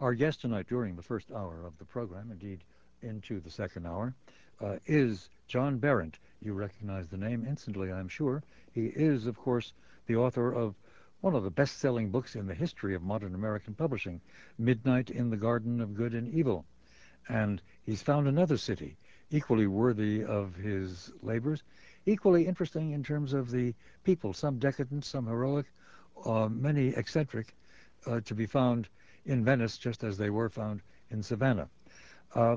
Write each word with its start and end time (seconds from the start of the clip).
Our 0.00 0.14
guest 0.14 0.40
tonight 0.40 0.68
during 0.68 0.94
the 0.94 1.02
first 1.02 1.32
hour 1.32 1.66
of 1.66 1.76
the 1.78 1.84
program, 1.84 2.30
indeed 2.30 2.62
into 3.02 3.40
the 3.40 3.50
second 3.50 3.84
hour, 3.84 4.14
uh, 4.60 4.76
is 4.86 5.28
John 5.48 5.78
Berendt. 5.78 6.20
You 6.40 6.52
recognize 6.52 7.08
the 7.08 7.16
name 7.16 7.44
instantly, 7.44 7.90
I'm 7.90 8.06
sure. 8.06 8.44
He 8.70 8.86
is, 8.86 9.26
of 9.26 9.36
course, 9.36 9.72
the 10.06 10.14
author 10.14 10.52
of 10.52 10.76
one 11.20 11.34
of 11.34 11.42
the 11.42 11.50
best-selling 11.50 12.10
books 12.10 12.36
in 12.36 12.46
the 12.46 12.54
history 12.54 12.94
of 12.94 13.02
modern 13.02 13.34
American 13.34 13.74
publishing, 13.74 14.20
Midnight 14.56 15.10
in 15.10 15.30
the 15.30 15.36
Garden 15.36 15.80
of 15.80 15.96
Good 15.96 16.14
and 16.14 16.32
Evil. 16.32 16.64
And 17.28 17.60
he's 17.82 18.00
found 18.00 18.28
another 18.28 18.56
city 18.56 18.96
equally 19.32 19.66
worthy 19.66 20.22
of 20.22 20.54
his 20.54 21.10
labors, 21.22 21.64
equally 22.06 22.46
interesting 22.46 22.92
in 22.92 23.02
terms 23.02 23.32
of 23.32 23.50
the 23.50 23.74
people, 24.04 24.32
some 24.32 24.60
decadent, 24.60 25.04
some 25.04 25.26
heroic, 25.26 25.66
uh, 26.24 26.48
many 26.48 26.90
eccentric, 26.90 27.56
uh, 28.06 28.20
to 28.20 28.36
be 28.36 28.46
found 28.46 28.88
in 29.28 29.44
Venice 29.44 29.78
just 29.78 30.02
as 30.04 30.16
they 30.18 30.30
were 30.30 30.48
found 30.48 30.80
in 31.10 31.22
Savannah. 31.22 31.68
Uh, 32.34 32.56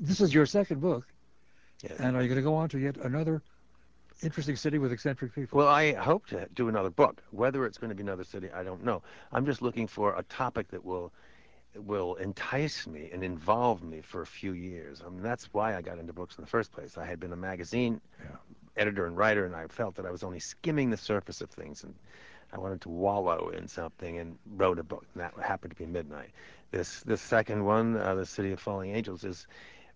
this 0.00 0.20
is 0.20 0.32
your 0.32 0.46
second 0.46 0.80
book, 0.80 1.06
Yes. 1.82 1.98
and 1.98 2.16
are 2.16 2.22
you 2.22 2.28
going 2.28 2.36
to 2.36 2.42
go 2.42 2.54
on 2.54 2.68
to 2.70 2.78
yet 2.78 2.96
another 2.98 3.42
interesting 4.22 4.56
city 4.56 4.78
with 4.78 4.92
eccentric 4.92 5.34
people? 5.34 5.58
Well, 5.58 5.68
I 5.68 5.92
hope 5.92 6.26
to 6.26 6.48
do 6.54 6.68
another 6.68 6.90
book. 6.90 7.22
Whether 7.30 7.66
it's 7.66 7.78
going 7.78 7.90
to 7.90 7.94
be 7.94 8.02
another 8.02 8.24
city, 8.24 8.48
I 8.50 8.62
don't 8.62 8.84
know. 8.84 9.02
I'm 9.32 9.44
just 9.44 9.60
looking 9.60 9.86
for 9.86 10.16
a 10.16 10.22
topic 10.24 10.68
that 10.68 10.84
will 10.84 11.12
will 11.76 12.16
entice 12.16 12.88
me 12.88 13.10
and 13.12 13.22
involve 13.22 13.80
me 13.84 14.00
for 14.00 14.22
a 14.22 14.26
few 14.26 14.54
years. 14.54 15.02
I 15.06 15.08
mean, 15.08 15.22
that's 15.22 15.44
why 15.52 15.76
I 15.76 15.82
got 15.82 15.98
into 15.98 16.12
books 16.12 16.36
in 16.36 16.42
the 16.42 16.50
first 16.50 16.72
place. 16.72 16.98
I 16.98 17.06
had 17.06 17.20
been 17.20 17.32
a 17.32 17.36
magazine 17.36 18.00
Yeah. 18.20 18.36
editor 18.76 19.06
and 19.06 19.16
writer, 19.16 19.46
and 19.46 19.54
I 19.54 19.68
felt 19.68 19.94
that 19.94 20.04
I 20.04 20.10
was 20.10 20.24
only 20.24 20.40
skimming 20.40 20.90
the 20.90 20.96
surface 20.96 21.40
of 21.40 21.48
things, 21.50 21.84
and 21.84 21.94
I 22.52 22.58
wanted 22.58 22.80
to 22.82 22.88
wallow 22.88 23.50
in 23.50 23.68
something, 23.68 24.18
and 24.18 24.38
wrote 24.56 24.78
a 24.78 24.82
book. 24.82 25.06
And 25.14 25.22
that 25.22 25.34
happened 25.42 25.72
to 25.72 25.76
be 25.76 25.86
Midnight. 25.86 26.30
This 26.70 27.00
this 27.00 27.20
second 27.20 27.64
one, 27.64 27.96
uh, 27.96 28.14
the 28.14 28.26
City 28.26 28.52
of 28.52 28.60
Falling 28.60 28.94
Angels, 28.94 29.24
is 29.24 29.46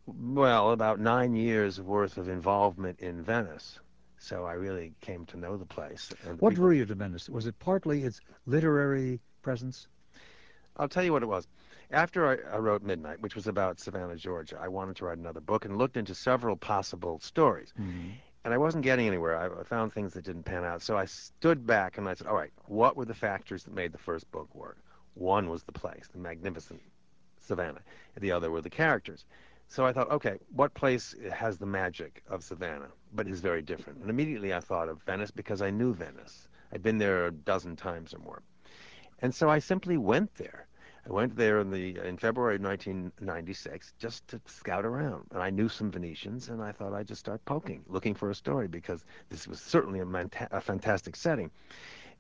well 0.07 0.71
about 0.73 1.01
nine 1.01 1.35
years 1.35 1.81
worth 1.81 2.19
of 2.19 2.29
involvement 2.29 3.01
in 3.01 3.23
Venice. 3.23 3.79
So 4.19 4.45
I 4.45 4.55
really 4.55 4.93
came 5.01 5.27
to 5.27 5.37
know 5.37 5.57
the 5.57 5.67
place. 5.67 6.13
And 6.27 6.41
What 6.41 6.55
drew 6.55 6.73
you 6.73 6.87
to 6.87 6.95
Venice? 6.95 7.29
Was 7.29 7.47
it 7.47 7.59
partly 7.59 8.05
its 8.05 8.21
literary 8.47 9.21
presence? 9.43 9.87
I'll 10.77 10.89
tell 10.89 11.05
you 11.05 11.13
what 11.13 11.23
it 11.23 11.27
was. 11.27 11.47
After 11.91 12.27
I, 12.27 12.57
I 12.57 12.59
wrote 12.59 12.83
Midnight, 12.83 13.21
which 13.21 13.35
was 13.37 13.47
about 13.47 13.79
Savannah, 13.79 14.17
Georgia, 14.17 14.59
I 14.61 14.69
wanted 14.69 14.97
to 14.97 15.05
write 15.05 15.19
another 15.19 15.41
book 15.41 15.65
and 15.65 15.77
looked 15.77 15.97
into 15.97 16.15
several 16.15 16.57
possible 16.57 17.21
stories. 17.21 17.73
And 18.45 18.53
I 18.53 18.59
wasn't 18.59 18.85
getting 18.85 19.07
anywhere. 19.07 19.39
I, 19.39 19.65
found 19.65 19.93
things 19.93 20.13
that 20.13 20.25
didn't 20.25 20.43
pan 20.43 20.65
out. 20.65 20.83
So 20.83 20.99
I 20.99 21.07
stood 21.07 21.67
back 21.67 21.97
and 21.97 22.07
I 22.07 22.15
said, 22.15 22.27
all 22.27 22.37
right, 22.37 22.53
what 22.67 22.97
were 22.97 23.07
the 23.07 23.15
factors 23.15 23.65
that 23.65 23.75
made 23.75 23.93
the 23.93 23.99
first 23.99 24.31
book 24.31 24.55
work? 24.55 24.79
One 25.15 25.49
was 25.49 25.63
the 25.63 25.73
place, 25.73 26.09
the 26.13 26.19
magnificent 26.19 26.83
Savannah. 27.41 27.81
The 28.21 28.33
other 28.33 28.51
were 28.51 28.61
the 28.61 28.71
characters. 28.71 29.25
So 29.69 29.87
I 29.87 29.93
thought, 29.93 30.11
okay, 30.11 30.39
what 30.55 30.75
place 30.75 31.15
has 31.33 31.57
the 31.57 31.67
magic 31.67 32.23
of 32.29 32.45
Savannah, 32.45 32.91
but 33.15 33.27
is 33.27 33.41
very 33.41 33.63
different? 33.63 34.01
And 34.01 34.11
immediately 34.11 34.53
I 34.53 34.61
thought 34.61 34.89
of 34.89 35.03
Venice 35.03 35.31
because 35.31 35.63
I 35.63 35.71
knew 35.71 35.95
Venice. 35.95 36.49
I'd 36.73 36.83
been 36.83 36.99
there 36.99 37.27
a 37.27 37.31
dozen 37.33 37.77
times 37.77 38.13
or 38.13 38.19
more. 38.19 38.43
And 39.21 39.35
so 39.35 39.49
I 39.49 39.59
simply 39.59 39.97
went 39.97 40.35
there. 40.35 40.67
I 41.07 41.13
went 41.13 41.37
there 41.37 41.59
in 41.59 41.71
the 41.71 41.99
in 41.99 42.17
February 42.17 42.57
1996 42.57 43.93
just 43.99 44.27
to 44.29 44.41
scout 44.47 44.87
around, 44.87 45.27
and 45.33 45.43
I 45.43 45.51
knew 45.51 45.69
some 45.69 45.91
Venetians, 45.91 46.49
and 46.49 46.63
I 46.63 46.73
thought 46.73 46.95
I'd 46.95 47.07
just 47.07 47.21
start 47.21 47.45
poking, 47.45 47.85
looking 47.89 48.15
for 48.15 48.31
a 48.31 48.35
story 48.35 48.69
because 48.69 49.05
this 49.29 49.47
was 49.47 49.61
certainly 49.61 50.01
a, 50.01 50.31
a 50.51 50.61
fantastic 50.63 51.15
setting. 51.15 51.51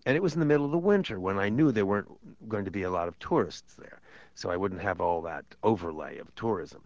And 0.04 0.16
it 0.16 0.22
was 0.22 0.34
in 0.34 0.40
the 0.40 0.46
middle 0.46 0.66
of 0.66 0.70
the 0.70 0.76
winter 0.76 1.18
when 1.18 1.38
I 1.38 1.48
knew 1.48 1.72
there 1.72 1.86
weren't 1.86 2.10
going 2.46 2.66
to 2.66 2.70
be 2.70 2.82
a 2.82 2.90
lot 2.90 3.08
of 3.08 3.18
tourists 3.18 3.74
there, 3.74 4.02
so 4.34 4.50
I 4.50 4.58
wouldn't 4.58 4.82
have 4.82 5.00
all 5.00 5.22
that 5.22 5.46
overlay 5.62 6.18
of 6.18 6.34
tourism. 6.34 6.82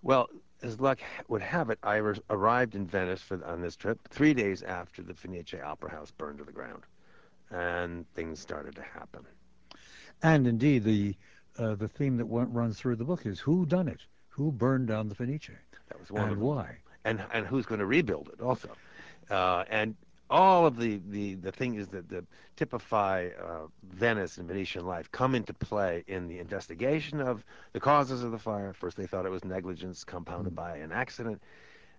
Well, 0.00 0.30
as 0.62 0.78
luck 0.78 1.00
would 1.26 1.42
have 1.42 1.70
it, 1.70 1.80
I 1.82 1.98
ar- 1.98 2.14
arrived 2.30 2.76
in 2.76 2.86
Venice 2.86 3.20
for, 3.20 3.44
on 3.44 3.60
this 3.60 3.74
trip 3.74 3.98
three 4.08 4.32
days 4.32 4.62
after 4.62 5.02
the 5.02 5.14
Fenice 5.14 5.54
Opera 5.60 5.90
House 5.90 6.12
burned 6.12 6.38
to 6.38 6.44
the 6.44 6.52
ground, 6.52 6.84
and 7.50 8.08
things 8.14 8.38
started 8.38 8.76
to 8.76 8.82
happen. 8.82 9.26
And 10.22 10.46
indeed, 10.46 10.84
the 10.84 11.16
uh, 11.58 11.74
the 11.74 11.88
theme 11.88 12.16
that 12.16 12.26
went, 12.26 12.50
runs 12.50 12.78
through 12.78 12.96
the 12.96 13.04
book 13.04 13.26
is 13.26 13.40
who 13.40 13.66
done 13.66 13.88
it? 13.88 14.00
Who 14.28 14.50
burned 14.50 14.88
down 14.88 15.08
the 15.08 15.14
Fenice? 15.14 15.50
That 15.88 16.00
was 16.00 16.10
one 16.10 16.30
And 16.30 16.40
why? 16.40 16.78
and 17.04 17.20
and 17.32 17.46
who's 17.46 17.66
going 17.66 17.80
to 17.80 17.86
rebuild 17.86 18.30
it 18.32 18.40
also 18.40 18.70
uh, 19.30 19.64
and 19.68 19.96
all 20.30 20.66
of 20.66 20.78
the, 20.78 21.00
the, 21.10 21.34
the 21.34 21.52
things 21.52 21.88
that, 21.88 22.08
that 22.08 22.24
typify 22.56 23.28
uh, 23.38 23.66
Venice 23.82 24.38
and 24.38 24.48
Venetian 24.48 24.86
life 24.86 25.10
come 25.12 25.34
into 25.34 25.52
play 25.52 26.04
in 26.06 26.26
the 26.26 26.38
investigation 26.38 27.20
of 27.20 27.44
the 27.74 27.80
causes 27.80 28.22
of 28.22 28.30
the 28.30 28.38
fire. 28.38 28.72
First, 28.72 28.96
they 28.96 29.06
thought 29.06 29.26
it 29.26 29.30
was 29.30 29.44
negligence 29.44 30.04
compounded 30.04 30.54
by 30.54 30.76
an 30.78 30.90
accident, 30.90 31.42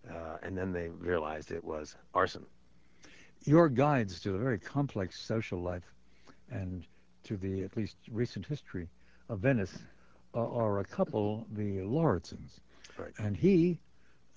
uh, 0.09 0.37
and 0.41 0.57
then 0.57 0.71
they 0.73 0.89
realized 0.89 1.51
it 1.51 1.63
was 1.63 1.95
arson. 2.15 2.43
Your 3.45 3.69
guides 3.69 4.19
to 4.21 4.31
the 4.31 4.39
very 4.39 4.57
complex 4.57 5.19
social 5.19 5.61
life 5.61 5.93
and 6.49 6.87
to 7.25 7.37
the 7.37 7.63
at 7.63 7.77
least 7.77 7.97
recent 8.11 8.47
history 8.47 8.89
of 9.33 9.39
Venice 9.39 9.77
uh, 10.35 10.47
are 10.47 10.79
a 10.79 10.85
couple, 10.85 11.45
the 11.51 11.81
Lauritzens. 11.81 12.61
Right. 12.97 13.13
And 13.17 13.35
he 13.35 13.79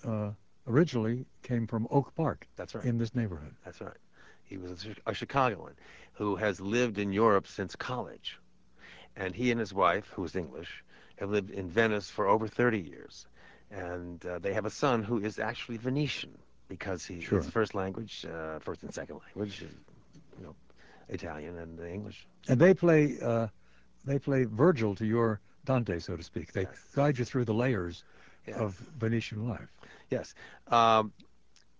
uh, 0.04 0.30
originally 0.66 1.26
came 1.42 1.66
from 1.66 1.86
Oak 1.90 2.14
Park 2.14 2.48
That's 2.56 2.74
right. 2.74 2.84
in 2.84 2.98
this 2.98 3.14
neighborhood. 3.14 3.54
That's 3.64 3.80
right. 3.80 3.96
He 4.44 4.56
was 4.56 4.86
a, 4.86 5.10
a 5.10 5.14
Chicagoan 5.14 5.74
who 6.14 6.36
has 6.36 6.60
lived 6.60 6.98
in 6.98 7.12
Europe 7.12 7.46
since 7.46 7.76
college. 7.76 8.38
And 9.16 9.34
he 9.34 9.50
and 9.50 9.60
his 9.60 9.72
wife, 9.74 10.06
who 10.14 10.24
is 10.24 10.34
English, 10.34 10.82
have 11.16 11.30
lived 11.30 11.50
in 11.50 11.68
Venice 11.68 12.08
for 12.10 12.26
over 12.26 12.48
30 12.48 12.80
years. 12.80 13.26
And 13.70 14.24
uh, 14.24 14.38
they 14.38 14.54
have 14.54 14.64
a 14.66 14.70
son 14.70 15.02
who 15.02 15.18
is 15.18 15.38
actually 15.38 15.76
Venetian 15.78 16.36
because 16.68 17.04
he, 17.04 17.20
Sure. 17.20 17.38
his 17.38 17.50
first 17.50 17.74
language, 17.74 18.24
uh, 18.24 18.58
first 18.60 18.82
and 18.82 18.92
second 18.94 19.20
language, 19.26 19.62
is 19.62 19.72
you 20.38 20.44
know, 20.44 20.54
Italian 21.08 21.58
and 21.58 21.78
English. 21.80 22.26
And 22.48 22.58
they 22.60 22.74
play 22.74 23.18
uh, 23.20 23.48
they 24.06 24.18
play 24.18 24.44
Virgil 24.44 24.94
to 24.96 25.04
your 25.06 25.40
Dante, 25.64 25.98
so 25.98 26.16
to 26.16 26.22
speak. 26.22 26.52
They 26.52 26.62
Yes. 26.62 26.92
guide 26.94 27.18
you 27.18 27.24
through 27.24 27.44
the 27.44 27.54
layers 27.54 28.04
Yeah. 28.46 28.60
of 28.60 28.74
Venetian 28.98 29.48
life. 29.48 29.68
Yes. 30.10 30.34
Um, 30.68 31.12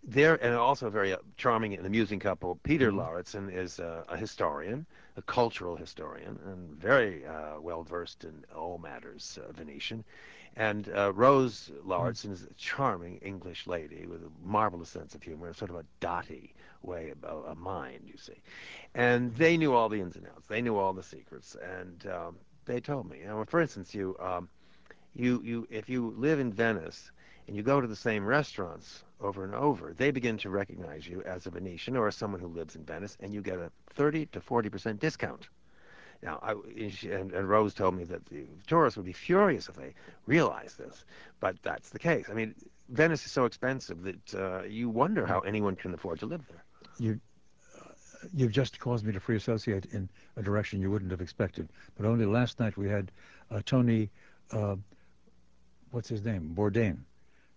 they're 0.08 0.36
and 0.44 0.54
also 0.54 0.90
very 0.90 1.12
uh, 1.12 1.18
charming 1.36 1.74
and 1.74 1.86
amusing 1.86 2.20
couple. 2.20 2.56
Peter 2.62 2.90
Mhm. 2.90 2.96
Lauritzen 2.96 3.48
is 3.52 3.80
uh, 3.80 4.04
a 4.08 4.16
historian, 4.16 4.86
a 5.16 5.22
cultural 5.22 5.76
historian, 5.76 6.38
and 6.46 6.70
very 6.76 7.26
uh, 7.26 7.60
well 7.60 7.82
versed 7.84 8.24
in 8.24 8.44
all 8.54 8.78
matters 8.78 9.38
uh, 9.42 9.52
Venetian. 9.52 10.04
And 10.56 10.88
uh, 10.88 11.12
Rose 11.12 11.70
Lauritzen 11.84 12.32
is 12.32 12.42
a 12.44 12.54
charming 12.54 13.18
English 13.18 13.66
lady 13.66 14.06
with 14.06 14.22
a 14.24 14.30
marvelous 14.42 14.88
sense 14.90 15.14
of 15.14 15.22
humor, 15.22 15.52
sort 15.54 15.70
of 15.70 15.76
a 15.76 15.84
dotty 16.00 16.54
way 16.86 17.10
about 17.10 17.44
a, 17.48 17.54
mind, 17.54 18.02
you 18.06 18.16
see. 18.16 18.40
And 18.94 19.34
they 19.34 19.56
knew 19.56 19.74
all 19.74 19.88
the 19.88 20.00
ins 20.00 20.16
and 20.16 20.26
outs. 20.26 20.46
They 20.46 20.62
knew 20.62 20.76
all 20.76 20.92
the 20.92 21.02
secrets, 21.02 21.56
and 21.56 22.06
um, 22.06 22.36
they 22.64 22.80
told 22.80 23.10
me. 23.10 23.20
Know, 23.24 23.44
for 23.46 23.60
instance, 23.60 23.94
you, 23.94 24.16
um, 24.20 24.48
you, 25.14 25.40
you, 25.42 25.66
if 25.70 25.88
you 25.88 26.14
live 26.16 26.40
in 26.40 26.52
Venice 26.52 27.10
and 27.46 27.56
you 27.56 27.62
go 27.62 27.80
to 27.80 27.86
the 27.86 27.96
same 27.96 28.24
restaurants 28.24 29.04
over 29.20 29.44
and 29.44 29.54
over, 29.54 29.92
they 29.92 30.10
begin 30.10 30.36
to 30.38 30.50
recognize 30.50 31.06
you 31.06 31.22
as 31.22 31.46
a 31.46 31.50
Venetian 31.50 31.96
or 31.96 32.08
as 32.08 32.16
someone 32.16 32.40
who 32.40 32.48
lives 32.48 32.76
in 32.76 32.84
Venice, 32.84 33.16
and 33.20 33.32
you 33.32 33.40
get 33.40 33.58
a 33.58 33.70
30 33.94 34.26
to 34.26 34.40
40 34.40 34.68
percent 34.68 35.00
discount. 35.00 35.48
Now, 36.22 36.38
I, 36.42 36.52
and, 37.08 37.32
and 37.32 37.48
Rose 37.48 37.74
told 37.74 37.94
me 37.94 38.04
that 38.04 38.24
the 38.26 38.46
tourists 38.66 38.96
would 38.96 39.06
be 39.06 39.12
furious 39.12 39.68
if 39.68 39.76
they 39.76 39.94
realized 40.26 40.78
this, 40.78 41.04
but 41.40 41.56
that's 41.62 41.90
the 41.90 41.98
case. 41.98 42.26
I 42.30 42.34
mean, 42.34 42.54
Venice 42.88 43.24
is 43.26 43.32
so 43.32 43.44
expensive 43.44 44.02
that 44.02 44.34
uh, 44.34 44.62
you 44.62 44.88
wonder 44.88 45.26
how 45.26 45.40
anyone 45.40 45.76
can 45.76 45.92
afford 45.92 46.20
to 46.20 46.26
live 46.26 46.46
there. 46.48 46.64
You, 46.98 47.20
uh, 47.76 47.90
you've 48.34 48.52
just 48.52 48.78
caused 48.78 49.04
me 49.04 49.12
to 49.12 49.20
free 49.20 49.36
associate 49.36 49.86
in 49.92 50.08
a 50.36 50.42
direction 50.42 50.80
you 50.80 50.90
wouldn't 50.90 51.10
have 51.10 51.20
expected. 51.20 51.68
But 51.96 52.06
only 52.06 52.26
last 52.26 52.60
night 52.60 52.76
we 52.76 52.88
had 52.88 53.10
uh, 53.50 53.60
Tony, 53.64 54.10
uh, 54.50 54.76
what's 55.90 56.08
his 56.08 56.24
name, 56.24 56.52
Bourdain, 56.56 56.98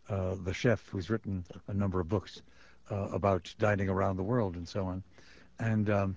uh, 0.10 0.36
the 0.44 0.54
chef 0.54 0.86
who's 0.88 1.10
written 1.10 1.46
a 1.68 1.74
number 1.74 2.00
of 2.00 2.10
books 2.10 2.42
uh, 2.92 3.08
about 3.12 3.54
dining 3.60 3.90
around 3.90 4.18
the 4.18 4.24
world 4.24 4.56
and 4.56 4.68
so 4.68 4.86
on. 4.86 5.04
And 5.60 5.90
um, 5.90 6.16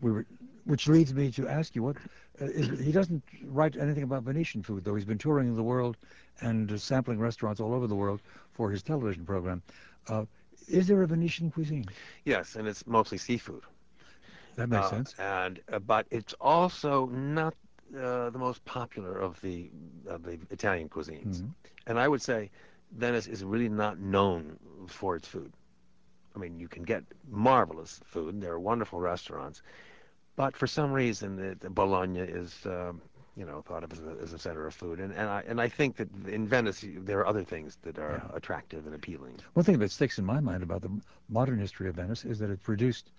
we 0.00 0.10
were, 0.12 0.26
which 0.64 0.88
leads 0.88 1.12
me 1.14 1.30
to 1.32 1.46
ask 1.48 1.74
you 1.74 1.82
what 1.82 1.96
uh, 2.40 2.46
is, 2.46 2.80
he 2.80 2.90
doesn't 2.90 3.22
write 3.44 3.76
anything 3.76 4.02
about 4.02 4.22
Venetian 4.22 4.62
food, 4.62 4.84
though 4.84 4.94
he's 4.94 5.04
been 5.04 5.18
touring 5.18 5.54
the 5.54 5.62
world 5.62 5.96
and 6.40 6.72
uh, 6.72 6.78
sampling 6.78 7.18
restaurants 7.18 7.60
all 7.60 7.74
over 7.74 7.86
the 7.86 7.94
world 7.94 8.20
for 8.52 8.70
his 8.70 8.82
television 8.82 9.24
program. 9.24 9.62
Is 10.68 10.88
there 10.88 11.02
a 11.02 11.06
Venetian 11.06 11.50
cuisine? 11.50 11.94
Yes, 12.24 12.56
and 12.56 12.66
it's 12.68 12.86
mostly 12.86 13.18
seafood. 13.18 13.64
That 14.56 14.68
makes 14.68 14.88
Uh, 14.88 14.90
sense. 14.90 15.16
And 15.18 15.60
uh, 15.72 15.78
but 15.78 16.06
it's 16.10 16.34
also 16.40 17.06
not 17.06 17.54
uh, 17.96 18.30
the 18.30 18.38
most 18.38 18.64
popular 18.64 19.16
of 19.18 19.40
the 19.40 19.70
of 20.06 20.22
the 20.22 20.38
Italian 20.50 20.88
cuisines. 20.88 21.42
Mhm. 21.42 21.54
And 21.86 21.98
I 21.98 22.08
would 22.08 22.22
say 22.22 22.50
Venice 22.92 23.26
is 23.26 23.44
really 23.44 23.68
not 23.68 23.98
known 23.98 24.58
for 24.88 25.16
its 25.16 25.28
food. 25.28 25.52
I 26.34 26.38
mean, 26.38 26.58
you 26.58 26.68
can 26.68 26.82
get 26.84 27.04
marvelous 27.28 28.00
food. 28.04 28.40
There 28.40 28.52
are 28.52 28.60
wonderful 28.60 29.00
restaurants, 29.00 29.62
but 30.36 30.56
for 30.56 30.66
some 30.66 30.92
reason, 30.92 31.36
the, 31.36 31.54
the 31.56 31.70
Bologna 31.70 32.20
is. 32.20 32.66
Um, 32.66 33.00
you 33.36 33.44
know, 33.44 33.62
thought 33.62 33.82
of 33.84 33.92
as 33.92 34.00
a, 34.00 34.16
as 34.22 34.32
a 34.32 34.38
center 34.38 34.66
of 34.66 34.74
food, 34.74 35.00
and, 35.00 35.12
and 35.12 35.28
I 35.28 35.42
and 35.48 35.60
I 35.60 35.68
think 35.68 35.96
that 35.96 36.08
in 36.28 36.46
Venice 36.46 36.84
there 36.88 37.18
are 37.20 37.26
other 37.26 37.42
things 37.44 37.78
that 37.82 37.98
are 37.98 38.22
Yeah. 38.30 38.36
attractive 38.36 38.86
and 38.86 38.94
appealing. 38.94 39.38
One 39.54 39.64
thing 39.64 39.78
that 39.80 39.90
sticks 39.90 40.18
in 40.18 40.24
my 40.24 40.40
mind 40.40 40.62
about 40.62 40.82
the 40.82 40.90
modern 41.28 41.58
history 41.58 41.88
of 41.88 41.96
Venice 41.96 42.24
is 42.24 42.38
that 42.38 42.50
it 42.50 42.62
produced 42.62 43.10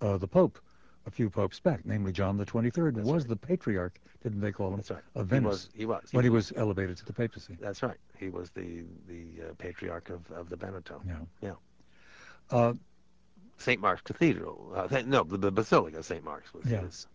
uh, 0.00 0.16
the 0.16 0.26
Pope 0.28 0.58
a 1.06 1.10
few 1.10 1.30
popes 1.30 1.58
back, 1.60 1.80
namely 1.84 2.12
John 2.12 2.36
the 2.36 2.44
23rd, 2.44 2.96
was 3.04 3.22
right. 3.22 3.28
the 3.28 3.36
patriarch, 3.36 3.98
didn't 4.22 4.40
they 4.42 4.52
call 4.52 4.68
him, 4.68 4.76
That's 4.76 4.90
right. 4.90 5.02
of 5.14 5.26
He 5.28 5.30
Venice 5.30 5.46
was. 5.50 5.68
He 5.74 5.86
was. 5.86 6.08
when 6.12 6.24
he 6.24 6.30
was 6.30 6.52
elevated 6.56 6.96
to 6.98 7.04
the 7.06 7.12
papacy. 7.14 7.56
That's 7.60 7.82
right. 7.82 7.96
He 8.18 8.28
was 8.28 8.50
the 8.50 8.84
the 9.08 9.24
uh, 9.42 9.52
patriarch 9.56 10.10
of, 10.10 10.30
of 10.32 10.50
the 10.50 10.56
Veneto. 10.56 11.00
Yeah. 11.06 11.14
Yeah. 11.40 11.52
Uh, 12.50 12.74
St. 13.56 13.80
Mark's 13.80 14.02
Cathedral. 14.02 14.72
Uh, 14.74 14.88
th- 14.88 15.06
no, 15.06 15.22
the, 15.22 15.36
the 15.38 15.50
Basilica 15.52 15.98
of 15.98 16.04
St. 16.04 16.24
Mark's 16.24 16.52
was 16.52 16.66
Yeah. 16.66 16.80
his. 16.82 17.06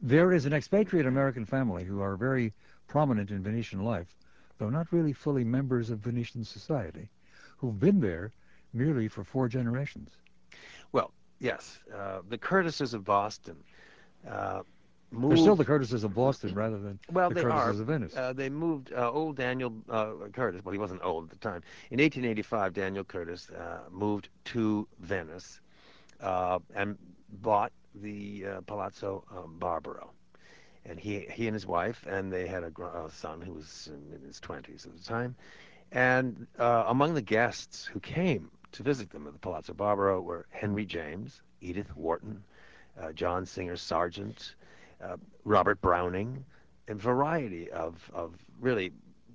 There 0.00 0.32
is 0.32 0.46
an 0.46 0.52
expatriate 0.52 1.06
American 1.06 1.44
family 1.44 1.84
who 1.84 2.00
are 2.00 2.16
very 2.16 2.52
prominent 2.86 3.30
in 3.30 3.42
Venetian 3.42 3.84
life, 3.84 4.14
though 4.58 4.70
not 4.70 4.92
really 4.92 5.12
fully 5.12 5.44
members 5.44 5.90
of 5.90 5.98
Venetian 5.98 6.44
society, 6.44 7.08
who've 7.56 7.78
been 7.78 8.00
there 8.00 8.32
merely 8.72 9.08
for 9.08 9.24
four 9.24 9.48
generations. 9.48 10.10
Well, 10.92 11.12
yes, 11.40 11.78
uh, 11.94 12.20
the 12.28 12.38
Curtises 12.38 12.94
of 12.94 13.04
Boston 13.04 13.56
uh, 14.28 14.62
moved. 15.10 15.32
They're 15.32 15.42
still 15.42 15.56
the 15.56 15.64
Curtises 15.64 16.04
of 16.04 16.14
Boston 16.14 16.54
rather 16.54 16.78
than 16.78 16.98
well, 17.12 17.28
the 17.28 17.36
they 17.36 17.42
Curtises 17.42 17.80
are. 17.80 17.82
of 17.82 17.88
Venice. 17.88 18.16
Uh, 18.16 18.32
they 18.32 18.48
moved 18.48 18.92
uh, 18.92 19.10
old 19.10 19.36
Daniel 19.36 19.72
uh, 19.88 20.12
Curtis. 20.32 20.64
Well, 20.64 20.72
he 20.72 20.78
wasn't 20.78 21.02
old 21.02 21.24
at 21.24 21.30
the 21.30 21.36
time. 21.36 21.62
In 21.90 21.98
1885, 22.00 22.72
Daniel 22.72 23.04
Curtis 23.04 23.50
uh, 23.50 23.80
moved 23.90 24.28
to 24.46 24.86
Venice 25.00 25.60
uh, 26.20 26.58
and 26.74 26.96
bought 27.42 27.72
the 28.02 28.46
uh, 28.46 28.60
Palazzo 28.62 29.24
um, 29.30 29.56
Barbaro. 29.58 30.10
And 30.84 30.98
he 30.98 31.26
he 31.30 31.46
and 31.46 31.54
his 31.54 31.66
wife, 31.66 32.06
and 32.08 32.32
they 32.32 32.46
had 32.46 32.62
a, 32.62 32.72
a 32.82 33.10
son 33.10 33.42
who 33.42 33.52
was 33.52 33.90
in, 33.92 34.16
in 34.16 34.26
his 34.26 34.40
20s 34.40 34.86
at 34.86 34.96
the 34.96 35.04
time. 35.04 35.34
And 35.92 36.46
uh, 36.58 36.84
among 36.86 37.14
the 37.14 37.22
guests 37.22 37.84
who 37.84 38.00
came 38.00 38.50
to 38.72 38.82
visit 38.82 39.10
them 39.10 39.26
at 39.26 39.32
the 39.32 39.38
Palazzo 39.38 39.74
Barbaro 39.74 40.20
were 40.20 40.46
Henry 40.50 40.84
James, 40.86 41.42
Edith 41.60 41.94
Wharton, 41.96 42.42
uh, 43.00 43.12
John 43.12 43.46
Singer 43.46 43.76
Sargent, 43.76 44.54
uh, 45.02 45.16
Robert 45.44 45.80
Browning, 45.80 46.44
a 46.88 46.94
variety 46.94 47.70
of, 47.70 48.10
of 48.14 48.34
really 48.60 48.92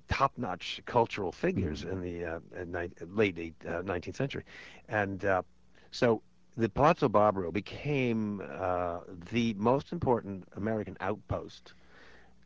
top-notch 0.08 0.82
cultural 0.86 1.32
figures 1.32 1.82
in 1.84 2.00
the 2.00 2.24
uh, 2.24 2.38
uh, 2.58 2.64
ni- 2.66 3.06
late 3.12 3.38
eight, 3.38 3.54
uh, 3.66 3.82
19th 3.82 4.16
century. 4.16 4.44
And 4.88 5.24
uh, 5.24 5.42
so 5.90 6.22
the 6.56 6.68
Palazzo 6.68 7.08
Barbaro 7.08 7.50
became 7.50 8.40
uh, 8.40 9.00
the 9.32 9.54
most 9.54 9.92
important 9.92 10.46
American 10.56 10.96
outpost, 11.00 11.74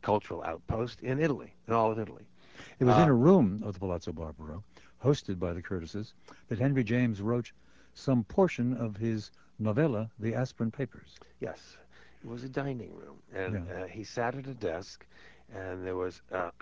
cultural 0.01 0.43
outpost 0.43 1.01
in 1.01 1.19
Italy, 1.19 1.53
in 1.67 1.73
all 1.73 1.91
of 1.91 1.99
Italy. 1.99 2.25
It 2.79 2.85
was 2.85 2.95
uh, 2.95 3.01
in 3.01 3.09
a 3.09 3.13
room 3.13 3.61
of 3.63 3.73
the 3.73 3.79
Palazzo 3.79 4.11
Barbaro, 4.11 4.63
hosted 5.03 5.39
by 5.39 5.53
the 5.53 5.61
Curtises, 5.61 6.13
that 6.47 6.59
Henry 6.59 6.83
James 6.83 7.21
wrote 7.21 7.51
some 7.93 8.23
portion 8.23 8.75
of 8.77 8.97
his 8.97 9.31
novella, 9.59 10.09
The 10.19 10.33
Aspern 10.33 10.71
Papers. 10.71 11.15
Yes, 11.39 11.77
it 12.23 12.27
was 12.27 12.43
a 12.43 12.49
dining 12.49 12.93
room, 12.95 13.17
and 13.33 13.69
uh, 13.69 13.85
he 13.85 14.03
sat 14.03 14.35
at 14.35 14.47
a 14.47 14.53
desk, 14.53 15.05
and 15.53 15.85
there 15.85 15.95
was 15.95 16.21
uh, 16.31 16.49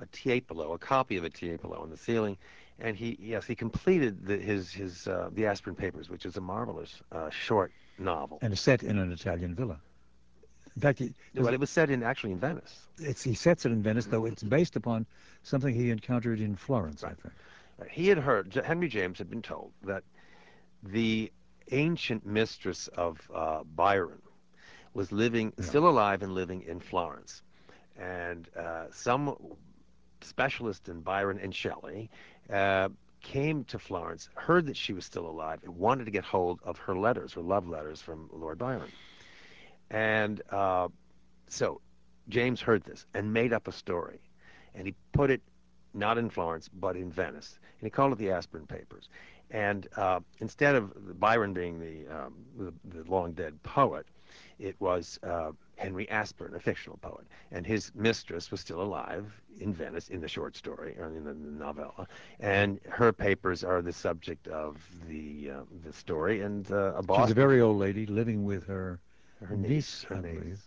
a 0.00 0.06
Tiepolo, 0.12 0.74
a 0.74 0.78
copy 0.78 1.16
of 1.16 1.24
a 1.24 1.30
Tiepolo 1.30 1.80
on 1.80 1.90
the 1.90 1.96
ceiling, 1.96 2.36
and 2.78 2.96
he 2.96 3.16
yes 3.20 3.46
he 3.46 3.54
completed 3.54 4.26
the, 4.26 4.36
his 4.36 4.70
his 4.72 5.06
uh, 5.08 5.28
the 5.32 5.46
Aspern 5.46 5.74
Papers, 5.76 6.08
which 6.10 6.26
is 6.26 6.36
a 6.36 6.40
marvelous 6.40 7.02
uh, 7.12 7.30
short 7.30 7.72
novel. 7.98 8.38
and 8.42 8.52
is 8.52 8.60
set 8.60 8.82
in 8.82 8.98
an 8.98 9.12
Italian 9.12 9.54
villa. 9.54 9.80
In 10.74 10.82
fact, 10.82 10.98
he, 10.98 11.14
well, 11.34 11.54
it 11.54 11.58
was 11.60 11.70
set 11.70 11.88
in 11.90 12.02
actually 12.02 12.32
in 12.32 12.38
Venice. 12.38 12.80
it's, 12.98 13.22
he 13.22 13.32
sets 13.32 13.64
it 13.64 13.72
in 13.72 13.82
Venice, 13.82 14.04
though 14.04 14.26
it's 14.26 14.42
based 14.42 14.76
upon 14.76 15.06
something 15.42 15.74
he 15.74 15.88
encountered 15.90 16.38
in 16.38 16.54
Florence, 16.54 17.02
I 17.02 17.08
think. 17.14 17.32
Uh, 17.80 17.84
He 17.90 18.08
had 18.08 18.18
heard 18.18 18.52
Henry 18.54 18.88
James 18.88 19.16
had 19.16 19.30
been 19.30 19.40
told 19.40 19.72
that 19.84 20.04
the 20.82 21.32
ancient 21.70 22.26
mistress 22.26 22.88
of 22.88 23.18
uh, 23.34 23.62
Byron 23.64 24.20
was 24.92 25.12
living, 25.12 25.54
Yeah. 25.58 25.64
still 25.64 25.88
alive 25.88 26.22
and 26.22 26.34
living 26.34 26.62
in 26.62 26.78
Florence, 26.80 27.42
and 27.96 28.46
uh, 28.54 28.84
some 28.92 29.34
specialist 30.20 30.88
in 30.88 31.00
Byron 31.00 31.38
and 31.42 31.54
Shelley 31.54 32.10
uh, 32.52 32.88
came 33.22 33.64
to 33.64 33.78
Florence, 33.78 34.28
heard 34.34 34.66
that 34.66 34.76
she 34.76 34.92
was 34.92 35.04
still 35.04 35.26
alive, 35.26 35.60
and 35.64 35.76
wanted 35.76 36.04
to 36.04 36.10
get 36.10 36.24
hold 36.24 36.60
of 36.62 36.78
her 36.78 36.96
letters, 36.96 37.32
her 37.32 37.40
love 37.40 37.68
letters 37.68 38.00
from 38.00 38.28
Lord 38.32 38.58
Byron, 38.58 38.90
and 39.90 40.42
uh, 40.50 40.88
so 41.48 41.80
James 42.28 42.60
heard 42.60 42.84
this 42.84 43.06
and 43.14 43.32
made 43.32 43.52
up 43.52 43.68
a 43.68 43.72
story, 43.72 44.20
and 44.74 44.86
he 44.86 44.94
put 45.12 45.30
it 45.30 45.42
not 45.94 46.18
in 46.18 46.28
Florence 46.30 46.68
but 46.68 46.96
in 46.96 47.10
Venice, 47.10 47.58
and 47.80 47.86
he 47.86 47.90
called 47.90 48.12
it 48.12 48.18
the 48.18 48.30
Aspern 48.30 48.66
Papers. 48.66 49.08
And 49.50 49.86
uh, 49.96 50.20
instead 50.40 50.74
of 50.74 51.20
Byron 51.20 51.52
being 51.52 51.78
the, 51.78 52.08
um, 52.08 52.34
the 52.58 52.72
the 52.84 53.08
long 53.10 53.32
dead 53.32 53.62
poet, 53.62 54.06
it 54.58 54.74
was 54.80 55.20
uh, 55.22 55.52
Henry 55.76 56.06
Aspern, 56.10 56.54
a 56.54 56.60
fictional 56.60 56.98
poet, 56.98 57.26
and 57.52 57.66
his 57.66 57.92
mistress 57.94 58.50
was 58.50 58.60
still 58.60 58.80
alive 58.82 59.30
in 59.60 59.72
Venice 59.72 60.08
in 60.08 60.20
the 60.20 60.28
short 60.28 60.56
story 60.56 60.96
or 60.98 61.06
in 61.08 61.24
the 61.24 61.34
novella, 61.34 62.06
and 62.40 62.80
her 62.88 63.12
papers 63.12 63.62
are 63.62 63.82
the 63.82 63.92
subject 63.92 64.48
of 64.48 64.76
the 65.08 65.50
uh, 65.50 65.60
the 65.84 65.92
story. 65.92 66.40
And 66.40 66.70
uh, 66.72 66.94
a 66.96 67.20
She's 67.22 67.30
a 67.30 67.34
very 67.34 67.60
old 67.60 67.78
lady 67.78 68.06
living 68.06 68.44
with 68.44 68.66
her, 68.66 69.00
her 69.44 69.56
niece, 69.56 70.02
her 70.04 70.16
niece. 70.16 70.62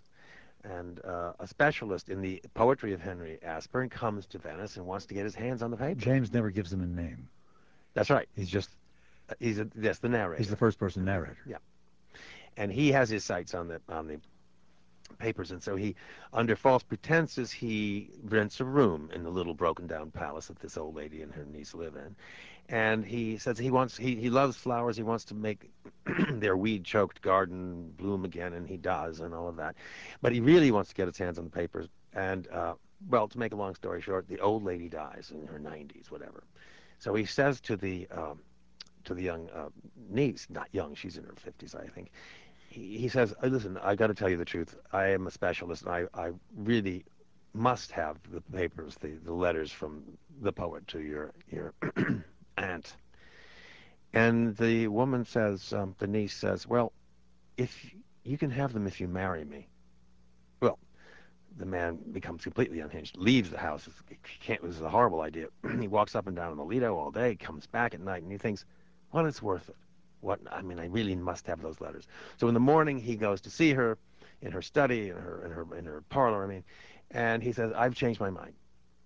And 0.64 1.00
uh, 1.06 1.34
a 1.40 1.48
specialist 1.48 2.10
in 2.10 2.22
the 2.22 2.42
poetry 2.54 2.92
of 2.94 3.00
Henry 3.02 3.40
Aspern 3.44 3.90
comes 3.90 4.26
to 4.28 4.38
Venice 4.38 4.76
and 4.78 4.86
wants 4.86 5.06
to 5.08 5.14
get 5.14 5.24
his 5.24 5.34
hands 5.34 5.62
on 5.64 5.72
the 5.72 5.78
paper. 5.78 6.00
James 6.00 6.34
never 6.34 6.50
gives 6.52 6.72
him 6.74 6.82
a 6.82 6.86
name. 6.86 7.30
That's 7.94 8.10
right. 8.10 8.28
He's 8.36 8.50
just, 8.50 8.70
Uh, 9.30 9.36
He's 9.40 9.58
a, 9.60 9.68
yes, 9.80 10.00
the 10.00 10.10
narrator. 10.10 10.38
he's 10.38 10.50
the 10.50 10.58
first 10.58 10.78
person 10.78 11.06
narrator. 11.06 11.38
Yeah. 11.48 11.58
And 12.58 12.72
he 12.72 12.92
has 12.92 13.10
his 13.10 13.24
sights 13.24 13.54
on 13.56 13.70
the 13.70 13.80
on 13.88 14.08
the 14.08 14.20
papers, 15.18 15.52
and 15.52 15.62
so 15.62 15.76
he, 15.76 15.96
under 16.34 16.56
false 16.56 16.84
pretenses, 16.84 17.52
he 17.52 18.10
rents 18.24 18.60
a 18.60 18.66
room 18.66 19.10
in 19.14 19.24
the 19.24 19.30
little 19.30 19.54
broken 19.54 19.88
down 19.88 20.12
palace 20.12 20.48
that 20.48 20.60
this 20.60 20.78
old 20.78 20.96
lady 20.96 21.22
and 21.22 21.34
her 21.34 21.46
niece 21.46 21.74
live 21.74 21.96
in, 21.96 22.16
and 22.70 23.06
he 23.06 23.38
says 23.38 23.58
he 23.58 23.72
wants 23.72 23.98
he, 23.98 24.16
he 24.16 24.30
loves 24.30 24.56
flowers. 24.56 24.96
He 24.96 25.04
wants 25.04 25.26
to 25.26 25.36
make 25.36 25.72
their 26.32 26.56
weed 26.56 26.84
choked 26.84 27.22
garden 27.22 27.94
bloom 27.98 28.26
again, 28.26 28.54
and 28.54 28.68
he 28.68 28.78
does, 28.78 29.20
and 29.20 29.34
all 29.34 29.48
of 29.48 29.56
that, 29.58 29.76
but 30.22 30.32
he 30.32 30.40
really 30.40 30.72
wants 30.72 30.90
to 30.90 30.96
get 30.96 31.08
his 31.08 31.18
hands 31.18 31.38
on 31.38 31.46
the 31.46 31.52
papers. 31.52 31.88
And 32.14 32.48
uh, 32.50 32.74
well, 33.10 33.28
to 33.28 33.38
make 33.38 33.54
a 33.54 33.56
long 33.56 33.76
story 33.76 34.02
short, 34.02 34.28
the 34.28 34.40
old 34.40 34.64
lady 34.64 34.90
dies 34.90 35.32
in 35.34 35.48
her 35.48 35.60
90s, 35.60 36.12
whatever. 36.12 36.44
So 37.00 37.14
he 37.14 37.26
says 37.26 37.62
to 37.62 37.78
the 37.78 38.08
um, 38.12 38.40
to 39.06 39.14
the 39.14 39.24
young 39.24 39.50
uh, 39.50 39.70
niece, 40.10 40.48
not 40.50 40.68
young, 40.72 40.94
she's 40.96 41.18
in 41.18 41.24
her 41.24 41.34
50s, 41.34 41.76
I 41.76 41.88
think. 41.88 42.12
He, 42.80 43.10
says, 43.10 43.34
"Uh, 43.44 43.48
"Listen, 43.48 43.78
I 43.78 43.96
got 43.96 44.08
to 44.08 44.14
tell 44.14 44.30
you 44.30 44.38
the 44.38 44.46
truth. 44.46 44.78
I 44.94 45.08
am 45.08 45.28
a 45.28 45.32
specialist, 45.32 45.84
and 45.84 45.92
I, 45.92 46.06
I 46.14 46.32
really 46.56 47.04
must 47.54 47.92
have 47.92 48.18
the 48.32 48.42
papers, 48.42 48.96
the, 48.96 49.18
the 49.24 49.34
letters 49.34 49.72
from 49.72 50.04
the 50.42 50.54
poet 50.54 50.88
to 50.90 51.02
your 51.02 51.34
your 51.50 51.74
aunt." 52.58 52.96
And 54.14 54.56
the 54.58 54.88
woman 54.88 55.26
says, 55.26 55.72
um, 55.74 55.96
the 56.00 56.08
niece 56.08 56.34
says, 56.34 56.66
"Well, 56.66 56.94
if 57.58 57.94
you 58.24 58.38
can 58.38 58.50
have 58.52 58.74
them 58.74 58.88
if 58.88 59.02
you 59.02 59.08
marry 59.08 59.44
me." 59.44 59.68
Well, 60.62 60.80
the 61.58 61.66
man 61.66 62.00
becomes 62.12 62.44
completely 62.44 62.80
unhinged, 62.80 63.18
leaves 63.18 63.50
the 63.50 63.58
house. 63.58 63.88
He 64.08 64.18
can't, 64.40 64.62
this 64.62 64.76
is 64.76 64.82
a 64.82 64.90
horrible 64.90 65.22
idea. 65.22 65.48
he 65.80 65.88
walks 65.88 66.16
up 66.16 66.28
and 66.28 66.36
down 66.36 66.52
in 66.52 66.58
the 66.58 66.64
Lido 66.64 66.96
all 66.96 67.12
day, 67.12 67.36
comes 67.36 67.68
back 67.68 67.94
at 67.94 68.00
night, 68.00 68.24
and 68.24 68.32
he 68.32 68.38
thinks, 68.38 68.66
well, 69.12 69.26
it's 69.26 69.42
worth 69.42 69.70
it. 69.70 69.76
What 70.22 70.40
I 70.52 70.62
mean, 70.62 70.80
I 70.80 70.86
really 70.86 71.16
must 71.16 71.48
have 71.48 71.62
those 71.62 71.80
letters. 71.82 72.08
So 72.38 72.48
in 72.48 72.54
the 72.54 72.60
morning, 72.60 73.00
he 73.00 73.16
goes 73.16 73.42
to 73.42 73.50
see 73.50 73.72
her 73.74 73.98
in 74.42 74.52
her 74.52 74.62
study, 74.62 75.10
in 75.10 75.16
her 75.18 75.46
in 75.46 75.52
her 75.52 75.78
in 75.78 75.86
her 75.86 76.02
parlor. 76.10 76.44
I 76.44 76.48
mean, 76.48 76.64
and 77.12 77.42
he 77.42 77.52
says, 77.54 77.72
"I've 77.76 77.96
changed 77.96 78.20
my 78.20 78.30
mind. 78.30 78.54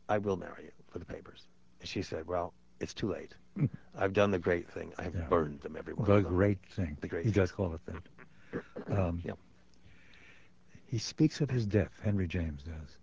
I 0.09 0.17
will 0.17 0.37
marry 0.37 0.63
you 0.65 0.71
for 0.89 0.99
the 0.99 1.05
papers." 1.05 1.47
And 1.79 1.87
she 1.89 2.01
said, 2.01 2.25
"Well, 2.27 2.53
it's 2.79 2.93
too 2.93 3.11
late. 3.11 3.35
I've 3.95 4.13
done 4.13 4.31
the 4.31 4.39
great 4.39 4.67
thing. 4.69 4.91
I've 4.97 5.13
Yeah. 5.15 5.27
burned 5.29 5.61
them, 5.61 5.75
every 5.77 5.93
one 5.93 6.07
The 6.07 6.15
of 6.15 6.23
them." 6.23 6.33
great 6.35 6.65
thing. 6.75 6.97
The 7.01 7.07
great 7.07 7.25
he 7.25 7.31
thing. 7.31 7.41
does 7.41 7.51
call 7.51 7.73
it 7.73 7.81
that. 7.85 8.03
Um, 8.91 9.21
Yep. 9.23 9.37
He 10.85 10.97
speaks 10.99 11.41
of 11.41 11.49
his 11.49 11.65
death, 11.65 11.91
Henry 12.03 12.27
James 12.27 12.61
does, 12.63 12.97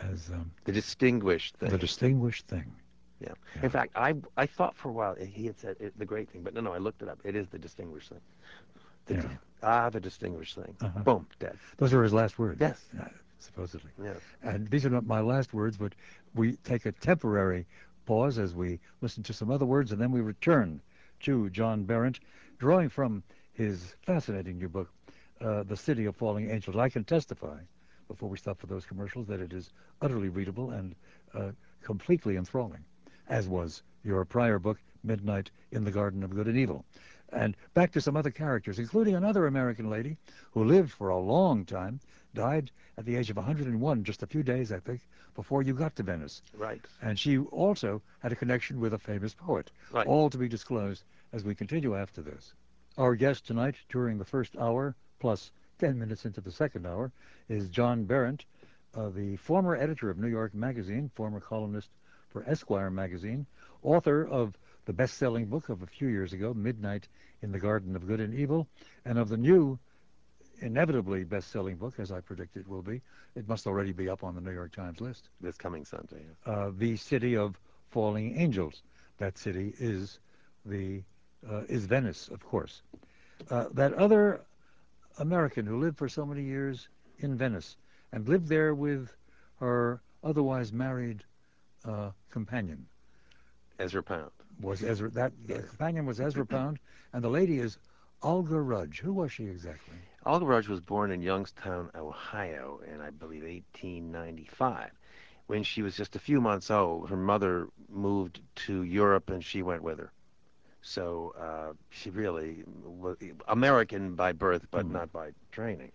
as 0.00 0.30
um, 0.30 0.52
The 0.64 0.72
distinguished 0.72 1.56
thing. 1.56 1.70
the 1.70 1.78
distinguished 1.78 2.46
thing. 2.46 2.72
Yeah. 3.20 3.28
Yeah. 3.56 3.62
In 3.64 3.70
fact, 3.70 3.92
I 3.96 4.14
I 4.36 4.46
thought 4.46 4.76
for 4.76 4.88
a 4.88 4.92
while 4.92 5.14
he 5.14 5.46
had 5.46 5.58
said 5.58 5.76
it, 5.80 5.98
the 5.98 6.04
great 6.04 6.28
thing, 6.30 6.42
but 6.42 6.54
no, 6.54 6.60
no, 6.60 6.72
I 6.72 6.78
looked 6.78 7.02
it 7.02 7.08
up. 7.08 7.18
It 7.24 7.34
is 7.36 7.48
the 7.48 7.58
distinguished 7.58 8.08
thing. 8.10 8.20
The, 9.06 9.14
Yeah. 9.14 9.28
Ah, 9.62 9.88
the 9.90 10.00
distinguished 10.00 10.56
thing. 10.56 10.76
Uh-huh. 10.80 11.00
Boom, 11.00 11.26
dead. 11.38 11.56
Those 11.78 11.94
are 11.94 12.02
his 12.02 12.12
last 12.12 12.38
words. 12.38 12.60
Yes. 12.60 12.84
uh, 13.00 13.04
supposedly. 13.38 13.90
Yes. 14.02 14.16
And 14.42 14.68
these 14.68 14.84
are 14.84 14.90
not 14.90 15.06
my 15.06 15.20
last 15.20 15.54
words, 15.54 15.76
but 15.76 15.94
we 16.34 16.56
take 16.64 16.86
a 16.86 16.92
temporary 16.92 17.66
pause 18.06 18.38
as 18.38 18.54
we 18.54 18.78
listen 19.00 19.22
to 19.24 19.32
some 19.32 19.50
other 19.50 19.64
words, 19.66 19.92
and 19.92 20.00
then 20.00 20.10
we 20.12 20.20
return 20.20 20.80
to 21.20 21.48
John 21.50 21.84
Berendt, 21.84 22.20
drawing 22.58 22.88
from 22.90 23.22
his 23.54 23.94
fascinating 24.04 24.58
new 24.58 24.68
book, 24.68 24.90
uh, 25.40 25.62
The 25.62 25.76
City 25.76 26.04
of 26.06 26.16
Falling 26.16 26.50
Angels. 26.50 26.76
I 26.76 26.88
can 26.90 27.04
testify, 27.04 27.58
before 28.08 28.28
we 28.28 28.36
stop 28.36 28.58
for 28.58 28.66
those 28.66 28.84
commercials, 28.84 29.26
that 29.28 29.40
it 29.40 29.52
is 29.52 29.70
utterly 30.02 30.28
readable 30.28 30.70
and 30.70 30.94
uh, 31.34 31.52
completely 31.82 32.36
enthralling, 32.36 32.84
as 33.28 33.48
was 33.48 33.82
your 34.02 34.24
prior 34.24 34.58
book, 34.58 34.78
Midnight 35.02 35.50
in 35.70 35.84
the 35.84 35.90
Garden 35.90 36.22
of 36.22 36.34
Good 36.34 36.46
and 36.46 36.56
Evil. 36.56 36.84
And 37.32 37.56
back 37.72 37.90
to 37.92 38.00
some 38.00 38.16
other 38.16 38.30
characters, 38.30 38.78
including 38.78 39.14
another 39.14 39.46
American 39.46 39.90
lady 39.90 40.16
who 40.52 40.64
lived 40.64 40.92
for 40.92 41.08
a 41.08 41.18
long 41.18 41.64
time, 41.64 42.00
died 42.34 42.70
at 42.96 43.04
the 43.04 43.16
age 43.16 43.30
of 43.30 43.36
101, 43.36 44.04
just 44.04 44.22
a 44.22 44.26
few 44.26 44.42
days, 44.42 44.70
I 44.70 44.78
think, 44.78 45.00
before 45.34 45.62
you 45.62 45.74
got 45.74 45.96
to 45.96 46.02
Venice. 46.02 46.42
Right. 46.56 46.80
And 47.02 47.18
she 47.18 47.38
also 47.38 48.02
had 48.20 48.32
a 48.32 48.36
connection 48.36 48.78
with 48.78 48.94
a 48.94 48.98
famous 48.98 49.34
poet, 49.34 49.70
right. 49.90 50.06
all 50.06 50.30
to 50.30 50.38
be 50.38 50.48
disclosed 50.48 51.04
as 51.32 51.44
we 51.44 51.54
continue 51.54 51.96
after 51.96 52.22
this. 52.22 52.54
Our 52.96 53.16
guest 53.16 53.46
tonight 53.46 53.76
during 53.88 54.18
the 54.18 54.24
first 54.24 54.56
hour, 54.56 54.94
plus 55.18 55.50
10 55.78 55.98
minutes 55.98 56.24
into 56.24 56.40
the 56.40 56.52
second 56.52 56.86
hour, 56.86 57.10
is 57.48 57.68
John 57.68 58.04
Berendt, 58.04 58.44
uh, 58.94 59.08
the 59.08 59.36
former 59.36 59.74
editor 59.74 60.10
of 60.10 60.18
New 60.18 60.28
York 60.28 60.54
Magazine, 60.54 61.10
former 61.14 61.40
columnist 61.40 61.90
for 62.34 62.44
Esquire 62.50 62.90
Magazine, 62.90 63.46
author 63.84 64.26
of 64.26 64.58
the 64.86 64.92
best-selling 64.92 65.46
book 65.46 65.68
of 65.68 65.82
a 65.82 65.86
few 65.86 66.08
years 66.08 66.32
ago, 66.32 66.52
Midnight 66.52 67.06
in 67.42 67.52
the 67.52 67.60
Garden 67.60 67.94
of 67.94 68.08
Good 68.08 68.20
and 68.20 68.34
Evil, 68.34 68.66
and 69.04 69.18
of 69.18 69.28
the 69.28 69.36
new, 69.36 69.78
inevitably 70.58 71.22
best-selling 71.22 71.76
book, 71.76 71.94
as 71.98 72.10
I 72.10 72.18
predict 72.20 72.56
it 72.56 72.66
will 72.66 72.82
be. 72.82 73.00
It 73.36 73.48
must 73.48 73.68
already 73.68 73.92
be 73.92 74.08
up 74.08 74.24
on 74.24 74.34
the 74.34 74.40
New 74.40 74.50
York 74.50 74.74
Times 74.74 75.00
list. 75.00 75.28
This 75.40 75.56
coming 75.56 75.84
Sunday. 75.84 76.24
Uh, 76.44 76.72
the 76.76 76.96
City 76.96 77.36
of 77.36 77.56
Falling 77.90 78.36
Angels. 78.36 78.82
That 79.18 79.38
city 79.38 79.72
is 79.78 80.18
the 80.66 81.02
uh, 81.48 81.62
is 81.68 81.84
Venice, 81.84 82.28
of 82.28 82.44
course. 82.44 82.82
Uh, 83.48 83.66
that 83.74 83.92
other 83.94 84.40
American 85.18 85.66
who 85.66 85.78
lived 85.78 85.98
for 85.98 86.08
so 86.08 86.26
many 86.26 86.42
years 86.42 86.88
in 87.20 87.36
Venice 87.36 87.76
and 88.10 88.28
lived 88.28 88.48
there 88.48 88.74
with 88.74 89.14
her 89.60 90.00
otherwise 90.24 90.72
married 90.72 91.22
uh, 91.84 92.10
companion. 92.30 92.86
Ezra 93.78 94.02
Pound. 94.02 94.30
Was 94.60 94.82
Ezra 94.82 95.10
that 95.10 95.32
companion 95.48 96.06
was 96.06 96.20
Ezra 96.20 96.46
Pound, 96.46 96.78
and 97.12 97.24
the 97.24 97.28
lady 97.28 97.58
is 97.58 97.78
Olga 98.22 98.60
Rudge. 98.60 99.00
Who 99.00 99.12
was 99.12 99.32
she 99.32 99.44
exactly? 99.44 99.96
Olga 100.26 100.46
Rudge 100.46 100.68
was 100.68 100.80
born 100.80 101.10
in 101.10 101.20
Youngstown, 101.20 101.90
Ohio, 101.94 102.80
in 102.86 103.00
I 103.00 103.10
believe 103.10 103.42
1895. 103.42 104.90
When 105.46 105.62
she 105.62 105.82
was 105.82 105.94
just 105.94 106.16
a 106.16 106.18
few 106.18 106.40
months 106.40 106.70
old, 106.70 107.10
her 107.10 107.16
mother 107.16 107.68
moved 107.90 108.40
to 108.66 108.82
Europe, 108.82 109.28
and 109.28 109.44
she 109.44 109.62
went 109.62 109.82
with 109.82 109.98
her. 109.98 110.10
So 110.80 111.34
uh, 111.38 111.72
she 111.90 112.10
really 112.10 112.62
was 112.82 113.16
American 113.48 114.14
by 114.14 114.32
birth, 114.32 114.66
but 114.70 114.86
mm. 114.86 114.92
not 114.92 115.12
by 115.12 115.32
training. 115.50 115.92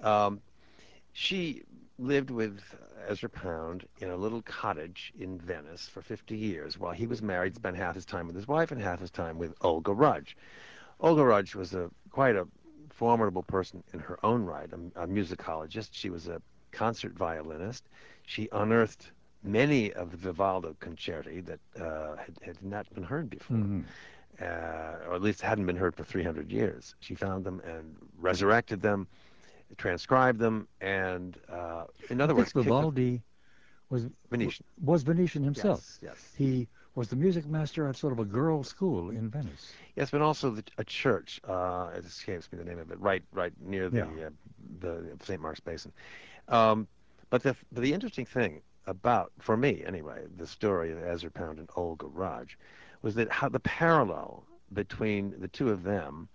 Um, 0.00 0.40
she 1.12 1.62
lived 2.00 2.30
with 2.30 2.60
Ezra 3.06 3.28
Pound 3.28 3.86
in 3.98 4.10
a 4.10 4.16
little 4.16 4.42
cottage 4.42 5.12
in 5.18 5.38
Venice 5.38 5.86
for 5.86 6.02
50 6.02 6.36
years. 6.36 6.78
While 6.78 6.92
he 6.92 7.06
was 7.06 7.22
married, 7.22 7.54
spent 7.54 7.76
half 7.76 7.94
his 7.94 8.04
time 8.04 8.26
with 8.26 8.36
his 8.36 8.48
wife 8.48 8.72
and 8.72 8.80
half 8.80 9.00
his 9.00 9.10
time 9.10 9.38
with 9.38 9.54
Olga 9.60 9.92
Rudge. 9.92 10.36
Olga 11.00 11.24
Rudge 11.24 11.54
was 11.54 11.74
a 11.74 11.90
quite 12.10 12.36
a 12.36 12.46
formidable 12.88 13.42
person 13.42 13.82
in 13.92 14.00
her 14.00 14.18
own 14.24 14.44
right, 14.44 14.70
a, 14.72 15.02
a 15.02 15.06
musicologist. 15.06 15.90
She 15.92 16.10
was 16.10 16.28
a 16.28 16.42
concert 16.72 17.12
violinist. 17.12 17.88
She 18.26 18.48
unearthed 18.52 19.12
many 19.42 19.92
of 19.92 20.10
the 20.10 20.16
Vivaldi 20.16 20.76
concerti 20.80 21.44
that 21.46 21.60
uh, 21.80 22.16
had, 22.16 22.38
had, 22.42 22.62
not 22.62 22.92
been 22.94 23.04
heard 23.04 23.30
before. 23.30 23.56
Mm-hmm 23.56 23.80
uh, 24.40 24.96
or 25.06 25.14
at 25.14 25.22
least 25.22 25.40
hadn't 25.40 25.66
been 25.66 25.76
heard 25.76 25.94
for 25.94 26.04
300 26.04 26.50
years. 26.50 26.94
She 27.00 27.14
found 27.14 27.44
them 27.44 27.60
and 27.64 27.96
resurrected 28.18 28.80
them, 28.80 29.06
transcribed 29.76 30.38
them, 30.38 30.68
and 30.80 31.36
uh, 31.50 31.84
in 32.08 32.20
other 32.20 32.34
words, 32.34 32.52
Vivaldi 32.52 33.22
was 33.88 34.06
Venetian. 34.30 34.64
Was 34.82 35.02
Venetian 35.02 35.42
himself. 35.42 35.80
Yes, 35.84 35.98
yes. 36.02 36.32
He 36.36 36.68
was 36.94 37.08
the 37.08 37.16
music 37.16 37.46
master 37.46 37.88
at 37.88 37.96
sort 37.96 38.12
of 38.12 38.18
a 38.18 38.24
girls' 38.24 38.68
school 38.68 39.10
in 39.10 39.30
Venice. 39.30 39.72
Yes, 39.96 40.10
but 40.10 40.20
also 40.20 40.50
the, 40.50 40.64
a 40.78 40.84
church. 40.84 41.40
Uh, 41.46 41.90
it 41.96 42.04
escapes 42.04 42.50
me 42.52 42.58
the 42.58 42.64
name 42.64 42.78
of 42.78 42.90
it. 42.90 43.00
Right, 43.00 43.22
right 43.32 43.52
near 43.64 43.88
the 43.88 43.98
yeah. 43.98 44.26
uh, 44.26 44.30
the 44.80 45.16
St. 45.22 45.40
Mark's 45.40 45.60
Basin. 45.60 45.92
Um, 46.48 46.86
but 47.30 47.42
the 47.42 47.56
the 47.72 47.92
interesting 47.92 48.26
thing 48.26 48.62
about, 48.86 49.32
for 49.38 49.56
me 49.56 49.82
anyway, 49.86 50.24
the 50.36 50.46
story 50.46 50.90
of 50.90 51.02
Ezra 51.02 51.30
Pound 51.30 51.58
and 51.58 51.68
Olga 51.76 52.06
Rudge 52.06 52.58
was 53.02 53.14
that 53.14 53.30
how 53.30 53.48
the 53.48 53.60
parallel 53.60 54.44
between 54.72 55.34
the 55.38 55.48
two 55.48 55.70
of 55.70 55.82
them 55.82 56.28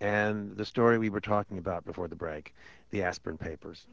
and 0.00 0.56
the 0.56 0.64
story 0.64 0.98
we 0.98 1.10
were 1.10 1.20
talking 1.20 1.58
about 1.58 1.84
before 1.84 2.08
the 2.08 2.16
break, 2.16 2.54
the 2.90 3.02
Aspern 3.02 3.38
Papers. 3.38 3.86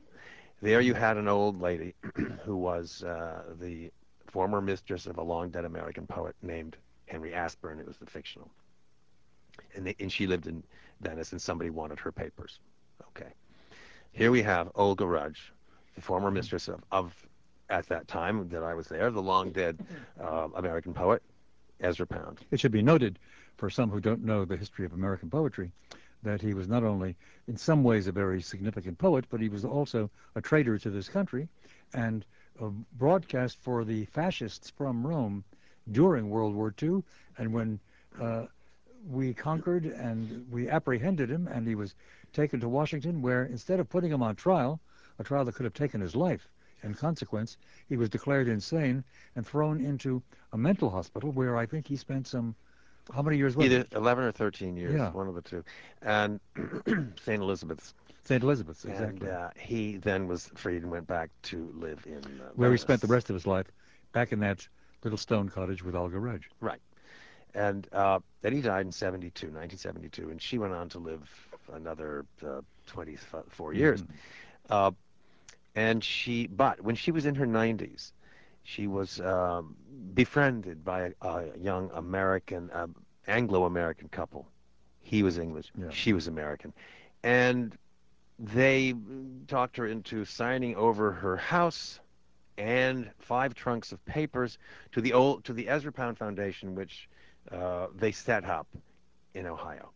There 0.61 0.81
you 0.81 0.93
had 0.93 1.17
an 1.17 1.27
old 1.27 1.61
lady 1.61 1.93
who 2.43 2.57
was 2.57 3.03
uh, 3.03 3.43
the 3.59 3.91
former 4.25 4.61
mistress 4.61 5.05
of 5.05 5.17
a 5.17 5.23
long 5.23 5.49
dead 5.49 5.65
American 5.65 6.07
poet 6.07 6.35
named 6.41 6.77
Henry 7.05 7.33
Aspern. 7.33 7.79
It 7.79 7.87
was 7.87 7.97
the 7.97 8.05
fictional. 8.05 8.49
And, 9.75 9.93
and 9.99 10.11
she 10.11 10.27
lived 10.27 10.47
in 10.47 10.63
Venice, 11.01 11.31
and 11.31 11.41
somebody 11.41 11.69
wanted 11.69 11.99
her 11.99 12.11
papers. 12.11 12.59
Okay. 13.09 13.31
Here 14.11 14.31
we 14.31 14.41
have 14.41 14.71
Olga 14.75 15.05
Rudge, 15.05 15.53
the 15.95 16.01
former 16.01 16.31
mistress 16.31 16.67
of, 16.67 16.83
of 16.91 17.13
at 17.69 17.87
that 17.87 18.07
time 18.07 18.49
that 18.49 18.63
I 18.63 18.73
was 18.73 18.87
there, 18.87 19.11
the 19.11 19.21
long 19.21 19.51
dead 19.51 19.79
uh, 20.21 20.47
American 20.55 20.93
poet, 20.93 21.21
Ezra 21.79 22.07
Pound. 22.07 22.39
It 22.51 22.59
should 22.59 22.71
be 22.71 22.81
noted, 22.81 23.19
for 23.57 23.69
some 23.69 23.89
who 23.89 23.99
don't 23.99 24.23
know 24.23 24.45
the 24.45 24.57
history 24.57 24.85
of 24.85 24.93
American 24.93 25.29
poetry, 25.29 25.71
that 26.23 26.41
he 26.41 26.53
was 26.53 26.67
not 26.67 26.83
only 26.83 27.15
in 27.47 27.57
some 27.57 27.83
ways 27.83 28.07
a 28.07 28.11
very 28.11 28.41
significant 28.41 28.97
poet, 28.97 29.25
but 29.29 29.39
he 29.39 29.49
was 29.49 29.63
also 29.63 30.09
a 30.35 30.41
traitor 30.41 30.77
to 30.77 30.89
this 30.89 31.09
country 31.09 31.47
and 31.93 32.25
broadcast 32.93 33.57
for 33.61 33.83
the 33.83 34.05
fascists 34.05 34.69
from 34.69 35.05
Rome 35.05 35.43
during 35.91 36.29
World 36.29 36.55
War 36.55 36.73
II. 36.81 37.03
And 37.37 37.53
when 37.53 37.79
uh, 38.19 38.45
we 39.09 39.33
conquered 39.33 39.85
and 39.85 40.45
we 40.51 40.69
apprehended 40.69 41.29
him, 41.29 41.47
and 41.47 41.67
he 41.67 41.75
was 41.75 41.95
taken 42.33 42.59
to 42.59 42.69
Washington, 42.69 43.21
where 43.21 43.45
instead 43.45 43.79
of 43.79 43.89
putting 43.89 44.11
him 44.11 44.23
on 44.23 44.35
trial, 44.35 44.79
a 45.19 45.23
trial 45.23 45.45
that 45.45 45.55
could 45.55 45.65
have 45.65 45.73
taken 45.73 46.01
his 46.01 46.15
life, 46.15 46.47
in 46.83 46.93
consequence, 46.93 47.57
he 47.89 47.97
was 47.97 48.09
declared 48.09 48.47
insane 48.47 49.03
and 49.35 49.45
thrown 49.45 49.83
into 49.83 50.21
a 50.53 50.57
mental 50.57 50.89
hospital 50.89 51.31
where 51.31 51.57
I 51.57 51.65
think 51.65 51.87
he 51.87 51.95
spent 51.95 52.27
some, 52.27 52.55
how 53.13 53.21
many 53.21 53.37
years 53.37 53.55
was 53.55 53.65
Either 53.65 53.81
it? 53.81 53.93
11 53.93 54.23
or 54.23 54.31
13 54.31 54.75
years, 54.77 54.95
yeah. 54.95 55.11
one 55.11 55.27
of 55.27 55.35
the 55.35 55.41
two. 55.41 55.63
And 56.01 56.39
St. 57.23 57.41
Elizabeth's. 57.41 57.93
St. 58.23 58.43
Elizabeth's, 58.43 58.85
exactly. 58.85 59.27
And 59.27 59.37
uh, 59.37 59.49
he 59.57 59.97
then 59.97 60.27
was 60.27 60.49
freed 60.55 60.81
and 60.81 60.91
went 60.91 61.07
back 61.07 61.29
to 61.43 61.71
live 61.75 62.05
in 62.05 62.17
uh, 62.17 62.49
Where 62.55 62.69
Venice. 62.69 62.81
he 62.81 62.85
spent 62.85 63.01
the 63.01 63.07
rest 63.07 63.29
of 63.29 63.33
his 63.35 63.47
life, 63.47 63.67
back 64.11 64.31
in 64.31 64.39
that 64.39 64.67
little 65.03 65.17
stone 65.17 65.49
cottage 65.49 65.83
with 65.83 65.95
Olga 65.95 66.19
Rudge. 66.19 66.49
Right. 66.59 66.81
And 67.53 67.87
uh, 67.93 68.19
then 68.41 68.53
he 68.53 68.61
died 68.61 68.85
in 68.85 68.91
72, 68.91 69.47
1972, 69.47 70.29
and 70.29 70.41
she 70.41 70.57
went 70.57 70.73
on 70.73 70.89
to 70.89 70.99
live 70.99 71.29
another 71.73 72.25
uh, 72.45 72.61
24 72.87 73.73
years. 73.73 74.03
Mm-hmm. 74.69 74.89
And 75.77 76.03
she, 76.03 76.47
but 76.47 76.81
when 76.81 76.95
she 76.95 77.11
was 77.11 77.27
in 77.27 77.35
her 77.35 77.45
90s, 77.45 78.11
she 78.67 78.85
was 78.85 79.21
um, 79.21 79.77
befriended 80.13 80.83
by 80.83 81.13
a, 81.21 81.27
a 81.27 81.57
young 81.57 81.89
American, 81.93 82.69
uh, 82.71 82.87
Anglo-American 83.25 84.09
couple. 84.09 84.45
He 84.99 85.23
was 85.23 85.37
English, 85.37 85.71
yeah. 85.79 85.87
she 85.89 86.11
was 86.11 86.27
American, 86.27 86.73
and 87.23 87.77
they 88.37 88.93
talked 89.47 89.77
her 89.77 89.87
into 89.87 90.25
signing 90.25 90.75
over 90.75 91.13
her 91.13 91.37
house 91.37 92.01
and 92.57 93.09
five 93.19 93.53
trunks 93.53 93.93
of 93.93 94.03
papers 94.03 94.57
to 94.91 94.99
the 94.99 95.13
old 95.13 95.45
to 95.45 95.53
the 95.53 95.69
Ezra 95.69 95.93
Pound 95.93 96.17
Foundation, 96.17 96.75
which 96.75 97.07
uh, 97.53 97.87
they 97.95 98.11
set 98.11 98.43
up 98.43 98.67
in 99.33 99.47
Ohio 99.47 99.91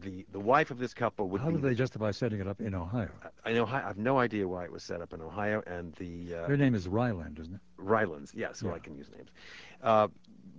the 0.00 0.26
the 0.32 0.40
wife 0.40 0.70
of 0.70 0.78
this 0.78 0.94
couple 0.94 1.28
would 1.28 1.40
How 1.40 1.50
did 1.50 1.62
they 1.62 1.74
justify 1.74 2.10
setting 2.10 2.40
it 2.40 2.46
up 2.46 2.60
in 2.60 2.74
Ohio? 2.74 3.10
I 3.44 3.52
know 3.52 3.66
I 3.66 3.80
have 3.80 3.98
no 3.98 4.18
idea 4.18 4.46
why 4.46 4.64
it 4.64 4.72
was 4.72 4.82
set 4.82 5.00
up 5.00 5.12
in 5.12 5.20
Ohio, 5.20 5.62
and 5.66 5.92
the 5.94 6.34
uh, 6.34 6.46
their 6.46 6.56
name 6.56 6.74
is 6.74 6.88
Ryland, 6.88 7.38
isn't 7.38 7.54
it? 7.54 7.60
Rylands, 7.76 8.32
yes, 8.34 8.58
so 8.58 8.68
yeah. 8.68 8.74
I 8.74 8.78
can 8.78 8.96
use 8.96 9.10
names. 9.16 9.30
Uh, 9.82 10.08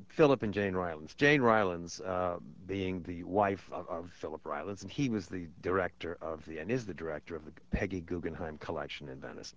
Philip 0.09 0.41
and 0.41 0.53
Jane 0.53 0.73
Rylands. 0.73 1.13
Jane 1.13 1.41
Rylands 1.41 2.01
uh, 2.01 2.37
being 2.65 3.03
the 3.03 3.23
wife 3.23 3.69
of, 3.71 3.87
of, 3.87 4.11
Philip 4.11 4.41
Rylands, 4.43 4.81
and 4.81 4.91
he 4.91 5.09
was 5.09 5.27
the 5.27 5.47
director 5.61 6.17
of 6.21 6.43
the 6.45 6.57
and 6.57 6.71
is 6.71 6.85
the 6.85 6.93
director 6.93 7.35
of 7.35 7.45
the 7.45 7.51
Peggy 7.71 8.01
Guggenheim 8.01 8.57
Collection 8.57 9.09
in 9.09 9.19
Venice. 9.19 9.53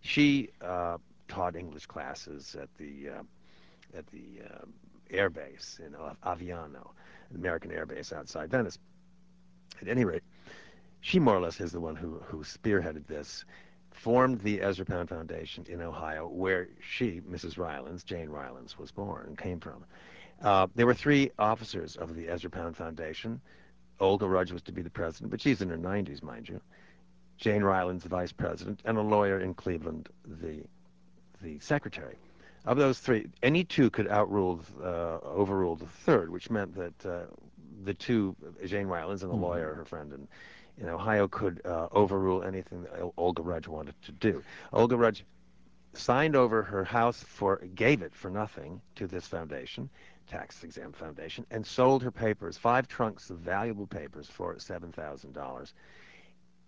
She 0.00 0.50
uh, 0.60 0.98
taught 1.28 1.54
English 1.54 1.86
classes 1.86 2.56
at 2.60 2.68
the 2.76 3.10
uh, 3.10 3.22
at 3.96 4.06
the 4.08 4.42
uh, 4.44 4.64
air 5.10 5.30
base 5.30 5.80
in 5.84 5.92
Aviano, 6.24 6.90
the 7.30 7.38
American 7.38 7.70
air 7.70 7.86
base 7.86 8.12
outside 8.12 8.50
Venice. 8.50 8.78
At 9.80 9.88
any 9.88 10.04
rate, 10.04 10.22
she 11.00 11.18
more 11.18 11.36
or 11.36 11.40
less 11.40 11.60
is 11.60 11.72
the 11.72 11.80
one 11.80 11.96
who, 11.96 12.20
who 12.26 12.44
spearheaded 12.44 13.06
this, 13.06 13.44
formed 13.90 14.40
the 14.40 14.60
Ezra 14.60 14.84
Pound 14.84 15.08
Foundation 15.08 15.64
in 15.68 15.80
Ohio, 15.80 16.28
where 16.28 16.68
she, 16.80 17.20
Mrs. 17.20 17.58
Rylands, 17.58 18.04
Jane 18.04 18.28
Rylands, 18.28 18.78
was 18.78 18.90
born 18.90 19.26
and 19.26 19.38
came 19.38 19.60
from. 19.60 19.84
Uh, 20.42 20.66
there 20.74 20.86
were 20.86 20.94
three 20.94 21.30
officers 21.38 21.96
of 21.96 22.14
the 22.14 22.28
Ezra 22.28 22.50
Pound 22.50 22.76
Foundation. 22.76 23.40
Olga 23.98 24.26
Rudge 24.26 24.52
was 24.52 24.62
to 24.62 24.72
be 24.72 24.82
the 24.82 24.90
president, 24.90 25.30
but 25.30 25.40
she's 25.40 25.60
in 25.60 25.68
her 25.68 25.76
90s, 25.76 26.22
mind 26.22 26.48
you. 26.48 26.60
Jane 27.36 27.62
Rylands, 27.62 28.02
the 28.02 28.08
vice 28.08 28.32
president, 28.32 28.80
and 28.84 28.98
a 28.98 29.02
lawyer 29.02 29.40
in 29.40 29.54
Cleveland, 29.54 30.08
the 30.26 30.62
the 31.42 31.58
secretary. 31.58 32.16
Of 32.66 32.76
those 32.76 32.98
three, 32.98 33.28
any 33.42 33.64
two 33.64 33.88
could 33.88 34.08
outrule, 34.08 34.60
uh, 34.82 35.18
overrule 35.24 35.76
the 35.76 35.86
third, 35.86 36.28
which 36.28 36.50
meant 36.50 36.74
that 36.74 37.06
uh, 37.06 37.26
the 37.84 37.94
two, 37.94 38.36
Jane 38.64 38.86
Rylands 38.86 39.22
and 39.22 39.30
the 39.30 39.34
mm-hmm. 39.34 39.44
lawyer, 39.44 39.74
her 39.74 39.84
friend 39.84 40.12
in, 40.12 40.28
in 40.78 40.88
Ohio, 40.88 41.28
could 41.28 41.60
uh, 41.64 41.88
overrule 41.92 42.42
anything 42.42 42.82
that 42.82 43.12
Olga 43.16 43.42
Rudge 43.42 43.68
wanted 43.68 43.94
to 44.02 44.12
do. 44.12 44.42
Olga 44.72 44.96
Rudge 44.96 45.24
signed 45.92 46.36
over 46.36 46.62
her 46.62 46.84
house 46.84 47.22
for, 47.22 47.56
gave 47.74 48.02
it 48.02 48.14
for 48.14 48.30
nothing 48.30 48.80
to 48.94 49.06
this 49.06 49.26
foundation, 49.26 49.90
tax 50.28 50.62
exempt 50.62 50.96
foundation, 50.98 51.44
and 51.50 51.66
sold 51.66 52.02
her 52.02 52.12
papers, 52.12 52.56
five 52.56 52.86
trunks 52.86 53.30
of 53.30 53.38
valuable 53.38 53.86
papers 53.86 54.28
for 54.28 54.54
$7,000 54.54 55.72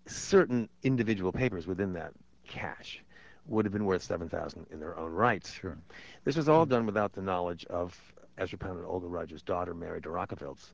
certain 0.05 0.69
individual 0.83 1.31
papers 1.31 1.67
within 1.67 1.93
that 1.93 2.13
cache 2.47 3.01
would 3.45 3.65
have 3.65 3.73
been 3.73 3.85
worth 3.85 4.03
7000 4.03 4.67
in 4.71 4.79
their 4.79 4.97
own 4.97 5.11
rights. 5.11 5.51
Sure. 5.51 5.77
This 6.23 6.35
was 6.35 6.47
all 6.49 6.65
done 6.65 6.85
without 6.85 7.13
the 7.13 7.21
knowledge 7.21 7.65
of 7.65 7.97
Ezra 8.37 8.57
Pound 8.57 8.77
and 8.77 8.87
Olga 8.87 9.07
Rudge's 9.07 9.41
daughter, 9.41 9.73
Mary 9.73 9.99
de 9.99 10.09
Rachewiltz. 10.09 10.71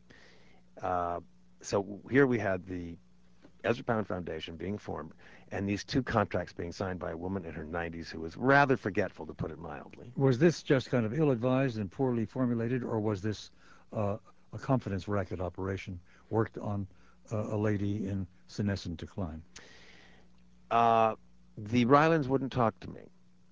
Uh, 0.81 1.19
so 1.61 1.99
here 2.09 2.25
we 2.25 2.39
had 2.39 2.65
the 2.65 2.95
Ezra 3.63 3.83
Pound 3.83 4.07
Foundation 4.07 4.55
being 4.55 4.77
formed, 4.77 5.11
and 5.51 5.67
these 5.67 5.83
two 5.83 6.01
contracts 6.01 6.53
being 6.53 6.71
signed 6.71 6.99
by 6.99 7.11
a 7.11 7.17
woman 7.17 7.43
in 7.43 7.53
her 7.53 7.65
90s 7.65 8.09
who 8.09 8.21
was 8.21 8.37
rather 8.37 8.77
forgetful, 8.77 9.25
to 9.25 9.33
put 9.33 9.51
it 9.51 9.59
mildly. 9.59 10.11
Was 10.15 10.39
this 10.39 10.63
just 10.63 10.89
kind 10.89 11.05
of 11.05 11.17
ill-advised 11.17 11.77
and 11.77 11.91
poorly 11.91 12.25
formulated, 12.25 12.83
or 12.83 12.99
was 12.99 13.21
this 13.21 13.51
uh, 13.91 14.17
a 14.53 14.57
confidence 14.57 15.07
racket 15.07 15.41
operation 15.41 15.99
worked 16.29 16.57
on 16.57 16.87
uh, 17.31 17.37
a 17.37 17.57
lady 17.57 18.07
in 18.07 18.25
senescent 18.47 18.97
decline? 18.97 19.41
Uh, 20.71 21.15
the 21.57 21.85
Rylands 21.85 22.27
wouldn't 22.27 22.51
talk 22.51 22.79
to 22.79 22.89
me, 22.89 23.01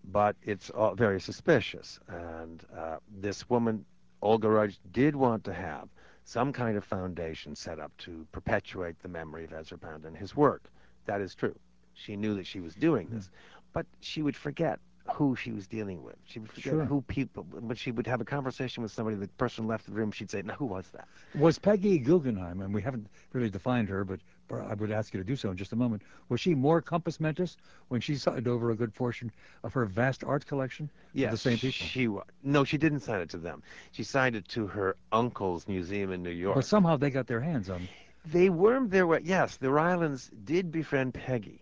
but 0.06 0.36
it's 0.42 0.70
all 0.70 0.96
very 0.96 1.20
suspicious. 1.20 2.00
And 2.08 2.64
uh, 2.76 2.98
this 3.20 3.50
woman, 3.50 3.84
Olga 4.22 4.50
Rudge, 4.50 4.80
did 4.92 5.16
want 5.16 5.44
to 5.46 5.54
have 5.54 5.90
some 6.28 6.52
kind 6.52 6.76
of 6.76 6.84
foundation 6.84 7.56
set 7.56 7.80
up 7.80 7.96
to 7.98 8.28
perpetuate 8.34 9.02
the 9.02 9.08
memory 9.08 9.46
of 9.46 9.54
Ezra 9.54 9.78
Pound 9.78 10.04
and 10.04 10.16
his 10.16 10.36
work. 10.36 10.64
That 11.06 11.22
is 11.22 11.34
true. 11.34 11.56
She 11.94 12.18
knew 12.18 12.36
that 12.36 12.46
she 12.46 12.60
was 12.60 12.76
doing 12.76 13.08
this, 13.10 13.28
hmm. 13.28 13.60
but 13.72 13.86
she 14.02 14.22
would 14.22 14.36
forget 14.36 14.78
who 15.14 15.38
she 15.38 15.54
was 15.54 15.68
dealing 15.68 16.04
with. 16.04 16.18
She 16.26 16.40
would 16.40 16.52
forget 16.52 16.74
sure. 16.74 16.84
who 16.84 17.02
people, 17.04 17.44
when 17.50 17.78
she 17.78 17.92
would 17.92 18.06
have 18.08 18.20
a 18.20 18.26
conversation 18.26 18.84
with 18.84 18.92
somebody, 18.92 19.16
the 19.16 19.30
person 19.38 19.68
left 19.68 19.86
the 19.86 19.94
room, 19.94 20.12
she'd 20.12 20.30
say, 20.30 20.42
now 20.42 20.56
who 20.56 20.66
was 20.66 20.90
that? 20.90 21.08
Was 21.34 21.58
Peggy 21.58 21.98
Guggenheim, 21.98 22.60
and 22.60 22.74
we 22.74 22.82
haven't 22.82 23.08
really 23.32 23.50
defined 23.50 23.88
her, 23.88 24.04
but 24.04 24.20
I 24.52 24.74
would 24.74 24.92
ask 24.92 25.14
you 25.14 25.20
to 25.20 25.24
do 25.26 25.36
so 25.36 25.52
in 25.52 25.58
just 25.58 25.74
a 25.74 25.76
moment, 25.76 26.04
was 26.30 26.40
she 26.40 26.56
more 26.56 26.82
compos 26.82 27.20
mentis 27.20 27.58
when 27.90 28.02
she 28.02 28.16
signed 28.16 28.48
over 28.48 28.72
a 28.72 28.76
good 28.76 28.94
portion 28.94 29.32
of 29.64 29.74
her 29.74 29.86
vast 29.86 30.24
art 30.24 30.46
collection 30.46 30.90
yes, 31.14 31.30
to 31.30 31.32
the 31.32 31.38
same 31.38 31.58
people? 31.58 31.86
she 31.88 32.08
was. 32.08 32.24
No, 32.44 32.64
she 32.64 32.78
didn't 32.78 33.02
sign 33.02 33.22
it 33.22 33.30
to 33.32 33.38
them. 33.38 33.62
She 33.92 34.04
signed 34.04 34.36
it 34.36 34.48
to 34.50 34.68
her 34.68 34.96
uncle's 35.12 35.68
museum 35.68 36.12
in 36.12 36.24
New 36.24 36.30
York. 36.30 36.56
But 36.56 36.66
somehow 36.66 36.98
they 36.98 37.10
got 37.10 37.28
their 37.28 37.42
hands 37.42 37.70
on 37.70 37.88
They 38.26 38.50
wormed 38.50 38.92
their 38.92 39.08
way, 39.08 39.22
yes, 39.24 39.58
the 39.58 39.70
Rylands 39.72 40.30
did 40.46 40.72
befriend 40.72 41.14
Peggy 41.14 41.62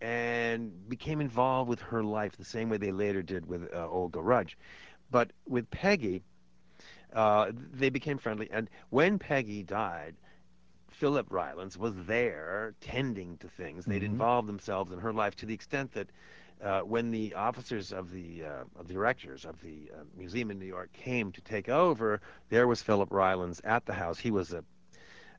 and 0.00 0.88
became 0.88 1.20
involved 1.20 1.68
with 1.68 1.80
her 1.80 2.02
life 2.02 2.36
the 2.36 2.44
same 2.44 2.68
way 2.68 2.76
they 2.76 2.92
later 2.92 3.22
did 3.22 3.46
with 3.46 3.72
uh, 3.74 3.88
Olga 3.88 4.20
Rudge. 4.20 4.56
But 5.10 5.32
with 5.46 5.70
Peggy, 5.70 6.22
uh, 7.12 7.52
they 7.72 7.90
became 7.90 8.18
friendly. 8.18 8.48
And 8.50 8.68
when 8.90 9.18
Peggy 9.18 9.62
died, 9.62 10.14
Philip 10.98 11.26
Rylands 11.30 11.76
was 11.76 11.92
there 12.06 12.74
tending 12.80 13.36
to 13.38 13.48
things. 13.48 13.84
They'd 13.84 13.96
mm-hmm. 13.96 14.12
involved 14.12 14.48
themselves 14.48 14.92
in 14.92 14.98
her 14.98 15.12
life 15.12 15.36
to 15.36 15.46
the 15.46 15.54
extent 15.54 15.92
that 15.92 16.08
uh, 16.62 16.80
when 16.80 17.10
the 17.10 17.34
officers 17.34 17.92
of 17.92 18.10
the 18.10 18.44
uh, 18.44 18.64
of 18.80 18.88
the 18.88 18.94
directors 18.94 19.44
of 19.44 19.60
the 19.60 19.90
uh, 19.92 20.04
museum 20.16 20.50
in 20.50 20.58
New 20.58 20.66
York 20.66 20.90
came 20.94 21.32
to 21.32 21.42
take 21.42 21.68
over, 21.68 22.22
there 22.48 22.66
was 22.66 22.80
Philip 22.80 23.10
Rylands 23.10 23.60
at 23.64 23.84
the 23.84 23.92
house. 23.92 24.18
He 24.18 24.30
was 24.30 24.54
a 24.54 24.64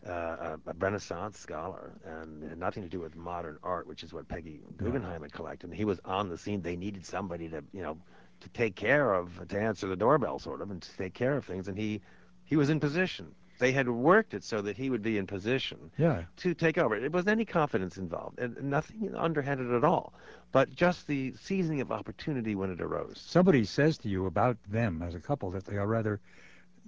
uh, 0.07 0.57
a 0.67 0.73
Renaissance 0.77 1.39
scholar 1.39 1.91
and 2.05 2.43
had 2.43 2.59
nothing 2.59 2.83
to 2.83 2.89
do 2.89 2.99
with 2.99 3.15
modern 3.15 3.57
art, 3.63 3.87
which 3.87 4.03
is 4.03 4.13
what 4.13 4.27
Peggy 4.27 4.61
Guggenheim 4.77 5.23
had 5.23 5.33
collected. 5.33 5.71
And 5.71 5.75
he 5.75 5.85
was 5.85 5.99
on 6.05 6.29
the 6.29 6.37
scene. 6.37 6.61
They 6.61 6.75
needed 6.75 7.03
somebody 7.03 7.49
to, 7.49 7.63
you 7.73 7.81
know, 7.81 7.97
to 8.41 8.49
take 8.49 8.75
care 8.75 9.11
of, 9.11 9.47
to 9.47 9.59
answer 9.59 9.87
the 9.87 9.95
doorbell, 9.95 10.37
sort 10.37 10.61
of, 10.61 10.69
and 10.69 10.81
to 10.83 10.97
take 10.97 11.15
care 11.15 11.35
of 11.35 11.45
things. 11.45 11.67
And 11.67 11.77
he, 11.77 12.01
he 12.45 12.55
was 12.55 12.69
in 12.69 12.79
position. 12.79 13.33
They 13.59 13.71
had 13.71 13.89
worked 13.89 14.33
it 14.33 14.43
so 14.43 14.61
that 14.61 14.77
he 14.77 14.89
would 14.89 15.01
be 15.01 15.17
in 15.17 15.25
position 15.25 15.91
yeah. 15.97 16.23
to 16.37 16.53
take 16.53 16.77
over. 16.77 16.95
It 16.95 17.11
wasn't 17.11 17.29
any 17.29 17.45
confidence 17.45 17.97
involved, 17.97 18.39
and 18.39 18.61
nothing 18.63 19.15
underhanded 19.15 19.71
at 19.71 19.83
all, 19.83 20.13
but 20.51 20.73
just 20.75 21.07
the 21.07 21.33
seizing 21.41 21.81
of 21.81 21.91
opportunity 21.91 22.55
when 22.55 22.71
it 22.71 22.81
arose. 22.81 23.21
Somebody 23.25 23.63
says 23.63 23.97
to 23.99 24.09
you 24.09 24.25
about 24.25 24.57
them 24.69 25.01
as 25.01 25.15
a 25.15 25.19
couple 25.19 25.49
that 25.51 25.65
they 25.65 25.77
are 25.77 25.87
rather, 25.87 26.19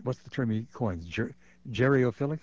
what's 0.03 0.19
the 0.19 0.29
term 0.29 0.51
he 0.51 0.67
coins, 0.73 1.05
ger- 1.05 1.36
geriophilic? 1.71 2.39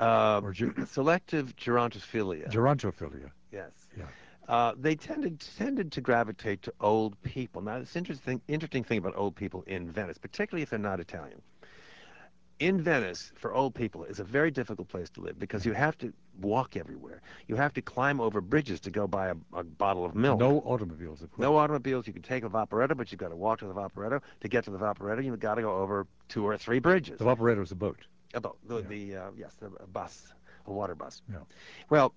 Uh, 0.00 0.40
ger- 0.52 0.74
selective 0.90 1.54
gerontophilia. 1.56 2.50
Gerontophilia. 2.50 3.30
Yes. 3.52 3.72
Yeah. 3.96 4.04
Uh, 4.48 4.74
they 4.78 4.94
tended 4.94 5.44
tended 5.58 5.90
to 5.90 6.00
gravitate 6.00 6.62
to 6.62 6.72
old 6.80 7.20
people. 7.22 7.60
Now, 7.62 7.80
this 7.80 7.96
interesting 7.96 8.40
interesting 8.46 8.84
thing 8.84 8.98
about 8.98 9.14
old 9.16 9.34
people 9.34 9.64
in 9.66 9.90
Venice, 9.90 10.18
particularly 10.18 10.62
if 10.62 10.70
they're 10.70 10.78
not 10.78 11.00
Italian. 11.00 11.42
In 12.58 12.80
Venice, 12.80 13.32
for 13.36 13.52
old 13.52 13.74
people, 13.74 14.04
is 14.04 14.18
a 14.18 14.24
very 14.24 14.50
difficult 14.50 14.88
place 14.88 15.10
to 15.10 15.20
live 15.20 15.38
because 15.38 15.66
you 15.66 15.72
have 15.72 15.98
to 15.98 16.12
walk 16.40 16.74
everywhere. 16.74 17.20
You 17.48 17.56
have 17.56 17.74
to 17.74 17.82
climb 17.82 18.18
over 18.18 18.40
bridges 18.40 18.80
to 18.80 18.90
go 18.90 19.06
buy 19.06 19.28
a, 19.28 19.34
a 19.52 19.62
bottle 19.62 20.06
of 20.06 20.14
milk. 20.14 20.40
No 20.40 20.60
automobiles, 20.60 21.20
of 21.20 21.30
course. 21.30 21.42
No 21.42 21.58
automobiles. 21.58 22.06
You 22.06 22.14
can 22.14 22.22
take 22.22 22.44
a 22.44 22.48
Vaporetto, 22.48 22.96
but 22.96 23.12
you've 23.12 23.20
got 23.20 23.28
to 23.28 23.36
walk 23.36 23.58
to 23.58 23.66
the 23.66 23.74
Vaporetto. 23.74 24.22
To 24.40 24.48
get 24.48 24.64
to 24.64 24.70
the 24.70 24.78
Vaporetto, 24.78 25.22
you've 25.22 25.38
got 25.38 25.56
to 25.56 25.62
go 25.62 25.76
over 25.76 26.06
two 26.28 26.46
or 26.46 26.56
three 26.56 26.78
bridges. 26.78 27.18
The 27.18 27.26
Vaporetto 27.26 27.62
is 27.62 27.72
a 27.72 27.76
boat. 27.76 27.98
About 28.32 28.56
the, 28.66 28.76
yeah. 28.76 28.88
the 28.88 29.16
uh, 29.16 29.30
yes, 29.36 29.52
the 29.60 29.68
bus, 29.92 30.32
a 30.66 30.72
water 30.72 30.94
bus. 30.94 31.20
Yeah. 31.30 31.40
Well, 31.90 32.14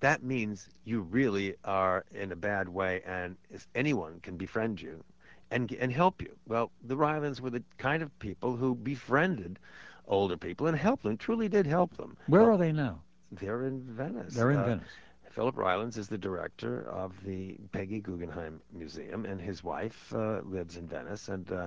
that 0.00 0.24
means 0.24 0.68
you 0.84 1.02
really 1.02 1.54
are 1.64 2.04
in 2.12 2.32
a 2.32 2.36
bad 2.36 2.68
way, 2.68 3.02
and 3.06 3.36
anyone 3.76 4.18
can 4.20 4.36
befriend 4.36 4.80
you 4.80 5.04
and 5.50 5.70
and 5.72 5.92
help 5.92 6.22
you. 6.22 6.34
Well, 6.46 6.70
the 6.82 6.96
Rylands 6.96 7.40
were 7.40 7.50
the 7.50 7.62
kind 7.78 8.02
of 8.02 8.16
people 8.18 8.56
who 8.56 8.74
befriended 8.74 9.58
older 10.06 10.36
people 10.36 10.66
and 10.66 10.76
helped 10.76 11.02
them. 11.02 11.16
Truly 11.16 11.48
did 11.48 11.66
help 11.66 11.96
them. 11.96 12.16
Where 12.26 12.50
are 12.50 12.58
they 12.58 12.72
now? 12.72 13.00
They're 13.32 13.64
in 13.64 13.82
Venice. 13.82 14.34
They're 14.34 14.50
in 14.50 14.58
uh, 14.58 14.66
Venice. 14.66 14.88
Philip 15.30 15.56
Rylands 15.56 15.96
is 15.96 16.08
the 16.08 16.18
director 16.18 16.82
of 16.88 17.12
the 17.24 17.56
Peggy 17.70 18.00
Guggenheim 18.00 18.60
Museum, 18.72 19.24
and 19.24 19.40
his 19.40 19.62
wife 19.62 20.12
uh, 20.12 20.40
lives 20.40 20.76
in 20.76 20.88
Venice. 20.88 21.28
And 21.28 21.50
uh, 21.52 21.66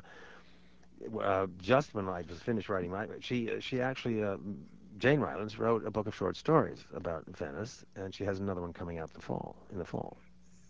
uh, 1.21 1.47
just 1.61 1.93
when 1.93 2.09
I 2.09 2.23
was 2.29 2.39
finished 2.39 2.67
writing 2.67 2.91
my, 2.91 3.07
she 3.21 3.49
uh, 3.49 3.59
she 3.59 3.79
actually 3.79 4.21
uh, 4.23 4.37
Jane 4.97 5.21
Rylands 5.21 5.57
wrote 5.57 5.85
a 5.85 5.91
book 5.91 6.07
of 6.07 6.15
short 6.15 6.35
stories 6.35 6.85
about 6.93 7.25
Venice, 7.27 7.85
and 7.95 8.13
she 8.13 8.25
has 8.25 8.39
another 8.39 8.61
one 8.61 8.73
coming 8.73 8.99
out 8.99 9.13
the 9.13 9.21
fall 9.21 9.55
in 9.71 9.77
the 9.79 9.85
fall. 9.85 10.17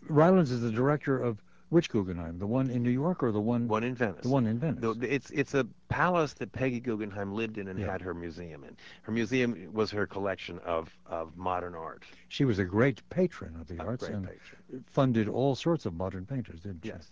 Rylands 0.08 0.50
is 0.50 0.60
the 0.60 0.70
director 0.70 1.18
of 1.18 1.42
which 1.74 1.90
Guggenheim? 1.90 2.38
The 2.38 2.46
one 2.46 2.70
in 2.70 2.82
New 2.82 2.90
York 2.90 3.22
or 3.22 3.32
the 3.32 3.40
one? 3.40 3.68
One 3.68 3.84
in 3.84 3.94
Venice. 3.94 4.22
The 4.22 4.28
one 4.28 4.46
in 4.46 4.58
Venice. 4.58 4.80
The, 4.80 5.14
it's 5.14 5.30
it's 5.30 5.54
a 5.54 5.66
palace 5.88 6.32
that 6.34 6.52
Peggy 6.52 6.80
Guggenheim 6.80 7.34
lived 7.34 7.58
in 7.58 7.68
and 7.68 7.78
yeah. 7.78 7.90
had 7.90 8.00
her 8.00 8.14
museum 8.14 8.64
in. 8.64 8.76
Her 9.02 9.12
museum 9.12 9.70
was 9.72 9.90
her 9.90 10.06
collection 10.06 10.60
of, 10.60 10.96
of 11.06 11.36
modern 11.36 11.74
art. 11.74 12.04
She 12.28 12.44
was 12.44 12.58
a 12.58 12.64
great 12.64 13.02
patron 13.10 13.56
of 13.60 13.66
the 13.66 13.82
a 13.82 13.86
arts 13.86 14.04
and 14.04 14.24
patron. 14.24 14.84
funded 14.86 15.28
all 15.28 15.54
sorts 15.54 15.84
of 15.84 15.94
modern 15.94 16.24
painters, 16.24 16.60
didn't 16.60 16.80
she? 16.82 16.88
Yes 16.88 17.08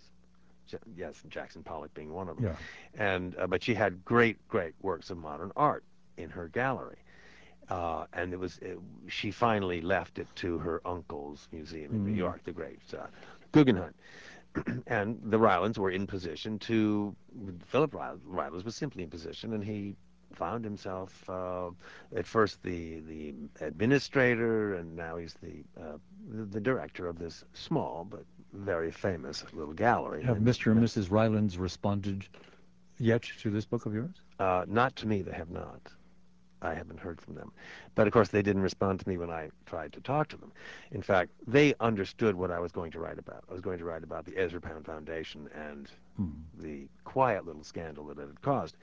yes, 0.95 1.21
Jackson 1.29 1.63
Pollock 1.63 1.93
being 1.93 2.13
one 2.13 2.29
of 2.29 2.37
them. 2.37 2.45
Yeah. 2.45 2.55
And 3.05 3.35
uh, 3.37 3.47
but 3.47 3.63
she 3.63 3.73
had 3.73 4.03
great, 4.05 4.37
great 4.47 4.73
works 4.81 5.09
of 5.09 5.17
modern 5.17 5.51
art 5.55 5.83
in 6.17 6.29
her 6.29 6.47
gallery. 6.47 6.97
Uh, 7.69 8.05
and 8.13 8.33
it 8.33 8.39
was 8.39 8.59
it, 8.59 8.77
she 9.07 9.31
finally 9.31 9.81
left 9.81 10.19
it 10.19 10.27
to 10.35 10.57
her 10.57 10.81
uncle's 10.85 11.47
museum 11.51 11.91
in 11.91 11.97
mm-hmm. 11.97 12.07
New 12.07 12.17
York, 12.17 12.43
the 12.43 12.51
great 12.51 12.79
uh, 12.97 13.05
Guggenheim. 13.51 13.93
and 14.87 15.19
the 15.23 15.37
Rylands 15.37 15.77
were 15.77 15.91
in 15.91 16.07
position 16.07 16.59
to 16.59 17.15
Philip 17.67 17.93
Rylands 17.93 18.63
was 18.63 18.75
simply 18.75 19.03
in 19.03 19.09
position, 19.09 19.53
and 19.53 19.63
he 19.63 19.95
found 20.35 20.63
himself 20.63 21.29
uh, 21.29 21.69
at 22.15 22.25
first 22.25 22.61
the 22.63 22.99
the 23.01 23.33
administrator, 23.61 24.75
and 24.75 24.95
now 24.95 25.17
he's 25.17 25.35
the, 25.41 25.63
uh, 25.79 25.97
the, 26.29 26.59
director 26.59 27.07
of 27.07 27.19
this 27.19 27.43
small 27.53 28.07
but 28.09 28.25
very 28.53 28.91
famous 28.91 29.43
little 29.53 29.73
gallery. 29.73 30.23
Have 30.23 30.37
Mr. 30.37 30.71
and 30.71 30.81
Mrs. 30.83 31.09
Rylands 31.09 31.57
responded 31.57 32.27
yet 32.99 33.23
to 33.41 33.49
this 33.49 33.65
book 33.65 33.85
of 33.85 33.93
yours? 33.93 34.15
Uh, 34.39 34.65
not 34.67 34.95
to 34.97 35.07
me. 35.07 35.21
They 35.21 35.31
have 35.31 35.49
not. 35.49 35.81
I 36.63 36.73
haven't 36.73 36.99
heard 36.99 37.21
from 37.21 37.35
them. 37.35 37.51
But 37.95 38.07
of 38.07 38.13
course, 38.13 38.29
they 38.29 38.41
didn't 38.41 38.61
respond 38.61 38.99
to 38.99 39.09
me 39.09 39.17
when 39.17 39.29
I 39.29 39.49
tried 39.65 39.93
to 39.93 40.01
talk 40.01 40.29
to 40.29 40.37
them. 40.37 40.51
In 40.91 41.01
fact, 41.01 41.31
they 41.45 41.73
understood 41.79 42.35
what 42.35 42.51
I 42.51 42.59
was 42.59 42.71
going 42.71 42.91
to 42.91 42.99
write 42.99 43.19
about. 43.19 43.43
I 43.49 43.53
was 43.53 43.61
going 43.61 43.79
to 43.79 43.85
write 43.85 44.03
about 44.03 44.25
the 44.25 44.37
Ezra 44.37 44.61
Pound 44.61 44.85
Foundation 44.85 45.49
and 45.53 45.91
hmm. 46.17 46.29
the 46.57 46.87
quiet 47.03 47.45
little 47.45 47.63
scandal 47.63 48.05
that 48.07 48.19
it 48.19 48.27
had 48.27 48.41
caused. 48.41 48.77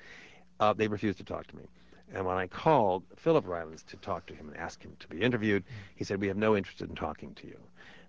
Uh, 0.59 0.73
they 0.73 0.89
refused 0.89 1.19
to 1.19 1.25
talk 1.25 1.47
to 1.49 1.57
me. 1.57 1.65
And 2.13 2.27
when 2.27 2.37
I 2.37 2.47
called 2.47 3.05
Philip 3.17 3.47
Rylands 3.47 3.85
to 3.87 3.97
talk 3.97 4.27
to 4.27 4.35
him 4.35 4.49
and 4.49 4.57
ask 4.57 4.83
him 4.83 4.97
to 4.99 5.09
be 5.09 5.21
interviewed, 5.21 5.65
he 5.95 6.05
said, 6.05 6.21
we 6.21 6.27
have 6.27 6.37
no 6.37 6.57
interest 6.57 6.81
in 6.81 6.95
talking 6.95 7.35
to 7.35 7.47
you. 7.47 7.57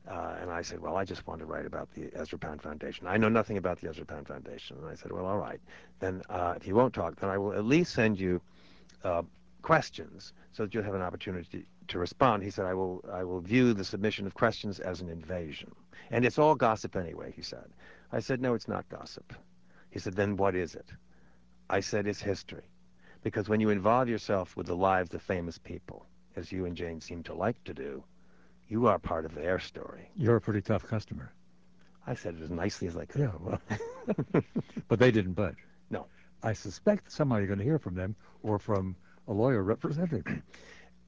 Uh, 0.10 0.36
and 0.42 0.50
I 0.50 0.64
said, 0.64 0.80
well, 0.80 0.98
I 0.98 1.06
just 1.06 1.28
want 1.28 1.40
to 1.42 1.46
write 1.46 1.68
about 1.68 1.92
the 1.94 2.10
Ezra 2.16 2.40
Pound 2.40 2.62
Foundation. 2.62 3.06
I 3.06 3.18
know 3.18 3.30
nothing 3.30 3.58
about 3.58 3.80
the 3.80 3.90
Ezra 3.90 4.06
Pound 4.06 4.28
Foundation. 4.28 4.78
And 4.78 4.88
I 4.88 4.96
said, 4.96 5.12
well, 5.12 5.26
all 5.26 5.38
right. 5.38 5.60
Then 6.00 6.24
uh, 6.30 6.56
if 6.58 6.66
you 6.66 6.74
won't 6.74 6.94
talk, 6.94 7.20
then 7.20 7.30
I 7.30 7.38
will 7.38 7.54
at 7.54 7.66
least 7.66 7.94
send 7.94 8.20
you 8.20 8.42
uh, 9.04 9.22
questions 9.62 10.34
so 10.52 10.64
that 10.64 10.74
you'll 10.74 10.84
have 10.84 10.96
an 10.96 11.02
opportunity 11.02 11.66
to 11.88 12.00
respond. 12.00 12.44
He 12.44 12.50
said, 12.50 12.66
I 12.66 12.74
will, 12.74 13.04
I 13.12 13.24
will 13.24 13.42
view 13.42 13.74
the 13.74 13.84
submission 13.84 14.26
of 14.26 14.34
questions 14.34 14.80
as 14.80 15.02
an 15.02 15.10
invasion. 15.10 15.72
And 16.10 16.26
it's 16.26 16.40
all 16.40 16.56
gossip 16.56 16.96
anyway, 16.96 17.34
he 17.36 17.42
said. 17.42 17.70
I 18.12 18.20
said, 18.20 18.42
no, 18.42 18.54
it's 18.54 18.68
not 18.68 18.90
gossip. 18.90 19.34
He 19.90 20.00
said, 20.00 20.16
then 20.16 20.38
what 20.38 20.56
is 20.56 20.76
it? 20.76 20.90
I 21.70 21.80
said, 21.80 22.08
it's 22.08 22.22
history. 22.22 22.64
Because 23.24 23.48
when 23.48 23.60
you 23.60 23.70
involve 23.70 24.10
yourself 24.10 24.58
with 24.58 24.68
the 24.68 24.76
lives 24.76 25.14
of 25.14 25.22
famous 25.22 25.58
people, 25.58 26.06
as 26.36 26.52
you 26.52 26.66
and 26.66 26.76
Jane 26.76 27.02
seem 27.02 27.24
to 27.24 27.34
like 27.34 27.64
to 27.66 27.74
do, 27.74 28.04
you 28.68 28.88
are 28.88 29.00
part 29.00 29.26
of 29.26 29.36
their 29.36 29.60
story. 29.60 30.10
You're 30.16 30.38
a 30.38 30.42
pretty 30.42 30.62
tough 30.62 30.86
customer. 30.88 31.32
I 32.08 32.16
said 32.16 32.36
it 32.36 32.42
as 32.42 32.50
nicely 32.50 32.88
as 32.88 32.98
I 32.98 33.06
could. 33.06 33.22
Yeah, 33.22 33.32
well, 33.40 33.62
but 34.88 35.00
they 35.00 35.12
didn't 35.12 35.34
budge. 35.34 35.58
No. 35.90 36.08
I 36.44 36.54
suspect 36.54 37.12
somehow 37.12 37.38
you're 37.38 37.48
going 37.48 37.60
to 37.60 37.66
hear 37.66 37.78
from 37.78 37.96
them 37.96 38.16
or 38.42 38.58
from 38.58 38.96
a 39.28 39.34
lawyer 39.34 39.64
representative. 39.64 40.42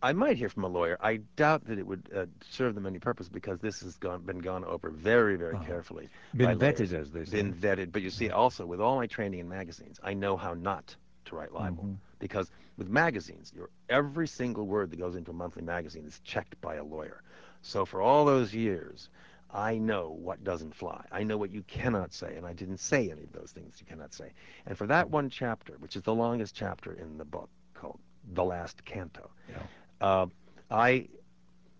I 0.01 0.11
might 0.11 0.35
hear 0.35 0.49
from 0.49 0.65
a 0.65 0.67
lawyer. 0.67 0.97
I 0.99 1.21
doubt 1.37 1.65
that 1.67 1.79
it 1.79 1.87
would 1.87 2.09
uh, 2.13 2.25
serve 2.49 2.75
them 2.75 2.85
any 2.85 2.99
purpose 2.99 3.29
because 3.29 3.59
this 3.59 3.79
has 3.81 3.95
gone, 3.95 4.21
been 4.23 4.39
gone 4.39 4.65
over 4.65 4.89
very, 4.89 5.37
very 5.37 5.55
uh-huh. 5.55 5.63
carefully. 5.63 6.09
Been 6.35 6.59
vetted, 6.59 6.91
lawyers. 6.91 6.93
as 6.93 7.11
they 7.11 7.23
say. 7.23 7.37
Been 7.37 7.53
vetted. 7.53 7.93
But 7.93 8.01
you 8.01 8.09
see, 8.09 8.29
also, 8.29 8.65
with 8.65 8.81
all 8.81 8.97
my 8.97 9.07
training 9.07 9.39
in 9.39 9.47
magazines, 9.47 10.01
I 10.03 10.13
know 10.13 10.35
how 10.35 10.55
not 10.55 10.93
to 11.25 11.35
write 11.37 11.53
libel. 11.53 11.85
Mm-hmm. 11.85 11.93
Because 12.19 12.51
with 12.77 12.89
magazines, 12.89 13.53
your, 13.55 13.69
every 13.87 14.27
single 14.27 14.67
word 14.67 14.91
that 14.91 14.99
goes 14.99 15.15
into 15.15 15.31
a 15.31 15.33
monthly 15.33 15.63
magazine 15.63 16.05
is 16.05 16.19
checked 16.25 16.59
by 16.59 16.75
a 16.75 16.83
lawyer. 16.83 17.23
So 17.61 17.85
for 17.85 18.01
all 18.01 18.25
those 18.25 18.53
years, 18.53 19.09
I 19.53 19.77
know 19.77 20.09
what 20.19 20.43
doesn't 20.43 20.75
fly. 20.75 21.05
I 21.11 21.23
know 21.23 21.37
what 21.37 21.51
you 21.51 21.61
cannot 21.63 22.13
say, 22.13 22.35
and 22.35 22.45
I 22.45 22.51
didn't 22.51 22.79
say 22.79 23.09
any 23.09 23.23
of 23.23 23.31
those 23.31 23.51
things 23.51 23.75
you 23.79 23.85
cannot 23.85 24.13
say. 24.13 24.33
And 24.65 24.77
for 24.77 24.87
that 24.87 25.09
one 25.09 25.29
chapter, 25.29 25.75
which 25.79 25.95
is 25.95 26.01
the 26.01 26.13
longest 26.13 26.55
chapter 26.55 26.91
in 26.91 27.17
the 27.17 27.25
book, 27.25 27.49
called 27.83 27.99
The 28.33 28.43
Last 28.43 28.85
Canto, 28.85 29.29
yeah. 29.49 29.57
uh, 30.01 30.25
I 30.71 31.07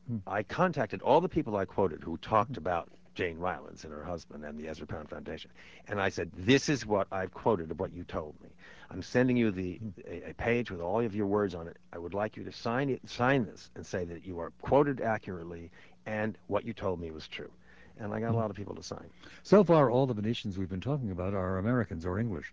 hmm. 0.08 0.18
I 0.28 0.44
contacted 0.44 1.02
all 1.02 1.22
the 1.22 1.30
people 1.30 1.56
I 1.56 1.66
quoted 1.66 2.04
who 2.04 2.18
talked 2.18 2.58
about 2.58 2.89
Jane 3.16 3.38
Rylands 3.38 3.84
and 3.84 3.94
her 3.94 4.04
husband 4.04 4.44
and 4.44 4.60
the 4.60 4.68
Ezra 4.68 4.88
Pound 4.88 5.10
Foundation, 5.10 5.52
and 5.88 6.02
I 6.02 6.10
said, 6.10 6.32
"This 6.36 6.68
is 6.68 6.86
what 6.86 7.08
I've 7.12 7.34
quoted 7.34 7.72
of 7.72 7.80
what 7.80 7.94
you 7.94 8.04
told 8.04 8.36
me. 8.42 8.50
I'm 8.89 9.02
sending 9.02 9.38
you 9.38 9.50
the 9.50 9.80
a, 10.06 10.30
a, 10.30 10.34
page 10.34 10.70
with 10.70 10.82
all 10.82 11.00
of 11.00 11.16
your 11.16 11.26
words 11.26 11.56
on 11.56 11.68
it. 11.68 11.78
I 11.92 11.98
would 11.98 12.13
like 12.13 12.38
you 12.38 12.44
to 12.44 12.52
sign 12.52 12.89
it, 12.89 13.10
sign 13.10 13.46
this 13.46 13.72
and 13.76 13.86
say 13.86 14.06
that 14.06 14.26
you 14.26 14.39
are 14.39 14.52
quoted 14.62 15.02
accurately 15.02 15.72
and 16.06 16.38
what 16.48 16.63
you 16.63 16.74
told 16.74 17.00
me 17.00 17.10
was 17.10 17.28
true. 17.28 17.52
And 17.98 18.13
I 18.13 18.20
got 18.20 18.32
a 18.32 18.38
lot 18.38 18.50
of 18.52 18.56
people 18.56 18.76
to 18.76 18.84
sign. 18.84 19.10
So 19.42 19.63
far, 19.63 19.89
all 19.89 20.06
the 20.06 20.13
Venetians 20.13 20.58
we've 20.58 20.70
been 20.70 20.82
talking 20.82 21.12
about 21.12 21.34
are 21.34 21.58
Americans 21.58 22.06
or 22.06 22.20
English. 22.20 22.52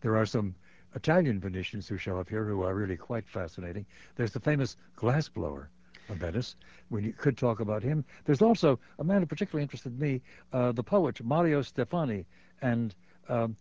There 0.00 0.16
are 0.16 0.26
some 0.26 0.54
Italian 0.94 1.40
Venetians 1.40 1.88
who 1.88 1.98
show 1.98 2.18
up 2.18 2.28
here 2.28 2.44
who 2.44 2.62
are 2.62 2.74
really 2.74 2.96
quite 2.96 3.28
fascinating. 3.28 3.84
There's 4.16 4.32
the 4.32 4.40
famous 4.40 4.76
glassblower 4.96 5.66
of 6.08 6.16
Venice. 6.16 6.56
We 6.90 7.12
could 7.12 7.36
talk 7.36 7.60
about 7.60 7.82
him. 7.82 8.04
There's 8.24 8.42
also 8.42 8.78
a 8.98 9.04
man 9.04 9.20
who 9.20 9.26
particularly 9.26 9.62
interested 9.62 9.98
me, 9.98 10.22
uh, 10.52 10.72
the 10.72 10.82
poet 10.82 11.22
Mario 11.24 11.62
Stefani, 11.62 12.26
and 12.62 12.94
um, 13.28 13.56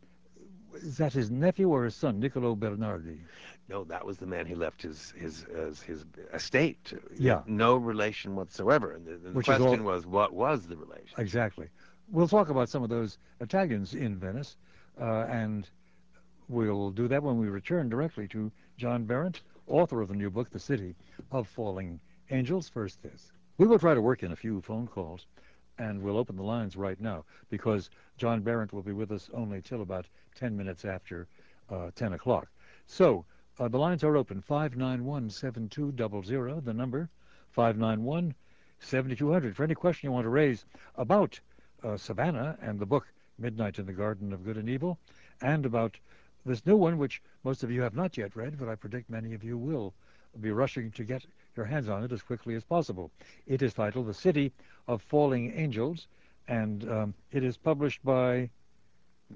is 0.76 0.98
that 0.98 1.14
his 1.14 1.32
nephew 1.32 1.70
or 1.70 1.86
his 1.86 1.96
son, 1.96 2.20
Niccolo 2.20 2.56
Bernardi? 2.56 3.20
No, 3.70 3.84
that 3.86 4.06
was 4.06 4.18
the 4.18 4.26
man 4.26 4.46
he 4.46 4.56
left 4.56 4.82
his 4.82 5.14
his 5.18 5.46
his, 5.56 5.82
his 5.82 6.06
estate. 6.34 6.94
Yeah. 7.18 7.42
No 7.48 7.76
relation 7.76 8.36
whatsoever. 8.36 8.92
And 8.92 9.06
the, 9.06 9.30
the 9.30 9.42
question 9.42 9.80
all, 9.80 9.86
was, 9.86 10.06
what 10.06 10.34
was 10.34 10.68
the 10.68 10.76
relation? 10.76 11.18
Exactly. 11.18 11.70
We'll 12.10 12.28
talk 12.28 12.50
about 12.50 12.70
some 12.70 12.84
of 12.84 12.90
those 12.90 13.18
Italians 13.40 13.94
in 13.94 14.18
Venice, 14.18 14.58
uh, 15.00 15.26
and 15.30 15.70
we'll 16.50 16.92
do 16.92 17.08
that 17.08 17.24
when 17.24 17.38
we 17.38 17.48
return 17.48 17.90
directly 17.90 18.28
to 18.30 18.52
John 18.78 19.06
Berendt, 19.06 19.42
author 19.68 20.02
of 20.02 20.10
the 20.10 20.16
new 20.16 20.30
book, 20.30 20.50
The 20.50 20.60
City 20.60 20.96
of 21.32 21.48
Falling 21.48 22.00
Angels. 22.32 22.70
First 22.70 23.02
this. 23.02 23.32
We 23.58 23.68
will 23.68 23.80
try 23.80 23.94
to 23.94 24.02
work 24.02 24.24
in 24.24 24.32
a 24.32 24.36
few 24.36 24.62
phone 24.62 24.88
calls 24.88 25.26
and 25.78 26.02
we'll 26.02 26.18
open 26.18 26.36
the 26.36 26.44
lines 26.44 26.76
right 26.76 27.00
now 27.00 27.24
because 27.50 27.90
John 28.18 28.42
Berendt 28.42 28.74
will 28.74 28.84
be 28.84 28.94
with 28.94 29.12
us 29.12 29.30
only 29.34 29.62
till 29.62 29.82
about 29.82 30.06
10 30.36 30.56
minutes 30.56 30.86
after 30.86 31.28
uh, 31.70 31.90
10 31.96 32.14
o'clock. 32.14 32.48
So 32.86 33.26
uh, 33.60 33.68
the 33.68 33.80
lines 33.80 34.04
are 34.04 34.18
open 34.18 34.44
591-7200, 34.48 36.66
the 36.66 36.74
number 36.74 37.10
591-7200. 37.56 39.56
For 39.56 39.64
any 39.64 39.76
question 39.76 40.08
you 40.08 40.12
want 40.12 40.26
to 40.26 40.30
raise 40.30 40.66
about 40.96 41.40
uh, 41.84 41.98
Savannah 41.98 42.58
and 42.62 42.80
the 42.80 42.86
book 42.86 43.08
Midnight 43.40 43.80
in 43.80 43.86
the 43.86 43.94
Garden 43.94 44.32
of 44.32 44.46
Good 44.46 44.58
and 44.58 44.70
Evil, 44.70 45.00
and 45.42 45.66
about 45.66 45.98
this 46.46 46.66
new 46.66 46.76
one, 46.76 46.98
which 46.98 47.22
most 47.44 47.64
of 47.64 47.72
you 47.72 47.82
have 47.82 47.96
not 47.96 48.18
yet 48.18 48.36
read, 48.36 48.58
but 48.60 48.70
I 48.70 48.76
predict 48.76 49.10
many 49.10 49.34
of 49.34 49.44
you 49.44 49.58
will 49.58 49.94
be 50.42 50.52
rushing 50.52 50.92
to 50.92 51.04
get 51.04 51.26
your 51.56 51.66
hands 51.66 51.90
on 51.90 52.04
it 52.04 52.12
as 52.12 52.22
quickly 52.22 52.56
as 52.56 52.64
possible. 52.64 53.12
It 53.46 53.62
is 53.62 53.74
titled 53.74 54.08
The 54.08 54.14
City 54.14 54.52
of 54.88 55.02
Falling 55.02 55.54
Angels, 55.56 56.08
and 56.48 56.90
um, 56.90 57.14
it 57.32 57.44
is 57.44 57.58
published 57.58 58.04
by 58.04 58.50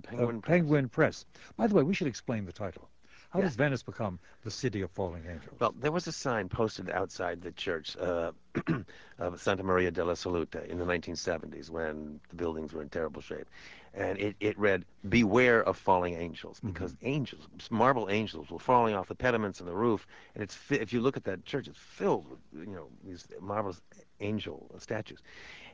Penguin, 0.04 0.38
uh, 0.38 0.40
Press. 0.40 0.50
Penguin 0.50 0.90
Press. 0.90 1.26
By 1.56 1.68
the 1.68 1.76
way, 1.76 1.84
we 1.84 1.94
should 1.94 2.08
explain 2.08 2.46
the 2.46 2.52
title. 2.52 2.90
How 3.30 3.42
does 3.42 3.56
Venice 3.56 3.84
become 3.84 4.20
the 4.44 4.52
city 4.52 4.82
of 4.82 4.92
falling 4.92 5.24
angels? 5.30 5.60
Well, 5.60 5.76
there 5.78 5.92
was 5.92 6.08
a 6.08 6.12
sign 6.14 6.48
posted 6.48 6.90
outside 6.90 7.42
the 7.42 7.52
church 7.52 7.98
uh, 7.98 8.32
of 9.20 9.42
Santa 9.42 9.64
Maria 9.64 9.92
della 9.92 10.16
Salute 10.16 10.56
in 10.56 10.80
the 10.80 10.86
1970s 10.86 11.70
when 11.70 12.22
the 12.30 12.36
buildings 12.36 12.72
were 12.74 12.82
in 12.82 12.90
terrible 12.90 13.22
shape. 13.22 13.48
And 13.94 14.20
it, 14.20 14.36
it 14.40 14.58
read, 14.60 14.86
Beware 15.08 15.64
of 15.64 15.78
falling 15.78 16.16
angels, 16.16 16.58
mm-hmm. 16.58 16.70
because 16.70 16.94
mm-hmm. 16.94 17.08
angels, 17.08 17.48
marble 17.72 18.10
angels, 18.10 18.50
were 18.50 18.60
falling 18.60 18.94
off 18.96 19.08
the 19.08 19.16
pediments 19.16 19.60
and 19.60 19.68
the 19.68 19.76
roof. 19.76 20.06
And 20.36 20.44
it's 20.44 20.56
fi- 20.56 20.80
if 20.80 20.94
you 20.94 21.02
look 21.02 21.18
at 21.18 21.24
that 21.26 21.46
church, 21.46 21.68
it's 21.68 21.80
filled 21.80 22.30
with 22.30 22.40
you 22.68 22.74
know 22.74 22.88
these 23.04 23.28
marble 23.42 23.76
angel 24.20 24.70
statues. 24.80 25.20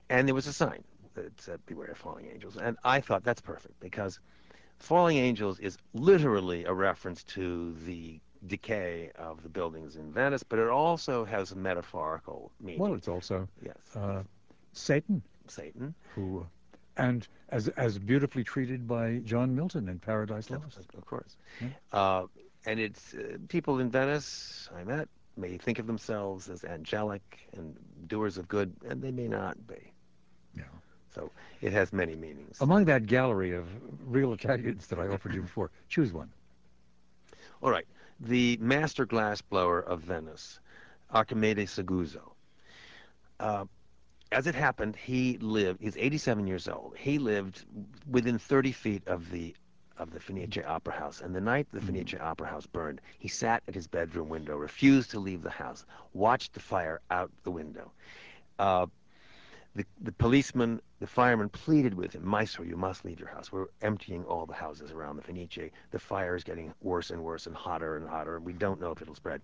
And 0.09 0.27
there 0.27 0.35
was 0.35 0.47
a 0.47 0.53
sign 0.53 0.83
that 1.15 1.39
said, 1.41 1.59
Beware 1.65 1.91
of 1.91 1.97
falling 1.97 2.27
angels. 2.31 2.57
And 2.57 2.77
I 2.83 3.01
thought 3.01 3.23
that's 3.23 3.41
perfect 3.41 3.79
because 3.79 4.19
Falling 4.79 5.17
Angels 5.17 5.59
is 5.59 5.77
literally 5.93 6.65
a 6.65 6.73
reference 6.73 7.23
to 7.23 7.73
the 7.85 8.19
decay 8.47 9.11
of 9.15 9.41
the 9.41 9.47
buildings 9.47 9.95
in 9.95 10.11
Venice, 10.11 10.43
but 10.43 10.59
it 10.59 10.67
also 10.67 11.23
has 11.23 11.53
a 11.53 11.55
metaphorical 11.55 12.51
meaning. 12.59 12.81
Well, 12.81 12.93
it's 12.93 13.07
also 13.07 13.47
yes. 13.61 13.77
Uh, 13.95 14.23
Satan. 14.73 15.21
Satan. 15.47 15.93
Who, 16.15 16.45
and 16.97 17.27
as 17.49 17.67
as 17.69 17.97
beautifully 17.97 18.43
treated 18.43 18.87
by 18.87 19.19
John 19.25 19.55
Milton 19.55 19.89
in 19.89 19.99
Paradise 19.99 20.49
Lost. 20.49 20.79
Of 20.97 21.05
course. 21.05 21.37
Yeah. 21.61 21.67
Uh, 21.91 22.25
and 22.65 22.79
it's 22.79 23.13
uh, 23.13 23.37
people 23.49 23.79
in 23.79 23.89
Venice 23.89 24.69
I 24.75 24.83
met 24.83 25.07
may 25.35 25.57
think 25.57 25.79
of 25.79 25.87
themselves 25.87 26.49
as 26.49 26.63
angelic 26.63 27.47
and 27.53 27.75
doers 28.07 28.37
of 28.37 28.47
good, 28.47 28.73
and 28.87 29.01
they 29.01 29.11
may 29.11 29.27
not 29.27 29.67
be. 29.67 29.91
Yeah. 30.55 30.63
So 31.13 31.31
it 31.61 31.73
has 31.73 31.91
many 31.91 32.15
meanings. 32.15 32.61
Among 32.61 32.85
that 32.85 33.05
gallery 33.05 33.51
of 33.51 33.67
real 34.05 34.33
Italians 34.33 34.87
that 34.87 34.99
I 34.99 35.07
offered 35.07 35.33
you 35.33 35.41
before, 35.41 35.71
choose 35.89 36.13
one. 36.13 36.29
All 37.61 37.71
right. 37.71 37.87
The 38.19 38.57
master 38.61 39.05
glass 39.05 39.41
blower 39.41 39.79
of 39.79 40.01
Venice, 40.01 40.59
Archimede 41.13 41.67
Seguso. 41.67 42.33
Uh, 43.39 43.65
as 44.33 44.47
it 44.47 44.55
happened, 44.55 44.95
he 44.95 45.37
lived, 45.37 45.81
he's 45.81 45.95
87 45.95 46.47
years 46.47 46.67
old. 46.67 46.95
He 46.97 47.19
lived 47.19 47.65
within 48.09 48.37
30 48.37 48.71
feet 48.71 49.07
of 49.07 49.29
the 49.31 49.55
of 49.97 50.11
the 50.11 50.19
Fenice 50.19 50.57
Opera 50.65 50.93
House. 50.93 51.21
And 51.21 51.35
the 51.35 51.41
night 51.41 51.67
the 51.71 51.79
Fenice 51.79 52.13
mm-hmm. 52.13 52.25
Opera 52.25 52.47
House 52.47 52.65
burned, 52.65 52.99
he 53.19 53.27
sat 53.27 53.61
at 53.67 53.75
his 53.75 53.87
bedroom 53.87 54.27
window, 54.27 54.57
refused 54.57 55.11
to 55.11 55.19
leave 55.19 55.43
the 55.43 55.51
house, 55.51 55.85
watched 56.13 56.53
the 56.53 56.59
fire 56.59 56.99
out 57.11 57.31
the 57.43 57.51
window. 57.51 57.91
Uh, 58.57 58.87
the, 59.75 59.85
the 60.01 60.11
policeman, 60.11 60.81
the 60.99 61.07
fireman 61.07 61.49
pleaded 61.49 61.93
with 61.93 62.13
him, 62.13 62.25
Maestro, 62.25 62.65
you 62.65 62.75
must 62.75 63.05
leave 63.05 63.19
your 63.19 63.29
house. 63.29 63.51
We're 63.51 63.67
emptying 63.81 64.23
all 64.25 64.45
the 64.45 64.53
houses 64.53 64.91
around 64.91 65.15
the 65.15 65.23
Fenice. 65.23 65.71
The 65.91 65.99
fire 65.99 66.35
is 66.35 66.43
getting 66.43 66.73
worse 66.81 67.09
and 67.09 67.23
worse 67.23 67.47
and 67.47 67.55
hotter 67.55 67.97
and 67.97 68.07
hotter, 68.07 68.35
and 68.35 68.45
we 68.45 68.53
don't 68.53 68.79
know 68.81 68.91
if 68.91 69.01
it'll 69.01 69.15
spread. 69.15 69.41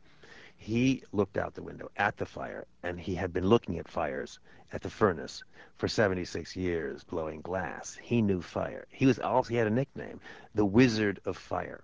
He 0.60 1.04
looked 1.14 1.38
out 1.38 1.56
the 1.56 1.64
window 1.64 1.90
at 1.96 2.18
the 2.18 2.26
fire, 2.26 2.68
and 2.84 3.00
he 3.00 3.16
had 3.16 3.34
been 3.34 3.48
looking 3.48 3.80
at 3.80 3.88
fires 3.88 4.40
at 4.72 4.82
the 4.82 4.90
furnace 4.90 5.44
for 5.78 5.88
76 5.88 6.56
years, 6.56 7.04
blowing 7.04 7.42
glass. 7.42 7.98
He 8.02 8.22
knew 8.22 8.42
fire. 8.42 8.86
He 8.90 9.06
was 9.06 9.20
also 9.20 9.50
he 9.50 9.56
had 9.56 9.68
a 9.68 9.72
nickname, 9.72 10.20
the 10.54 10.66
Wizard 10.66 11.22
of 11.26 11.38
Fire. 11.38 11.84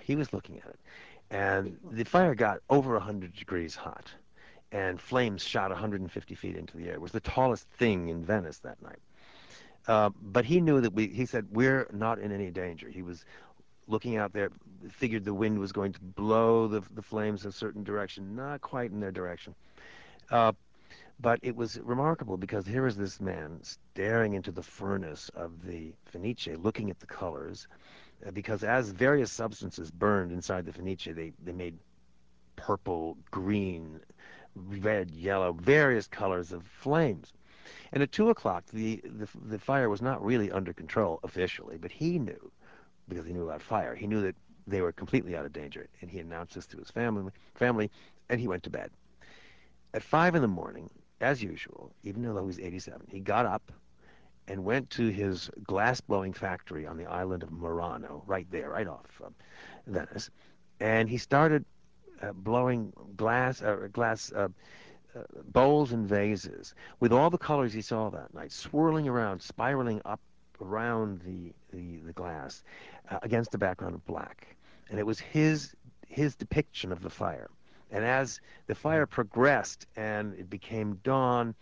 He 0.00 0.16
was 0.16 0.32
looking 0.32 0.58
at 0.58 0.66
it, 0.66 0.80
and 1.30 1.78
the 1.90 2.04
fire 2.04 2.34
got 2.34 2.60
over 2.70 2.94
100 2.94 3.36
degrees 3.36 3.76
hot 3.76 4.10
and 4.72 5.00
flames 5.00 5.44
shot 5.44 5.70
150 5.70 6.34
feet 6.34 6.56
into 6.56 6.76
the 6.76 6.88
air. 6.88 6.94
It 6.94 7.00
was 7.00 7.12
the 7.12 7.20
tallest 7.20 7.68
thing 7.78 8.08
in 8.08 8.24
Venice 8.24 8.58
that 8.60 8.82
night. 8.82 8.98
Uh, 9.86 10.10
but 10.20 10.44
he 10.44 10.60
knew 10.60 10.80
that 10.80 10.94
we, 10.94 11.08
he 11.08 11.26
said, 11.26 11.46
we're 11.52 11.86
not 11.92 12.18
in 12.18 12.32
any 12.32 12.50
danger. 12.50 12.88
He 12.88 13.02
was 13.02 13.24
looking 13.86 14.16
out 14.16 14.32
there, 14.32 14.50
figured 14.90 15.24
the 15.24 15.34
wind 15.34 15.58
was 15.58 15.72
going 15.72 15.92
to 15.92 16.00
blow 16.00 16.68
the, 16.68 16.82
the 16.94 17.02
flames 17.02 17.44
in 17.44 17.50
a 17.50 17.52
certain 17.52 17.84
direction, 17.84 18.34
not 18.34 18.60
quite 18.60 18.90
in 18.90 19.00
their 19.00 19.12
direction. 19.12 19.54
Uh, 20.30 20.52
but 21.20 21.38
it 21.42 21.54
was 21.54 21.78
remarkable 21.80 22.36
because 22.36 22.66
here 22.66 22.82
was 22.82 22.96
this 22.96 23.20
man 23.20 23.60
staring 23.62 24.34
into 24.34 24.50
the 24.50 24.62
furnace 24.62 25.30
of 25.34 25.64
the 25.64 25.92
Fenice, 26.06 26.48
looking 26.58 26.90
at 26.90 26.98
the 26.98 27.06
colors, 27.06 27.68
uh, 28.26 28.30
because 28.30 28.64
as 28.64 28.90
various 28.90 29.30
substances 29.30 29.90
burned 29.90 30.32
inside 30.32 30.66
the 30.66 30.72
Fenice, 30.72 31.14
they, 31.14 31.32
they 31.44 31.52
made 31.52 31.78
purple, 32.56 33.16
green, 33.30 34.00
red, 34.54 35.10
yellow, 35.10 35.52
various 35.52 36.06
colors 36.06 36.52
of 36.52 36.66
flames. 36.66 37.32
And 37.92 38.02
at 38.02 38.12
2 38.12 38.30
o'clock, 38.30 38.64
the, 38.72 39.00
the, 39.04 39.28
the 39.46 39.58
fire 39.58 39.88
was 39.88 40.02
not 40.02 40.24
really 40.24 40.50
under 40.50 40.72
control 40.72 41.20
officially, 41.22 41.78
but 41.78 41.92
he 41.92 42.18
knew, 42.18 42.50
because 43.08 43.26
he 43.26 43.32
knew 43.32 43.44
about 43.44 43.62
fire, 43.62 43.94
he 43.94 44.06
knew 44.06 44.22
that 44.22 44.36
they 44.66 44.80
were 44.80 44.92
completely 44.92 45.36
out 45.36 45.44
of 45.44 45.52
danger. 45.52 45.88
And 46.00 46.10
he 46.10 46.18
announced 46.18 46.54
this 46.54 46.66
to 46.68 46.78
his 46.78 46.90
family, 46.90 47.30
family 47.54 47.90
and 48.28 48.40
he 48.40 48.48
went 48.48 48.62
to 48.64 48.70
bed. 48.70 48.90
At 49.92 50.02
5 50.02 50.34
in 50.34 50.42
the 50.42 50.48
morning, 50.48 50.90
as 51.20 51.42
usual, 51.42 51.92
even 52.02 52.22
though 52.22 52.36
he 52.36 52.46
was 52.46 52.58
87, 52.58 53.06
he 53.10 53.20
got 53.20 53.46
up 53.46 53.70
and 54.48 54.64
went 54.64 54.90
to 54.90 55.08
his 55.08 55.50
glass 55.62 56.00
blowing 56.00 56.32
factory 56.32 56.86
on 56.86 56.96
the 56.96 57.06
island 57.06 57.42
of 57.42 57.50
Murano, 57.50 58.22
right 58.26 58.46
there, 58.50 58.70
right 58.70 58.86
off 58.86 59.20
uh, 59.24 59.28
Venice, 59.86 60.30
and 60.80 61.08
he 61.08 61.16
started 61.16 61.64
uh, 62.22 62.32
blowing 62.32 62.92
glass, 63.16 63.62
uh, 63.62 63.88
glass 63.92 64.32
uh, 64.32 64.48
uh, 65.16 65.22
bowls 65.46 65.92
and 65.92 66.06
vases 66.06 66.74
with 67.00 67.12
all 67.12 67.30
the 67.30 67.38
colors 67.38 67.72
he 67.72 67.80
saw 67.80 68.10
that 68.10 68.34
night, 68.34 68.52
swirling 68.52 69.08
around, 69.08 69.40
spiraling 69.40 70.02
up 70.04 70.20
around 70.60 71.20
the 71.20 71.52
the, 71.72 71.98
the 72.06 72.12
glass 72.12 72.62
uh, 73.10 73.18
against 73.22 73.54
a 73.54 73.58
background 73.58 73.94
of 73.94 74.04
black, 74.06 74.56
and 74.90 74.98
it 74.98 75.06
was 75.06 75.18
his 75.18 75.74
his 76.06 76.34
depiction 76.36 76.92
of 76.92 77.02
the 77.02 77.10
fire. 77.10 77.50
And 77.90 78.04
as 78.04 78.40
the 78.66 78.74
fire 78.74 79.06
progressed 79.06 79.86
and 79.96 80.34
it 80.34 80.50
became 80.50 80.98
dawn, 81.04 81.54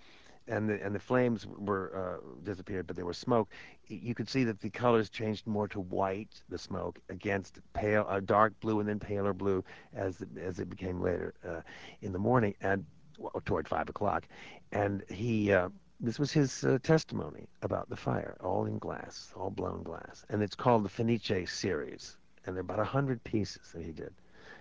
and 0.49 0.69
the 0.69 0.83
and 0.83 0.95
the 0.95 0.99
flames 1.01 1.47
were 1.47 1.93
uh, 1.95 2.45
disappeared, 2.45 2.87
but 2.87 2.97
there 2.97 3.07
was 3.07 3.19
smoke. 3.19 3.49
You 3.87 4.15
could 4.15 4.29
see 4.29 4.45
that 4.45 4.61
the 4.61 4.71
colors 4.71 5.09
changed 5.11 5.47
more 5.47 5.69
to 5.69 5.81
white, 5.81 6.43
the 6.49 6.59
smoke, 6.59 6.99
against 7.09 7.61
pale, 7.75 8.07
uh, 8.09 8.21
dark 8.21 8.59
blue, 8.61 8.81
and 8.81 8.89
then 8.89 8.99
paler 8.99 9.33
blue 9.33 9.63
as 9.95 10.23
as 10.41 10.59
it 10.59 10.69
became 10.69 11.01
later 11.01 11.35
uh, 11.49 11.61
in 12.01 12.13
the 12.13 12.19
morning 12.19 12.55
and 12.61 12.85
well, 13.19 13.43
toward 13.45 13.69
five 13.69 13.89
o'clock. 13.89 14.27
And 14.73 15.05
he, 15.11 15.53
uh, 15.53 15.69
this 16.01 16.19
was 16.19 16.33
his 16.33 16.65
uh, 16.65 16.79
testimony 16.83 17.49
about 17.63 17.89
the 17.89 17.97
fire, 17.97 18.37
all 18.41 18.67
in 18.67 18.79
glass, 18.79 19.33
all 19.37 19.51
blown 19.51 19.83
glass, 19.83 20.25
and 20.29 20.43
it's 20.43 20.57
called 20.57 20.85
the 20.85 20.89
Fenice 20.89 21.51
series. 21.51 22.17
And 22.45 22.57
there 22.57 22.61
are 22.61 22.67
about 22.69 22.81
a 22.81 22.85
hundred 22.85 23.23
pieces 23.23 23.73
that 23.73 23.85
he 23.85 23.93
did. 23.93 24.13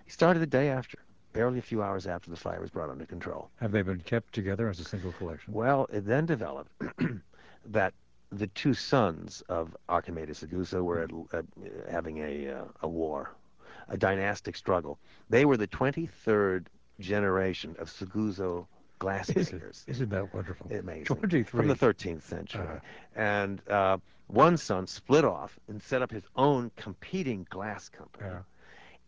He 0.05 0.11
started 0.11 0.39
the 0.39 0.47
day 0.47 0.69
after 0.69 0.99
barely 1.33 1.59
a 1.59 1.61
few 1.61 1.81
hours 1.81 2.07
after 2.07 2.29
the 2.29 2.35
fire 2.35 2.59
was 2.59 2.69
brought 2.69 2.89
under 2.89 3.05
control. 3.05 3.49
Have 3.59 3.71
they 3.71 3.81
been 3.81 4.01
kept 4.01 4.33
together 4.33 4.69
as 4.69 4.79
a 4.79 4.83
single 4.83 5.13
collection? 5.13 5.53
Well, 5.53 5.87
it 5.91 6.05
then 6.05 6.25
developed 6.25 6.71
that 7.65 7.93
the 8.31 8.47
two 8.47 8.73
sons 8.73 9.41
of 9.49 9.75
Archimedes 9.89 10.43
Seguso 10.43 10.83
were 10.83 11.01
at, 11.01 11.11
at, 11.33 11.45
having 11.89 12.19
a, 12.19 12.49
uh, 12.49 12.63
a 12.81 12.87
war, 12.87 13.31
a 13.89 13.97
dynastic 13.97 14.55
struggle. 14.55 14.99
They 15.29 15.45
were 15.45 15.57
the 15.57 15.67
23rd 15.67 16.65
generation 16.99 17.75
of 17.79 17.89
Seguso 17.89 18.67
glassmakers. 19.01 19.83
Isn't 19.87 20.09
that 20.09 20.33
wonderful? 20.33 20.67
Amazing. 20.71 21.05
23. 21.05 21.43
From 21.43 21.67
the 21.67 21.75
13th 21.75 22.21
century. 22.21 22.61
Uh-huh. 22.61 22.79
And 23.15 23.67
uh, 23.67 23.97
one 24.27 24.57
son 24.57 24.87
split 24.87 25.25
off 25.25 25.59
and 25.67 25.81
set 25.81 26.01
up 26.01 26.11
his 26.11 26.23
own 26.35 26.71
competing 26.77 27.45
glass 27.49 27.89
company 27.89 28.27
Yeah. 28.29 28.39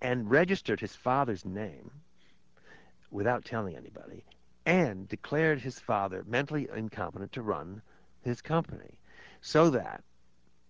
and 0.01 0.29
registered 0.29 0.79
his 0.79 0.95
father's 0.95 1.45
name 1.45 1.91
without 3.11 3.45
telling 3.45 3.75
anybody 3.77 4.23
and 4.65 5.07
declared 5.07 5.59
his 5.59 5.79
father 5.79 6.23
mentally 6.27 6.67
incompetent 6.75 7.31
to 7.33 7.41
run 7.41 7.81
his 8.21 8.41
company 8.41 8.97
so 9.41 9.69
that 9.69 10.03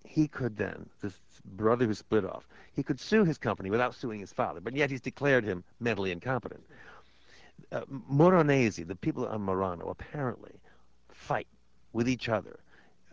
he 0.05 0.27
could 0.27 0.57
then, 0.57 0.89
this 1.01 1.13
brother 1.45 1.85
who 1.85 1.93
split 1.93 2.25
off, 2.25 2.45
he 2.73 2.83
could 2.83 2.99
sue 2.99 3.23
his 3.23 3.37
company 3.37 3.69
without 3.69 3.95
suing 3.95 4.19
his 4.19 4.33
father, 4.33 4.59
but 4.59 4.75
yet 4.75 4.91
he's 4.91 4.99
declared 4.99 5.45
him 5.45 5.63
mentally 5.79 6.11
incompetent. 6.11 6.63
Uh, 7.73 7.81
Muranese, 8.11 8.85
the 8.87 8.95
people 8.95 9.25
on 9.27 9.41
Murano, 9.41 9.89
apparently 9.89 10.53
fight 11.09 11.47
with 11.91 12.07
each 12.07 12.29
other. 12.29 12.59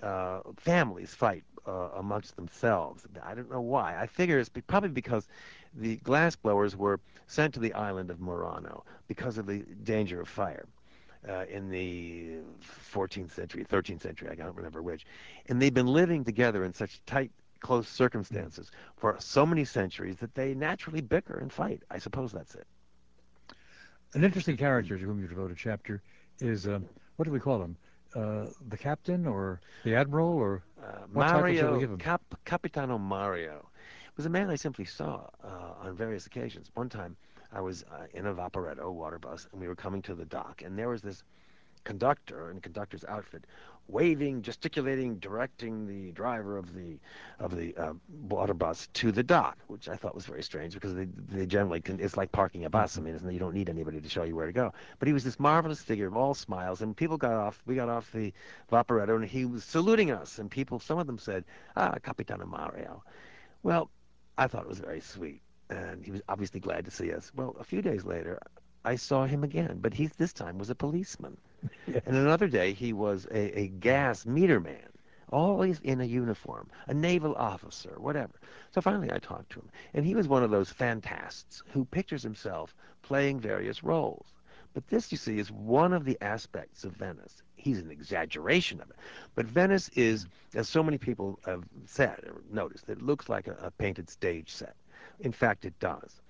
Uh, 0.03 0.41
families 0.59 1.15
fight 1.15 1.45
uh, 1.67 1.89
amongst 1.97 2.37
themselves. 2.37 3.07
I 3.23 3.35
don't 3.35 3.51
know 3.51 3.63
why. 3.63 3.99
I 3.99 4.07
figure 4.07 4.39
it's 4.39 4.51
be- 4.51 4.61
probably 4.61 4.91
because 4.91 5.29
the 5.75 5.97
glassblowers 5.99 6.75
were 6.75 7.01
sent 7.27 7.55
to 7.55 7.61
the 7.61 7.73
island 7.73 8.11
of 8.11 8.21
Murano 8.21 8.85
because 9.09 9.39
of 9.39 9.47
the 9.47 9.61
danger 9.83 10.21
of 10.21 10.29
fire. 10.29 10.67
Uh, 11.27 11.45
in 11.51 11.71
the 11.71 12.39
14th 12.93 13.31
century, 13.31 13.65
13th 13.65 14.03
century, 14.03 14.29
I 14.31 14.35
don't 14.35 14.57
remember 14.57 14.83
which. 14.83 15.07
And 15.47 15.61
they've 15.61 15.73
been 15.73 15.87
living 15.87 16.25
together 16.25 16.65
in 16.65 16.75
such 16.75 17.01
tight, 17.07 17.31
close 17.61 17.89
circumstances 17.89 18.71
for 18.97 19.17
so 19.21 19.45
many 19.47 19.65
centuries 19.65 20.17
that 20.17 20.35
they 20.35 20.55
naturally 20.55 21.03
bicker 21.03 21.39
and 21.39 21.53
fight. 21.53 21.83
I 21.91 21.99
suppose 21.99 22.33
that's 22.33 22.55
it. 22.55 22.67
An 24.15 24.25
interesting 24.25 24.57
character 24.57 24.99
to 24.99 25.05
whom 25.05 25.21
you 25.21 25.29
devote 25.29 25.53
a 25.53 25.55
chapter 25.55 26.03
is, 26.41 26.67
um, 26.67 26.85
what 27.17 27.25
do 27.27 27.31
we 27.31 27.39
call 27.41 27.63
him? 27.63 27.77
Uh, 28.15 28.47
the 28.69 28.77
captain 28.77 29.25
or 29.27 29.61
the 29.85 29.95
admiral 29.95 30.31
or 30.31 30.63
Uh, 30.83 31.03
What 31.13 31.29
title 31.29 31.55
shall 31.55 31.73
we 31.75 31.79
give 31.81 31.91
Mario, 31.91 31.93
him? 31.93 31.99
Cap, 31.99 32.23
Capitano 32.45 32.99
Mario, 32.99 33.69
was 34.17 34.27
a 34.27 34.31
man 34.31 34.51
I 34.51 34.57
simply 34.57 34.85
saw 34.85 35.29
uh, 35.45 35.75
on 35.87 35.95
various 35.95 36.27
occasions. 36.27 36.71
One 36.75 36.89
time 36.89 37.17
I 37.53 37.61
was 37.61 37.85
uh, 37.85 38.07
in 38.13 38.27
a 38.27 38.35
Vaporetto 38.35 38.93
water 38.93 39.19
bus 39.19 39.47
and 39.53 39.61
we 39.61 39.69
were 39.69 39.77
coming 39.77 40.03
to 40.03 40.15
the 40.15 40.25
dock 40.25 40.63
and 40.65 40.77
there 40.77 40.89
was 40.89 41.03
this 41.03 41.23
conductor 41.85 42.51
in 42.51 42.57
a 42.57 42.61
conductor's 42.61 43.05
outfit 43.05 43.45
waving, 43.91 44.43
gesticulating, 44.43 45.17
directing 45.17 45.87
the 45.87 46.13
driver 46.13 46.57
of 46.57 46.75
the 46.75 46.99
of 47.39 47.57
the 47.57 47.75
uh, 47.77 47.93
water 48.29 48.55
bus 48.55 48.89
to 48.95 49.11
the 49.11 49.23
dock, 49.23 49.59
which 49.67 49.89
I 49.89 49.97
thought 49.97 50.15
was 50.15 50.27
very 50.27 50.43
strange 50.43 50.75
because 50.75 50.95
they, 50.95 51.07
they 51.29 51.47
generally 51.47 51.81
can, 51.81 51.99
it's 51.99 52.17
like 52.17 52.31
parking 52.31 52.65
a 52.65 52.71
bus. 52.71 52.99
I 52.99 53.01
mean, 53.01 53.19
you 53.31 53.39
don't 53.39 53.55
need 53.55 53.69
anybody 53.69 54.01
to 54.01 54.09
show 54.09 54.25
you 54.25 54.37
where 54.37 54.47
to 54.47 54.53
go. 54.53 54.73
But 54.99 55.09
he 55.09 55.15
was 55.15 55.25
this 55.25 55.41
marvelous 55.41 55.81
figure 55.81 56.07
all 56.21 56.35
smiles, 56.35 56.83
and 56.83 56.97
people 56.97 57.17
got 57.17 57.33
off. 57.33 57.63
We 57.67 57.75
got 57.75 57.89
off 57.89 58.13
the 58.13 58.33
Vaporetto, 58.71 59.17
and 59.17 59.25
he 59.25 59.45
was 59.45 59.65
saluting 59.65 60.11
us, 60.11 60.39
and 60.39 60.51
people, 60.51 60.79
some 60.79 60.99
of 60.99 61.07
them 61.07 61.19
said, 61.19 61.45
"Ah, 61.77 61.97
Capitano 62.03 62.47
Mario." 62.47 63.03
Well, 63.63 63.91
I 64.39 64.47
thought 64.47 64.63
it 64.63 64.69
was 64.69 64.79
very 64.79 65.01
sweet, 65.01 65.43
and 65.69 66.05
he 66.05 66.11
was 66.11 66.23
obviously 66.29 66.61
glad 66.61 66.85
to 66.85 66.91
see 66.91 67.13
us. 67.13 67.33
Well, 67.35 67.57
a 67.59 67.65
few 67.65 67.83
days 67.83 68.05
later, 68.05 68.39
I 68.85 68.97
saw 68.97 69.27
him 69.27 69.45
again, 69.45 69.79
but 69.81 69.95
he 69.95 70.07
this 70.07 70.33
time 70.33 70.59
was 70.59 70.71
a 70.71 70.75
policeman. 70.75 71.37
Yes. 71.87 72.03
And 72.07 72.17
another 72.17 72.49
day, 72.49 72.73
he 72.73 72.93
was 72.93 73.27
a, 73.31 73.61
a 73.61 73.69
gas 73.69 74.25
meter 74.27 74.61
man, 74.61 74.89
always 75.31 75.81
in 75.81 76.01
a 76.01 76.05
uniform, 76.05 76.71
a 76.87 76.95
naval 76.95 77.35
officer, 77.37 77.95
whatever. 77.99 78.41
So 78.71 78.81
finally, 78.81 79.11
I 79.13 79.19
talked 79.19 79.51
to 79.53 79.61
him, 79.61 79.71
and 79.95 80.05
he 80.05 80.15
was 80.15 80.29
one 80.29 80.43
of 80.43 80.51
those 80.51 80.71
fantasts 80.71 81.63
who 81.71 81.85
pictures 81.85 82.23
himself 82.23 82.75
playing 83.03 83.41
various 83.41 83.83
roles. 83.83 84.35
But 84.75 84.87
this, 84.89 85.11
you 85.13 85.19
see, 85.19 85.39
is 85.39 85.51
one 85.51 85.93
of 85.93 86.05
the 86.05 86.19
aspects 86.21 86.85
of 86.85 86.93
Venice. 86.97 87.43
He's 87.57 87.79
an 87.81 87.91
exaggeration 87.91 88.81
of 88.81 88.91
it. 88.91 88.97
But 89.35 89.47
Venice 89.47 89.89
is, 89.91 90.27
as 90.55 90.69
so 90.69 90.83
many 90.83 90.99
people 90.99 91.39
have 91.47 91.65
said 91.87 92.25
or 92.27 92.43
noticed, 92.51 92.89
it 92.89 93.03
looks 93.03 93.29
like 93.29 93.49
a, 93.49 93.55
a 93.61 93.71
painted 93.71 94.09
stage 94.11 94.53
set. 94.53 94.77
In 95.21 95.33
fact, 95.33 95.65
it 95.65 95.79
does. 95.81 96.21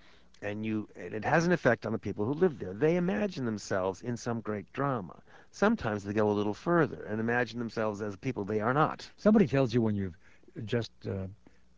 And 0.43 0.65
you, 0.65 0.89
and 0.97 1.13
it 1.13 1.25
has 1.25 1.45
an 1.47 1.53
effect 1.53 1.85
on 1.85 1.93
the 1.93 1.99
people 1.99 2.25
who 2.25 2.33
live 2.33 2.59
there. 2.59 2.73
They 2.73 2.97
imagine 2.97 3.45
themselves 3.45 4.01
in 4.01 4.17
some 4.17 4.41
great 4.41 4.73
drama. 4.73 5.17
Sometimes 5.51 6.03
they 6.05 6.15
go 6.15 6.31
a 6.31 6.33
little 6.33 6.55
further 6.55 7.05
and 7.05 7.21
imagine 7.21 7.59
themselves 7.59 8.01
as 8.01 8.17
people 8.17 8.45
they 8.45 8.61
are 8.61 8.73
not. 8.73 9.09
Somebody 9.17 9.47
tells 9.47 9.75
you 9.75 9.83
when 9.83 9.97
you've 9.97 10.17
just 10.65 10.93
uh, 11.07 11.27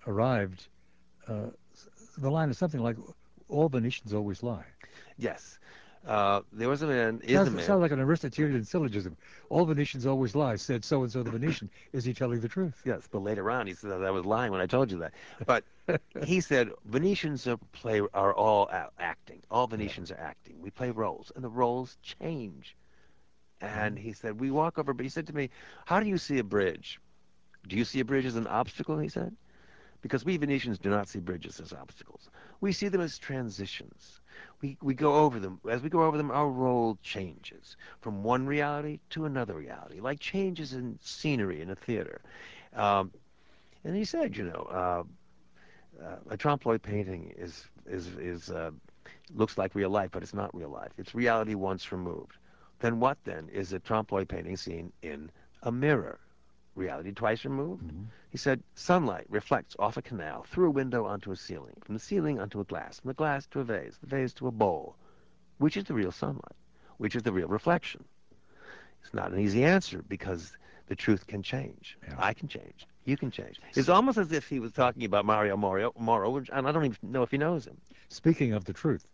arrived, 0.06 0.68
uh, 1.26 1.46
the 2.18 2.30
line 2.30 2.50
is 2.50 2.58
something 2.58 2.80
like, 2.80 2.96
all 3.48 3.68
Venetians 3.68 4.14
always 4.14 4.42
lie. 4.42 4.64
Yes. 5.18 5.58
Uh, 6.06 6.40
there 6.52 6.68
was 6.68 6.82
a 6.82 6.86
man, 6.86 7.20
is 7.22 7.36
Sounds, 7.36 7.48
a 7.48 7.50
man. 7.52 7.64
sounds 7.64 7.80
like 7.80 7.92
an 7.92 8.00
Aristotelian 8.00 8.64
syllogism. 8.64 9.16
All 9.50 9.64
Venetians 9.64 10.04
always 10.04 10.34
lie, 10.34 10.56
said 10.56 10.84
so-and-so 10.84 11.22
the 11.22 11.30
Venetian. 11.30 11.70
Is 11.92 12.04
he 12.04 12.12
telling 12.12 12.40
the 12.40 12.48
truth? 12.48 12.82
Yes, 12.84 13.06
but 13.10 13.20
later 13.20 13.50
on 13.50 13.68
he 13.68 13.74
said 13.74 14.02
I 14.02 14.10
was 14.10 14.24
lying 14.24 14.50
when 14.50 14.60
I 14.60 14.66
told 14.66 14.90
you 14.90 14.98
that. 14.98 15.12
But 15.46 15.64
he 16.24 16.40
said 16.40 16.70
Venetians 16.86 17.46
are 17.46 17.56
play 17.72 18.00
are 18.14 18.34
all 18.34 18.68
acting. 18.98 19.42
All 19.50 19.68
Venetians 19.68 20.10
are 20.10 20.18
acting. 20.18 20.60
We 20.60 20.70
play 20.70 20.90
roles, 20.90 21.30
and 21.36 21.44
the 21.44 21.48
roles 21.48 21.96
change. 22.02 22.76
And 23.60 23.96
he 23.96 24.12
said 24.12 24.40
we 24.40 24.50
walk 24.50 24.78
over. 24.78 24.92
But 24.92 25.04
he 25.04 25.10
said 25.10 25.28
to 25.28 25.34
me, 25.36 25.50
"How 25.86 26.00
do 26.00 26.06
you 26.08 26.18
see 26.18 26.38
a 26.38 26.44
bridge? 26.44 27.00
Do 27.68 27.76
you 27.76 27.84
see 27.84 28.00
a 28.00 28.04
bridge 28.04 28.24
as 28.24 28.34
an 28.34 28.48
obstacle?" 28.48 28.98
He 28.98 29.08
said, 29.08 29.36
"Because 30.02 30.24
we 30.24 30.36
Venetians 30.36 30.78
do 30.78 30.90
not 30.90 31.08
see 31.08 31.20
bridges 31.20 31.60
as 31.60 31.72
obstacles. 31.72 32.28
We 32.60 32.72
see 32.72 32.88
them 32.88 33.00
as 33.00 33.18
transitions. 33.18 34.20
We 34.60 34.76
we 34.82 34.94
go 34.94 35.14
over 35.14 35.40
them. 35.40 35.60
As 35.68 35.82
we 35.82 35.88
go 35.88 36.02
over 36.02 36.16
them, 36.16 36.30
our 36.30 36.50
role 36.50 36.98
changes 37.02 37.76
from 38.00 38.22
one 38.22 38.46
reality 38.46 39.00
to 39.10 39.24
another 39.24 39.54
reality, 39.54 40.00
like 40.00 40.20
changes 40.20 40.72
in 40.74 40.98
scenery 41.00 41.60
in 41.60 41.70
a 41.70 41.76
theater." 41.76 42.20
Um, 42.74 43.12
and 43.84 43.96
he 43.96 44.04
said, 44.04 44.36
you 44.36 44.44
know, 44.44 44.68
uh, 44.70 45.04
uh, 46.02 46.16
a 46.30 46.36
trompe 46.36 46.66
l'oeil 46.66 46.78
painting 46.78 47.32
is 47.36 47.66
is 47.86 48.08
is 48.16 48.50
uh, 48.50 48.70
looks 49.34 49.58
like 49.58 49.74
real 49.74 49.90
life, 49.90 50.10
but 50.12 50.22
it's 50.22 50.34
not 50.34 50.54
real 50.54 50.70
life. 50.70 50.92
It's 50.98 51.14
reality 51.14 51.54
once 51.54 51.92
removed. 51.92 52.36
Then 52.80 53.00
what 53.00 53.18
then 53.24 53.48
is 53.48 53.72
a 53.72 53.78
trompe 53.78 54.12
l'oeil 54.12 54.26
painting 54.26 54.56
seen 54.56 54.92
in 55.02 55.30
a 55.62 55.72
mirror? 55.72 56.18
Reality 56.74 57.12
twice 57.12 57.44
removed? 57.44 57.84
Mm-hmm. 57.84 58.04
He 58.30 58.38
said 58.38 58.62
sunlight 58.74 59.26
reflects 59.28 59.76
off 59.78 59.96
a 59.96 60.02
canal 60.02 60.44
through 60.48 60.68
a 60.68 60.70
window 60.70 61.04
onto 61.04 61.30
a 61.30 61.36
ceiling, 61.36 61.76
from 61.84 61.94
the 61.94 62.00
ceiling 62.00 62.40
onto 62.40 62.60
a 62.60 62.64
glass, 62.64 63.00
from 63.00 63.08
the 63.08 63.14
glass 63.14 63.46
to 63.48 63.60
a 63.60 63.64
vase, 63.64 63.98
the 64.00 64.06
vase 64.06 64.32
to 64.34 64.46
a 64.46 64.50
bowl. 64.50 64.96
Which 65.58 65.76
is 65.76 65.84
the 65.84 65.94
real 65.94 66.12
sunlight? 66.12 66.56
Which 66.96 67.14
is 67.14 67.22
the 67.22 67.32
real 67.32 67.48
reflection? 67.48 68.04
It's 69.02 69.12
not 69.12 69.32
an 69.32 69.40
easy 69.40 69.64
answer 69.64 70.02
because 70.08 70.52
the 70.86 70.96
truth 70.96 71.26
can 71.26 71.42
change. 71.42 71.98
Yeah. 72.06 72.14
I 72.18 72.32
can 72.32 72.48
change. 72.48 72.86
You 73.04 73.16
can 73.16 73.30
change. 73.30 73.60
It's 73.74 73.88
almost 73.88 74.18
as 74.18 74.32
if 74.32 74.48
he 74.48 74.60
was 74.60 74.72
talking 74.72 75.04
about 75.04 75.24
Mario 75.24 75.56
Moro, 75.56 75.92
Moro 75.98 76.36
and 76.36 76.68
I 76.68 76.72
don't 76.72 76.84
even 76.84 76.98
know 77.02 77.22
if 77.22 77.30
he 77.30 77.38
knows 77.38 77.66
him. 77.66 77.76
Speaking 78.08 78.52
of 78.52 78.64
the 78.64 78.72
truth, 78.72 79.06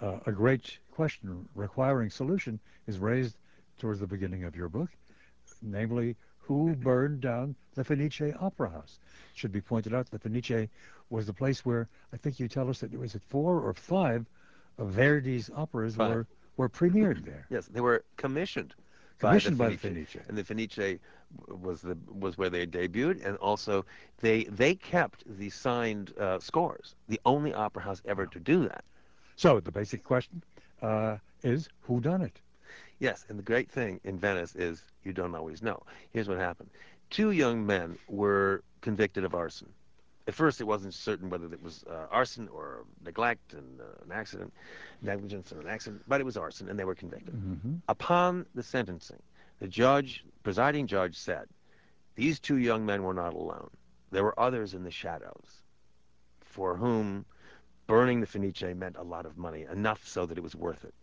uh, 0.00 0.18
a 0.26 0.32
great 0.32 0.78
question 0.90 1.48
requiring 1.54 2.10
solution 2.10 2.58
is 2.86 2.98
raised 2.98 3.36
towards 3.78 4.00
the 4.00 4.06
beginning 4.06 4.44
of 4.44 4.56
your 4.56 4.68
book, 4.68 4.90
namely, 5.62 6.16
who 6.48 6.74
burned 6.74 7.20
down 7.20 7.54
the 7.74 7.84
Fenice 7.84 8.34
Opera 8.40 8.70
House? 8.70 8.98
It 9.32 9.38
should 9.38 9.52
be 9.52 9.60
pointed 9.60 9.94
out 9.94 10.10
that 10.10 10.22
Fenice 10.22 10.68
was 11.10 11.26
the 11.26 11.32
place 11.32 11.64
where 11.64 11.88
I 12.12 12.16
think 12.16 12.40
you 12.40 12.48
tell 12.48 12.70
us 12.70 12.80
that 12.80 12.92
it 12.92 12.98
was 12.98 13.14
at 13.14 13.22
four 13.22 13.60
or 13.60 13.74
five 13.74 14.26
of 14.78 14.88
Verdi's 14.88 15.50
operas 15.54 15.96
Five. 15.96 16.10
were 16.10 16.26
were 16.56 16.68
premiered 16.68 17.24
there. 17.24 17.46
Yes, 17.50 17.66
they 17.66 17.80
were 17.80 18.02
commissioned. 18.16 18.74
Commissioned 19.18 19.58
by 19.58 19.66
by 19.66 19.70
the 19.70 19.76
Fenice. 19.76 20.16
and 20.28 20.38
the 20.38 20.42
Fenice 20.42 20.98
was 21.48 21.82
the 21.82 21.98
was 22.10 22.38
where 22.38 22.48
they 22.48 22.66
debuted, 22.66 23.24
and 23.26 23.36
also 23.36 23.84
they 24.20 24.44
they 24.44 24.74
kept 24.74 25.24
the 25.38 25.50
signed 25.50 26.14
uh, 26.18 26.38
scores. 26.38 26.94
The 27.08 27.20
only 27.26 27.52
opera 27.52 27.82
house 27.82 28.00
ever 28.06 28.26
to 28.26 28.40
do 28.40 28.66
that. 28.68 28.84
So 29.36 29.60
the 29.60 29.72
basic 29.72 30.02
question 30.02 30.42
uh, 30.80 31.18
is 31.42 31.68
who 31.82 32.00
done 32.00 32.22
it? 32.22 32.40
Yes, 32.98 33.24
and 33.28 33.38
the 33.38 33.42
great 33.42 33.70
thing 33.70 34.00
in 34.04 34.18
Venice 34.18 34.56
is 34.56 34.82
you 35.04 35.12
don't 35.12 35.34
always 35.34 35.62
know. 35.62 35.82
Here's 36.10 36.28
what 36.28 36.38
happened: 36.38 36.70
two 37.10 37.30
young 37.30 37.64
men 37.64 37.98
were 38.08 38.62
convicted 38.80 39.24
of 39.24 39.34
arson. 39.34 39.68
At 40.26 40.34
first, 40.34 40.60
it 40.60 40.64
wasn't 40.64 40.92
certain 40.92 41.30
whether 41.30 41.46
it 41.46 41.62
was 41.62 41.84
uh, 41.88 42.06
arson 42.10 42.48
or 42.48 42.84
neglect 43.02 43.54
and 43.54 43.80
uh, 43.80 44.04
an 44.04 44.12
accident, 44.12 44.52
negligence 45.00 45.52
and 45.52 45.62
an 45.62 45.68
accident, 45.68 46.02
but 46.06 46.20
it 46.20 46.24
was 46.24 46.36
arson, 46.36 46.68
and 46.68 46.78
they 46.78 46.84
were 46.84 46.94
convicted. 46.94 47.34
Mm-hmm. 47.34 47.76
Upon 47.88 48.44
the 48.54 48.62
sentencing, 48.62 49.22
the 49.60 49.68
judge, 49.68 50.24
presiding 50.42 50.86
judge, 50.86 51.16
said, 51.16 51.46
"These 52.14 52.40
two 52.40 52.58
young 52.58 52.84
men 52.84 53.04
were 53.04 53.14
not 53.14 53.32
alone. 53.32 53.70
There 54.10 54.24
were 54.24 54.38
others 54.38 54.74
in 54.74 54.82
the 54.82 54.90
shadows, 54.90 55.62
for 56.40 56.76
whom 56.76 57.24
burning 57.86 58.20
the 58.20 58.26
Fenice 58.26 58.74
meant 58.74 58.96
a 58.96 59.02
lot 59.02 59.24
of 59.24 59.38
money, 59.38 59.66
enough 59.70 60.06
so 60.06 60.26
that 60.26 60.36
it 60.36 60.42
was 60.42 60.56
worth 60.56 60.84
it." 60.84 60.94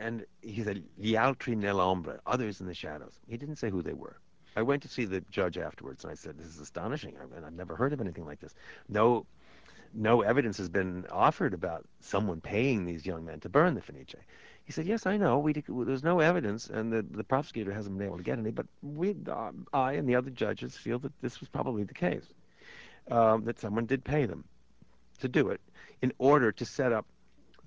And 0.00 0.24
he 0.40 0.64
said, 0.64 0.82
"Gli 0.98 1.14
altri 1.14 1.54
nell'ombra," 1.54 2.20
others 2.26 2.62
in 2.62 2.66
the 2.66 2.74
shadows. 2.74 3.20
He 3.28 3.36
didn't 3.36 3.56
say 3.56 3.68
who 3.68 3.82
they 3.82 3.92
were. 3.92 4.16
I 4.56 4.62
went 4.62 4.82
to 4.82 4.88
see 4.88 5.04
the 5.04 5.20
judge 5.30 5.58
afterwards, 5.58 6.04
and 6.04 6.10
I 6.10 6.14
said, 6.14 6.38
"This 6.38 6.46
is 6.46 6.58
astonishing. 6.58 7.16
I, 7.18 7.46
I've 7.46 7.52
never 7.52 7.76
heard 7.76 7.92
of 7.92 8.00
anything 8.00 8.24
like 8.24 8.40
this. 8.40 8.54
No, 8.88 9.26
no 9.92 10.22
evidence 10.22 10.56
has 10.56 10.70
been 10.70 11.06
offered 11.12 11.52
about 11.52 11.84
someone 12.00 12.40
paying 12.40 12.86
these 12.86 13.04
young 13.04 13.26
men 13.26 13.40
to 13.40 13.50
burn 13.50 13.74
the 13.74 13.82
Fenice." 13.82 14.14
He 14.64 14.72
said, 14.72 14.86
"Yes, 14.86 15.04
I 15.04 15.18
know. 15.18 15.38
We 15.38 15.52
there's 15.52 16.02
no 16.02 16.20
evidence, 16.20 16.70
and 16.70 16.90
the, 16.90 17.02
the 17.02 17.24
prosecutor 17.24 17.70
hasn't 17.70 17.98
been 17.98 18.06
able 18.06 18.16
to 18.16 18.22
get 18.22 18.38
any. 18.38 18.52
But 18.52 18.66
we, 18.82 19.14
uh, 19.28 19.52
I, 19.74 19.92
and 19.92 20.08
the 20.08 20.14
other 20.16 20.30
judges 20.30 20.78
feel 20.78 20.98
that 21.00 21.12
this 21.20 21.40
was 21.40 21.50
probably 21.50 21.84
the 21.84 21.92
case, 21.92 22.32
um, 23.10 23.44
that 23.44 23.60
someone 23.60 23.84
did 23.84 24.02
pay 24.02 24.24
them 24.24 24.44
to 25.18 25.28
do 25.28 25.50
it 25.50 25.60
in 26.00 26.10
order 26.18 26.52
to 26.52 26.64
set 26.64 26.90
up." 26.90 27.04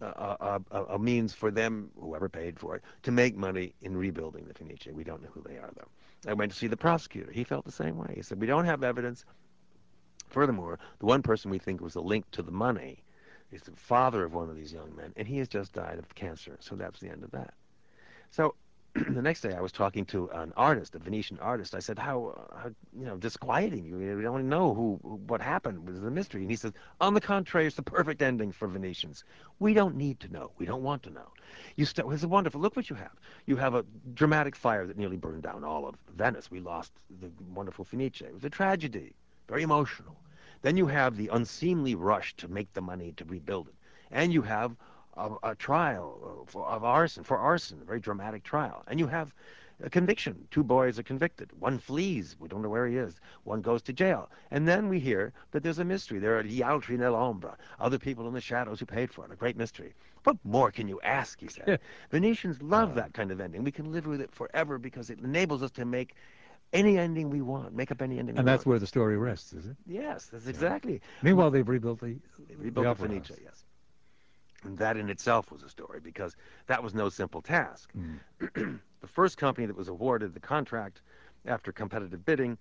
A, 0.01 0.59
a, 0.71 0.83
a, 0.83 0.99
means 0.99 1.33
for 1.33 1.51
them, 1.51 1.89
whoever 1.99 2.27
paid 2.27 2.59
for 2.59 2.75
it, 2.75 2.83
to 3.03 3.11
make 3.11 3.35
money 3.35 3.73
in 3.81 3.95
rebuilding 3.95 4.45
the 4.45 4.53
Fenice. 4.53 4.87
We 4.91 5.03
don't 5.03 5.21
know 5.21 5.29
who 5.33 5.41
they 5.41 5.57
are, 5.57 5.71
though. 5.75 6.29
I 6.29 6.33
went 6.33 6.51
to 6.51 6.57
see 6.57 6.67
the 6.67 6.77
prosecutor. 6.77 7.31
He 7.31 7.43
felt 7.43 7.65
the 7.65 7.71
same 7.71 7.97
way. 7.97 8.13
He 8.15 8.21
said, 8.21 8.39
We 8.39 8.47
don't 8.47 8.65
have 8.65 8.83
evidence. 8.83 9.25
Furthermore, 10.29 10.79
the 10.99 11.05
one 11.05 11.21
person 11.21 11.51
we 11.51 11.59
think 11.59 11.81
was 11.81 11.95
a 11.95 12.01
link 12.01 12.29
to 12.31 12.41
the 12.41 12.51
money 12.51 13.03
is 13.51 13.61
the 13.61 13.71
father 13.71 14.23
of 14.23 14.33
one 14.33 14.49
of 14.49 14.55
these 14.55 14.73
young 14.73 14.95
men, 14.95 15.13
and 15.15 15.27
he 15.27 15.37
has 15.37 15.47
just 15.47 15.73
died 15.73 15.99
of 15.99 16.15
cancer. 16.15 16.57
So 16.59 16.75
that's 16.75 16.99
the 16.99 17.09
end 17.09 17.23
of 17.23 17.31
that. 17.31 17.53
So 18.31 18.55
the 18.95 19.21
next 19.23 19.41
day 19.41 19.53
I 19.55 19.59
was 19.61 19.71
talking 19.71 20.05
to 20.05 20.29
an 20.29 20.53
artist, 20.55 20.93
a 20.93 20.99
Venetian 20.99 21.39
artist. 21.39 21.73
I 21.73 21.79
said, 21.79 21.97
"How, 21.97 22.35
uh, 22.37 22.57
how 22.59 22.67
you 22.95 23.05
know, 23.05 23.17
disquieting! 23.17 23.85
You, 23.85 23.97
we 23.97 24.21
don't 24.21 24.47
know 24.47 24.73
who, 24.75 24.99
what 25.01 25.41
happened. 25.41 25.77
It 25.79 25.91
was 25.91 25.99
the 25.99 26.11
mystery." 26.11 26.41
And 26.41 26.51
he 26.51 26.55
says, 26.55 26.73
"On 27.01 27.15
the 27.15 27.21
contrary, 27.21 27.65
it's 27.65 27.75
the 27.75 27.81
perfect 27.81 28.21
ending 28.21 28.51
for 28.51 28.67
Venetians. 28.67 29.23
We 29.57 29.73
don't 29.73 29.95
need 29.95 30.19
to 30.19 30.31
know. 30.31 30.51
We 30.59 30.67
don't 30.67 30.83
want 30.83 31.01
to 31.03 31.09
know. 31.09 31.29
You 31.75 31.85
st- 31.85 32.11
it's 32.11 32.23
wonderful. 32.23 32.61
Look 32.61 32.75
what 32.75 32.89
you 32.91 32.95
have. 32.95 33.13
You 33.47 33.55
have 33.55 33.73
a 33.73 33.83
dramatic 34.13 34.55
fire 34.55 34.85
that 34.85 34.97
nearly 34.97 35.17
burned 35.17 35.41
down 35.41 35.63
all 35.63 35.87
of 35.87 35.95
Venice. 36.15 36.51
We 36.51 36.59
lost 36.59 36.91
the 37.19 37.31
wonderful 37.55 37.85
Fenice. 37.85 38.21
It 38.21 38.33
was 38.33 38.43
a 38.43 38.49
tragedy, 38.49 39.15
very 39.47 39.63
emotional. 39.63 40.17
Then 40.61 40.77
you 40.77 40.85
have 40.85 41.17
the 41.17 41.29
unseemly 41.29 41.95
rush 41.95 42.35
to 42.35 42.47
make 42.47 42.71
the 42.73 42.81
money 42.81 43.13
to 43.17 43.25
rebuild 43.25 43.69
it, 43.69 43.75
and 44.11 44.31
you 44.31 44.43
have 44.43 44.75
a, 45.17 45.29
a 45.43 45.55
trial 45.55 46.19
uh, 46.23 46.51
for, 46.51 46.65
of 46.67 46.83
arson 46.83 47.23
for 47.23 47.37
arson, 47.37 47.79
a 47.81 47.85
very 47.85 47.99
dramatic 47.99 48.43
trial, 48.43 48.83
and 48.87 48.99
you 48.99 49.07
have 49.07 49.33
a 49.83 49.89
conviction. 49.89 50.47
Two 50.51 50.63
boys 50.63 50.97
are 50.99 51.03
convicted. 51.03 51.51
One 51.59 51.77
flees. 51.79 52.35
We 52.39 52.47
don't 52.47 52.61
know 52.61 52.69
where 52.69 52.87
he 52.87 52.97
is. 52.97 53.19
One 53.43 53.61
goes 53.61 53.81
to 53.83 53.93
jail. 53.93 54.29
And 54.51 54.67
then 54.67 54.87
we 54.87 54.99
hear 54.99 55.33
that 55.51 55.63
there's 55.63 55.79
a 55.79 55.83
mystery. 55.83 56.19
There 56.19 56.37
are 56.37 56.43
gli 56.43 56.61
altri 56.61 56.97
nell'ombra, 56.97 57.55
other 57.79 57.97
people 57.97 58.27
in 58.27 58.33
the 58.33 58.39
shadows 58.41 58.79
who 58.79 58.85
paid 58.85 59.11
for 59.11 59.25
it. 59.25 59.31
A 59.31 59.35
great 59.35 59.57
mystery. 59.57 59.93
What 60.23 60.37
more 60.45 60.71
can 60.71 60.87
you 60.87 61.01
ask, 61.01 61.39
he 61.41 61.47
said. 61.47 61.79
Venetians 62.11 62.61
love 62.61 62.91
uh. 62.91 62.95
that 62.95 63.13
kind 63.13 63.31
of 63.31 63.41
ending. 63.41 63.63
We 63.63 63.71
can 63.71 63.91
live 63.91 64.05
with 64.05 64.21
it 64.21 64.31
forever 64.31 64.77
because 64.77 65.09
it 65.09 65.19
enables 65.19 65.63
us 65.63 65.71
to 65.71 65.85
make 65.85 66.15
any 66.71 66.97
ending 66.97 67.29
we 67.29 67.41
want, 67.41 67.73
make 67.75 67.91
up 67.91 68.01
any 68.01 68.19
ending 68.19 68.37
And 68.37 68.47
that's 68.47 68.61
want. 68.61 68.67
where 68.73 68.79
the 68.79 68.87
story 68.87 69.17
rests, 69.17 69.53
is 69.53 69.65
it? 69.65 69.75
Yes, 69.85 70.27
that's 70.27 70.47
exactly. 70.47 71.01
Meanwhile, 71.21 71.51
they've 71.51 71.67
rebuilt 71.67 71.99
the, 71.99 72.15
They 72.47 72.55
rebuilt 72.55 72.97
the 72.97 73.07
Fenice, 73.07 73.27
house. 73.29 73.37
yes. 73.43 73.63
And 74.63 74.77
that 74.77 74.97
in 74.97 75.09
itself 75.09 75.51
was 75.51 75.63
a 75.63 75.69
story 75.69 75.99
because 75.99 76.35
that 76.67 76.83
was 76.83 76.93
no 76.93 77.09
simple 77.09 77.41
task. 77.41 77.91
Mm. 77.97 78.79
the 79.01 79.07
first 79.07 79.37
company 79.37 79.67
that 79.67 79.75
was 79.75 79.87
awarded 79.87 80.33
the 80.33 80.39
contract 80.39 81.01
after 81.45 81.71
competitive 81.71 82.25
bidding 82.25 82.57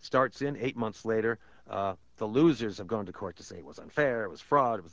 starts 0.00 0.42
in 0.42 0.56
eight 0.56 0.76
months 0.76 1.04
later. 1.04 1.38
Uh, 1.68 1.94
the 2.16 2.26
losers 2.26 2.78
have 2.78 2.86
gone 2.86 3.06
to 3.06 3.12
court 3.12 3.36
to 3.36 3.42
say 3.42 3.56
it 3.56 3.64
was 3.64 3.78
unfair, 3.78 4.24
it 4.24 4.30
was 4.30 4.40
fraud, 4.40 4.78
it 4.78 4.82
was, 4.82 4.92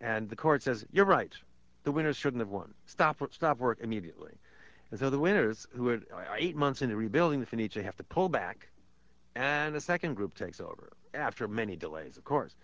and 0.00 0.28
the 0.28 0.36
court 0.36 0.62
says 0.62 0.84
you're 0.92 1.04
right. 1.04 1.32
The 1.84 1.92
winners 1.92 2.16
shouldn't 2.16 2.40
have 2.40 2.50
won. 2.50 2.74
Stop, 2.86 3.20
stop 3.32 3.58
work 3.58 3.78
immediately. 3.80 4.32
And 4.90 5.00
so 5.00 5.10
the 5.10 5.18
winners, 5.18 5.66
who 5.74 5.88
are 5.88 6.00
are 6.14 6.36
eight 6.38 6.54
months 6.54 6.82
into 6.82 6.96
rebuilding 6.96 7.40
the 7.40 7.46
Fenice, 7.46 7.74
have 7.74 7.96
to 7.96 8.04
pull 8.04 8.28
back, 8.28 8.68
and 9.34 9.74
a 9.74 9.80
second 9.80 10.14
group 10.14 10.34
takes 10.34 10.60
over 10.60 10.92
after 11.14 11.48
many 11.48 11.76
delays, 11.76 12.16
of 12.18 12.24
course. 12.24 12.54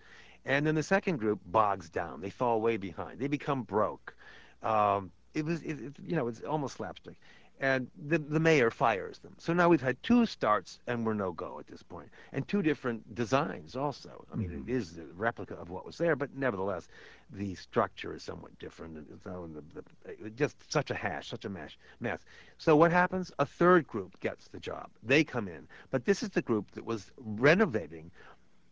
And 0.45 0.65
then 0.65 0.75
the 0.75 0.83
second 0.83 1.17
group 1.17 1.39
bogs 1.45 1.89
down. 1.89 2.21
They 2.21 2.29
fall 2.29 2.61
way 2.61 2.77
behind. 2.77 3.19
They 3.19 3.27
become 3.27 3.63
broke. 3.63 4.15
Um, 4.63 5.11
it 5.33 5.45
was, 5.45 5.63
you 5.63 5.93
know, 6.15 6.27
it's 6.27 6.41
almost 6.41 6.77
slapstick. 6.77 7.15
And 7.61 7.91
the, 8.07 8.19
the 8.19 8.39
mayor 8.39 8.71
fires 8.71 9.19
them. 9.19 9.35
So 9.37 9.51
now 9.51 9.67
we've 9.67 9.81
had 9.81 10.01
two 10.01 10.25
starts 10.25 10.79
and 10.87 11.05
we're 11.05 11.13
no 11.13 11.33
go 11.33 11.59
at 11.59 11.67
this 11.67 11.83
point. 11.83 12.07
And 12.31 12.47
two 12.47 12.61
different 12.61 13.15
designs 13.15 13.75
also. 13.75 14.25
I 14.31 14.37
mean, 14.37 14.63
it 14.65 14.71
is 14.71 14.97
a 14.97 15.03
replica 15.13 15.55
of 15.55 15.69
what 15.69 15.85
was 15.85 15.97
there, 15.97 16.15
but 16.15 16.33
nevertheless, 16.33 16.87
the 17.31 17.55
structure 17.55 18.15
is 18.15 18.23
somewhat 18.23 18.57
different. 18.59 18.95
And 18.95 19.19
So 19.21 19.49
the, 19.53 19.83
the, 20.23 20.29
just 20.29 20.55
such 20.71 20.89
a 20.89 20.95
hash, 20.95 21.29
such 21.29 21.43
a 21.43 21.49
mash, 21.49 21.77
mess. 21.99 22.21
So 22.57 22.77
what 22.77 22.93
happens? 22.93 23.29
A 23.39 23.45
third 23.45 23.85
group 23.87 24.17
gets 24.21 24.47
the 24.47 24.59
job. 24.61 24.89
They 25.03 25.25
come 25.25 25.49
in. 25.49 25.67
But 25.91 26.05
this 26.05 26.23
is 26.23 26.29
the 26.29 26.41
group 26.41 26.71
that 26.71 26.85
was 26.85 27.11
renovating 27.17 28.09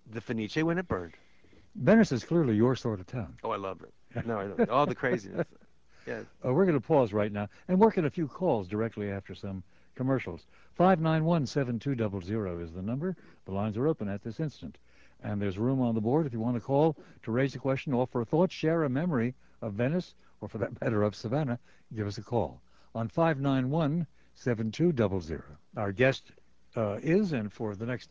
the 0.10 0.21
Fenice 0.21 0.63
when 0.63 0.77
it 0.77 0.88
burned. 0.88 1.15
Venice 1.77 2.11
is 2.11 2.23
clearly 2.23 2.55
your 2.55 2.75
sort 2.75 2.99
of 2.99 3.07
town. 3.07 3.35
Oh, 3.43 3.51
I 3.51 3.57
love 3.57 3.81
it. 3.81 3.93
No, 4.25 4.39
I 4.39 4.45
love 4.45 4.59
it. 4.59 4.69
All 4.69 4.88
the 4.88 4.95
craziness. 4.95 5.45
Yeah. 6.07 6.21
Uh, 6.43 6.51
we're 6.53 6.65
going 6.65 6.80
to 6.80 6.86
pause 6.86 7.13
right 7.13 7.32
now 7.32 7.47
and 7.67 7.78
work 7.78 7.97
in 7.97 8.05
a 8.05 8.09
few 8.09 8.28
calls 8.28 8.67
directly 8.67 9.11
after 9.11 9.36
some 9.36 9.61
commercials. 9.93 10.47
591-7200 10.80 12.63
is 12.63 12.71
the 12.71 12.82
number. 12.82 13.15
The 13.45 13.51
lines 13.51 13.78
are 13.78 13.88
open 13.88 14.09
at 14.09 14.23
this 14.23 14.39
instant. 14.39 14.78
And 15.23 15.41
there's 15.41 15.57
room 15.57 15.82
on 15.82 15.95
the 15.95 16.01
board 16.01 16.25
if 16.25 16.34
you 16.34 16.39
want 16.39 16.55
to 16.55 16.61
call 16.61 16.95
to 17.23 17.32
raise 17.32 17.53
a 17.55 17.59
question, 17.59 17.93
offer 17.93 18.21
a 18.21 18.25
thought, 18.25 18.51
share 18.51 18.86
a 18.86 18.89
memory 18.89 19.36
of 19.61 19.73
Venice, 19.73 20.15
or 20.41 20.47
for 20.47 20.57
that 20.59 20.80
matter 20.82 21.03
of 21.03 21.15
Savannah, 21.15 21.59
give 21.93 22.07
us 22.07 22.17
a 22.17 22.23
call 22.23 22.61
on 22.95 23.09
591-7200. 23.09 25.43
Our 25.75 25.91
guest 25.91 26.32
uh, 26.75 26.97
is, 27.03 27.34
and 27.34 27.51
for 27.51 27.75
the 27.75 27.86
next 27.86 28.09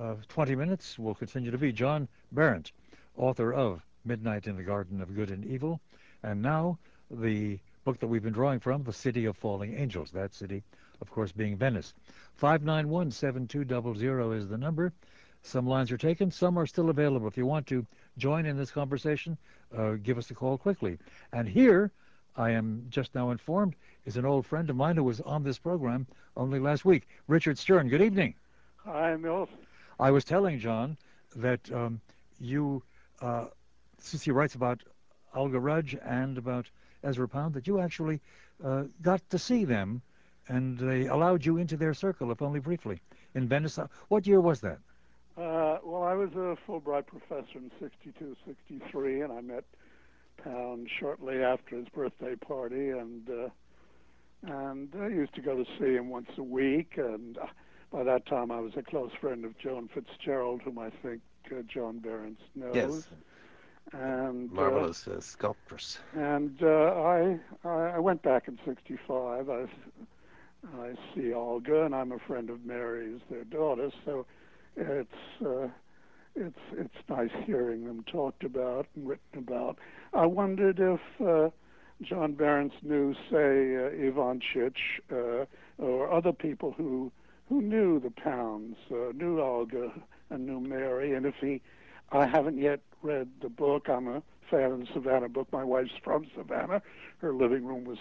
uh, 0.00 0.14
20 0.28 0.56
minutes 0.56 0.98
will 0.98 1.14
continue 1.14 1.50
to 1.50 1.58
be, 1.58 1.72
John 1.72 2.08
Berendt, 2.34 2.72
author 3.16 3.52
of 3.52 3.82
Midnight 4.04 4.46
in 4.46 4.56
the 4.56 4.62
Garden 4.62 5.00
of 5.00 5.14
Good 5.14 5.30
and 5.30 5.44
Evil, 5.44 5.80
and 6.22 6.42
now 6.42 6.78
the 7.10 7.58
book 7.84 8.00
that 8.00 8.06
we've 8.06 8.22
been 8.22 8.32
drawing 8.32 8.60
from, 8.60 8.82
The 8.82 8.92
City 8.92 9.26
of 9.26 9.36
Falling 9.36 9.74
Angels, 9.74 10.10
that 10.12 10.34
city, 10.34 10.62
of 11.00 11.10
course, 11.10 11.32
being 11.32 11.56
Venice. 11.56 11.92
591-7200 12.40 14.36
is 14.36 14.48
the 14.48 14.56
number. 14.58 14.92
Some 15.42 15.66
lines 15.66 15.92
are 15.92 15.98
taken, 15.98 16.30
some 16.30 16.58
are 16.58 16.66
still 16.66 16.88
available. 16.88 17.28
If 17.28 17.36
you 17.36 17.44
want 17.44 17.66
to 17.66 17.86
join 18.16 18.46
in 18.46 18.56
this 18.56 18.70
conversation, 18.70 19.36
uh, 19.76 19.92
give 20.02 20.16
us 20.16 20.30
a 20.30 20.34
call 20.34 20.56
quickly. 20.56 20.98
And 21.32 21.46
here, 21.46 21.92
I 22.36 22.50
am 22.50 22.86
just 22.88 23.14
now 23.14 23.30
informed, 23.30 23.76
is 24.06 24.16
an 24.16 24.24
old 24.24 24.46
friend 24.46 24.70
of 24.70 24.76
mine 24.76 24.96
who 24.96 25.04
was 25.04 25.20
on 25.20 25.42
this 25.42 25.58
program 25.58 26.06
only 26.36 26.58
last 26.58 26.84
week, 26.84 27.06
Richard 27.28 27.58
Stern. 27.58 27.88
Good 27.88 28.02
evening. 28.02 28.34
Hi, 28.84 29.14
Milt. 29.16 29.50
I 30.00 30.10
was 30.10 30.24
telling 30.24 30.58
John 30.58 30.96
that 31.36 31.70
um, 31.72 32.00
you, 32.40 32.82
uh, 33.24 33.46
since 33.98 34.22
he 34.22 34.30
writes 34.30 34.54
about 34.54 34.82
Olga 35.34 35.58
Rudge 35.58 35.96
and 36.04 36.38
about 36.38 36.66
Ezra 37.02 37.28
Pound, 37.28 37.54
that 37.54 37.66
you 37.66 37.80
actually 37.80 38.20
uh, 38.62 38.84
got 39.02 39.28
to 39.30 39.38
see 39.38 39.64
them 39.64 40.02
and 40.48 40.78
they 40.78 41.06
allowed 41.06 41.44
you 41.44 41.56
into 41.56 41.76
their 41.76 41.94
circle, 41.94 42.30
if 42.30 42.42
only 42.42 42.60
briefly, 42.60 43.00
in 43.34 43.48
Venice. 43.48 43.78
What 44.08 44.26
year 44.26 44.40
was 44.40 44.60
that? 44.60 44.78
Uh, 45.36 45.78
well, 45.82 46.02
I 46.02 46.14
was 46.14 46.30
a 46.32 46.56
Fulbright 46.68 47.06
professor 47.06 47.56
in 47.58 47.70
62, 47.80 48.36
63, 48.46 49.22
and 49.22 49.32
I 49.32 49.40
met 49.40 49.64
Pound 50.42 50.88
shortly 51.00 51.42
after 51.42 51.76
his 51.76 51.88
birthday 51.88 52.36
party, 52.36 52.90
and 52.90 53.28
uh, 53.30 53.48
and 54.42 54.88
I 55.00 55.08
used 55.08 55.34
to 55.36 55.40
go 55.40 55.56
to 55.56 55.64
see 55.78 55.94
him 55.94 56.10
once 56.10 56.28
a 56.36 56.42
week. 56.42 56.98
And 56.98 57.38
uh, 57.38 57.46
by 57.90 58.02
that 58.04 58.26
time, 58.26 58.50
I 58.50 58.60
was 58.60 58.72
a 58.76 58.82
close 58.82 59.12
friend 59.20 59.44
of 59.44 59.56
Joan 59.58 59.88
Fitzgerald, 59.88 60.60
whom 60.62 60.78
I 60.78 60.90
think 60.90 61.22
John 61.68 61.98
Berendt 61.98 62.38
knows. 62.54 62.74
Yes. 62.74 63.06
And 63.92 64.50
uh, 64.50 64.54
marvelous 64.54 65.06
uh, 65.06 65.20
sculptress. 65.20 65.98
And 66.14 66.62
uh, 66.62 66.66
I 66.66 67.38
I 67.64 67.98
went 67.98 68.22
back 68.22 68.48
in 68.48 68.58
'65. 68.64 69.50
I 69.50 69.66
I 70.80 70.94
see 71.14 71.32
Olga, 71.32 71.84
and 71.84 71.94
I'm 71.94 72.12
a 72.12 72.18
friend 72.18 72.50
of 72.50 72.64
Mary's, 72.64 73.20
their 73.30 73.44
daughter. 73.44 73.90
So 74.04 74.26
it's 74.76 75.42
uh, 75.44 75.68
it's 76.34 76.58
it's 76.72 77.08
nice 77.08 77.30
hearing 77.44 77.84
them 77.84 78.04
talked 78.04 78.44
about 78.44 78.86
and 78.96 79.06
written 79.06 79.38
about. 79.38 79.78
I 80.12 80.26
wondered 80.26 80.80
if 80.80 81.00
uh, 81.20 81.50
John 82.02 82.32
Berendt 82.32 82.72
knew, 82.82 83.14
say, 83.30 83.76
uh, 83.76 83.90
Ivancich 83.90 85.00
uh, 85.12 85.44
or 85.78 86.10
other 86.10 86.32
people 86.32 86.72
who 86.72 87.12
who 87.48 87.60
knew 87.60 88.00
the 88.00 88.10
Pounds, 88.10 88.76
uh, 88.90 89.12
knew 89.14 89.40
Olga 89.40 89.92
and 90.30 90.46
knew 90.46 90.60
Mary, 90.60 91.14
and 91.14 91.26
if 91.26 91.34
he, 91.40 91.60
I 92.12 92.26
haven't 92.26 92.58
yet 92.58 92.80
read 93.02 93.28
the 93.40 93.48
book. 93.48 93.88
I'm 93.88 94.08
a 94.08 94.22
fan 94.50 94.72
of 94.72 94.80
the 94.80 94.86
Savannah 94.92 95.28
book. 95.28 95.48
My 95.52 95.64
wife's 95.64 95.92
from 96.02 96.26
Savannah. 96.36 96.82
Her 97.18 97.32
living 97.32 97.64
room 97.64 97.84
was 97.84 97.98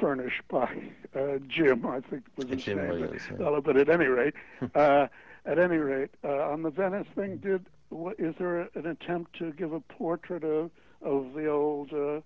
furnished 0.00 0.42
by 0.48 0.68
uh, 1.14 1.38
Jim, 1.48 1.86
I 1.86 2.00
think 2.00 2.24
was 2.36 2.48
his 2.48 2.64
Jim 2.64 2.78
name. 2.78 2.88
Williams, 2.88 3.22
but, 3.30 3.52
yeah. 3.52 3.60
but 3.60 3.76
at 3.76 3.88
any 3.88 4.06
rate, 4.06 4.34
uh, 4.74 5.06
at 5.44 5.58
any 5.58 5.76
rate, 5.76 6.10
uh, 6.24 6.50
on 6.50 6.62
the 6.62 6.70
Venice 6.70 7.06
thing, 7.14 7.36
did 7.36 7.66
what, 7.90 8.18
is 8.18 8.34
there 8.38 8.68
an 8.74 8.86
attempt 8.86 9.38
to 9.38 9.52
give 9.52 9.72
a 9.72 9.80
portrait 9.80 10.44
of 10.44 10.70
of 11.02 11.34
the 11.34 11.46
old 11.46 11.92
uh, 11.92 12.20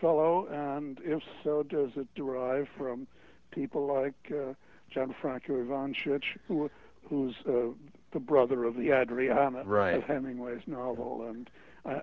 fellow, 0.00 0.46
and 0.52 1.00
if 1.02 1.22
so, 1.42 1.62
does 1.62 1.90
it 1.96 2.06
derive 2.14 2.68
from 2.76 3.06
people 3.50 3.86
like 3.86 4.14
uh, 4.30 4.52
Gianfranco 4.94 5.66
Ivancich, 5.66 6.24
who 6.46 6.70
who's 7.08 7.34
uh, 7.48 7.72
the 8.12 8.20
brother 8.20 8.64
of 8.64 8.76
the 8.76 8.90
Adriana 8.92 9.62
Right. 9.64 9.94
of 9.94 10.04
Hemingway's 10.04 10.62
novel, 10.66 11.26
and 11.28 11.50
uh, 11.84 12.00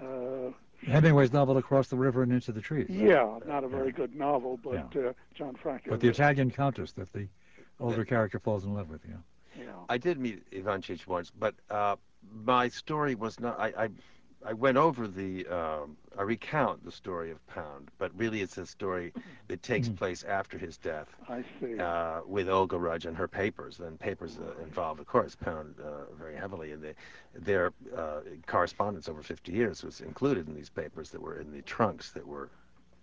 uh, 0.00 0.50
Hemingway's 0.86 1.32
novel 1.32 1.58
Across 1.58 1.88
the 1.88 1.96
River 1.96 2.22
and 2.22 2.32
Into 2.32 2.52
the 2.52 2.60
Trees. 2.60 2.86
yeah, 2.88 3.38
not 3.46 3.64
a 3.64 3.68
very 3.68 3.92
good 3.92 4.14
novel, 4.14 4.58
but 4.62 4.72
Yeah. 4.94 5.08
uh, 5.08 5.12
Gianfranco. 5.38 5.88
But 5.90 6.00
the 6.00 6.08
Italian 6.08 6.50
countess 6.50 6.92
that 6.92 7.12
the 7.12 7.28
older 7.80 8.04
character 8.04 8.38
falls 8.38 8.64
in 8.64 8.74
love 8.74 8.88
with, 8.88 9.00
yeah. 9.08 9.16
yeah. 9.64 9.72
I 9.88 9.98
did 9.98 10.18
meet 10.18 10.48
Ivancich 10.50 11.06
once, 11.06 11.30
but 11.30 11.54
uh, 11.70 11.96
my 12.44 12.68
story 12.68 13.14
was 13.14 13.38
not. 13.40 13.58
I, 13.58 13.84
I, 13.84 13.88
I 14.44 14.52
went 14.52 14.76
over 14.76 15.06
the. 15.08 15.46
Um, 15.46 15.96
I 16.18 16.22
recount 16.22 16.84
the 16.84 16.92
story 16.92 17.30
of 17.30 17.44
Pound, 17.46 17.90
but 17.98 18.10
really 18.16 18.42
it's 18.42 18.58
a 18.58 18.66
story 18.66 19.12
that 19.48 19.62
takes 19.62 19.88
Mhm. 19.88 19.96
place 19.96 20.24
after 20.24 20.58
his 20.58 20.76
death 20.76 21.08
I 21.28 21.42
see. 21.60 21.78
uh, 21.78 22.20
with 22.26 22.48
Olga 22.48 22.78
Rudge 22.78 23.06
and 23.06 23.16
her 23.16 23.28
papers. 23.28 23.80
And 23.80 23.98
papers 23.98 24.38
uh, 24.38 24.62
involved, 24.62 25.00
of 25.00 25.06
course, 25.06 25.34
Pound 25.34 25.76
uh, 25.80 26.12
very 26.18 26.36
heavily. 26.36 26.72
And 26.72 26.82
the, 26.82 26.94
their 27.34 27.72
uh, 27.96 28.20
correspondence 28.46 29.08
over 29.08 29.22
50 29.22 29.52
years 29.52 29.82
was 29.82 30.00
included 30.00 30.48
in 30.48 30.54
these 30.54 30.70
papers 30.70 31.10
that 31.10 31.20
were 31.22 31.38
in 31.38 31.50
the 31.52 31.62
trunks 31.62 32.10
that 32.12 32.26
were 32.26 32.50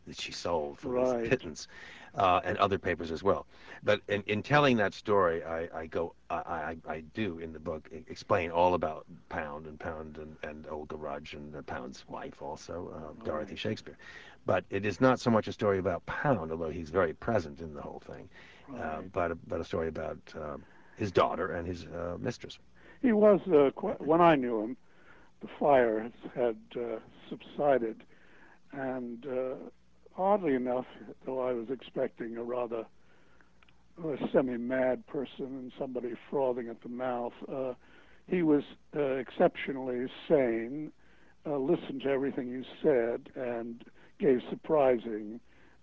that 0.10 0.20
she 0.20 0.34
sold 0.34 0.80
for 0.80 0.90
Right. 0.90 1.20
these 1.22 1.30
pittance, 1.30 1.68
uh, 2.16 2.42
and 2.44 2.58
other 2.58 2.78
papers 2.78 3.12
as 3.12 3.24
well. 3.24 3.48
But 3.84 4.02
in, 4.10 4.24
in 4.28 4.44
telling 4.44 4.78
that 4.78 4.94
story, 4.94 5.44
I, 5.44 5.70
I 5.82 5.86
go, 5.88 6.16
I, 6.30 6.36
I, 6.36 6.78
I 6.96 7.00
do 7.14 7.40
in 7.40 7.54
the 7.54 7.60
book 7.60 7.90
explain 8.08 8.52
all 8.52 8.74
about 8.74 9.06
Pound 9.30 9.68
and 9.68 9.80
Pound 9.80 10.18
and, 10.18 10.36
and 10.44 10.68
Olga 10.68 10.98
Rudge 10.98 11.34
and 11.34 11.56
uh, 11.56 11.62
Pound's 11.62 12.06
wife 12.08 12.42
also, 12.42 12.92
uh, 12.96 13.24
Dorothy 13.24 13.56
Right. 13.56 13.60
Shakespear. 13.60 13.98
But 14.46 14.66
it 14.70 14.86
is 14.86 15.00
not 15.00 15.20
so 15.20 15.30
much 15.32 15.48
a 15.48 15.54
story 15.54 15.80
about 15.80 16.06
Pound, 16.08 16.52
although 16.52 16.70
he's 16.70 16.90
very 16.90 17.14
present 17.14 17.62
in 17.62 17.74
the 17.74 17.82
whole 17.82 18.00
thing, 18.00 18.30
uh, 18.78 19.02
Right. 19.02 19.12
but, 19.14 19.32
a, 19.32 19.36
but 19.48 19.62
a 19.62 19.64
story 19.64 19.88
about 19.88 20.18
uh, 20.36 20.58
his 20.98 21.12
daughter 21.12 21.52
and 21.54 21.68
his 21.68 21.86
uh, 21.86 22.18
mistress. 22.20 22.60
He 23.02 23.12
was 23.14 23.40
uh, 23.48 23.72
qu- 23.76 23.96
when 24.00 24.22
I 24.22 24.36
knew 24.36 24.62
him, 24.62 24.78
the 25.42 25.48
fire 25.60 26.12
had 26.36 26.58
uh, 26.76 27.00
subsided, 27.30 28.04
and 28.74 29.26
uh, 29.26 29.56
oddly 30.20 30.54
enough, 30.54 30.86
though 31.26 31.40
I 31.42 31.54
was 31.54 31.70
expecting 31.70 32.38
a 32.38 32.44
rather 32.44 32.86
uh, 34.04 34.16
semi-mad 34.32 35.08
person 35.08 35.46
and 35.46 35.72
somebody 35.80 36.14
frothing 36.30 36.68
at 36.68 36.82
the 36.84 36.90
mouth, 36.90 37.34
uh, 37.52 37.74
he 38.28 38.44
was 38.44 38.64
uh, 38.96 39.02
exceptionally 39.02 40.08
sane, 40.28 40.92
uh, 41.46 41.58
listened 41.58 42.02
to 42.04 42.10
everything 42.10 42.50
you 42.50 42.64
said, 42.84 43.30
and 43.36 43.84
gave 44.20 44.42
surprising 44.50 45.40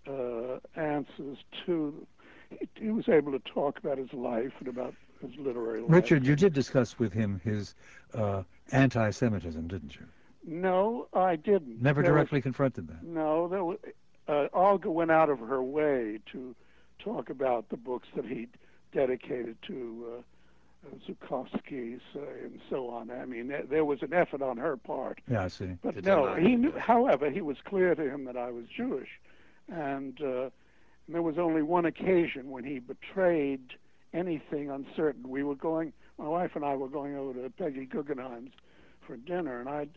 uh, 0.07 0.59
answers 0.77 1.39
to. 1.65 2.07
He, 2.51 2.69
he 2.77 2.91
was 2.91 3.09
able 3.09 3.33
to 3.33 3.41
talk 3.41 3.79
about 3.79 3.99
his 3.99 4.13
life 4.13 4.53
and 4.61 4.69
about 4.69 4.95
his 5.21 5.33
literary 5.39 5.81
life. 5.81 5.91
Richard, 5.91 6.25
you 6.25 6.37
did 6.37 6.53
discuss 6.53 6.99
with 6.99 7.13
him 7.13 7.41
his 7.43 7.75
uh, 8.15 8.43
anti-Semitism, 8.71 9.67
didn't 9.67 9.97
you? 9.97 10.07
No, 10.47 11.09
I 11.13 11.35
didn't. 11.35 11.83
Never 11.83 12.03
There 12.03 12.13
was- 12.13 12.19
directly 12.21 12.41
confronted 12.43 12.87
that. 12.89 13.03
no, 13.03 13.49
there 13.49 13.65
was, 13.65 13.79
uh, 14.29 14.49
Olga 14.53 14.91
went 14.91 15.11
out 15.11 15.31
of 15.31 15.39
her 15.41 15.63
way 15.63 16.19
to 16.33 16.55
talk 16.99 17.31
about 17.31 17.69
the 17.69 17.77
books 17.77 18.09
that 18.17 18.25
he 18.25 18.49
dedicated 18.93 19.57
to 19.67 20.19
uh, 20.19 20.97
Zukofsky 21.07 21.99
say, 22.15 22.43
and 22.45 22.61
so 22.71 22.89
on. 22.89 23.11
I 23.11 23.25
mean, 23.25 23.49
there, 23.49 23.63
there 23.69 23.85
was 23.85 24.03
an 24.03 24.13
effort 24.13 24.43
on 24.43 24.57
her 24.57 24.77
part. 24.77 25.21
Yeah, 25.31 25.45
I 25.45 25.49
see. 25.49 25.77
But 25.83 25.97
To 25.97 26.03
no, 26.03 26.35
deny 26.35 26.49
he 26.49 26.57
knew. 26.57 26.73
yeah. 26.75 26.81
However, 26.81 27.31
he 27.31 27.41
was 27.41 27.57
clear 27.65 27.95
to 27.95 28.03
him 28.09 28.25
that 28.25 28.37
I 28.37 28.51
was 28.51 28.65
Jewish, 28.75 29.09
and, 29.69 30.19
uh, 30.23 30.43
and 31.07 31.15
there 31.15 31.23
was 31.23 31.39
only 31.39 31.63
one 31.63 31.85
occasion 31.87 32.51
when 32.51 32.65
he 32.65 32.79
betrayed 32.79 33.75
anything 34.13 34.71
uncertain. 34.71 35.29
We 35.29 35.43
were 35.43 35.55
going. 35.57 35.93
My 36.19 36.29
wife 36.29 36.53
and 36.57 36.65
I 36.65 36.75
were 36.77 36.89
going 36.89 37.15
over 37.17 37.35
to 37.43 37.51
Peggy 37.51 37.85
Guggenheim's 37.85 38.53
for 39.07 39.17
dinner, 39.17 39.61
and 39.61 39.69
I'd 39.69 39.91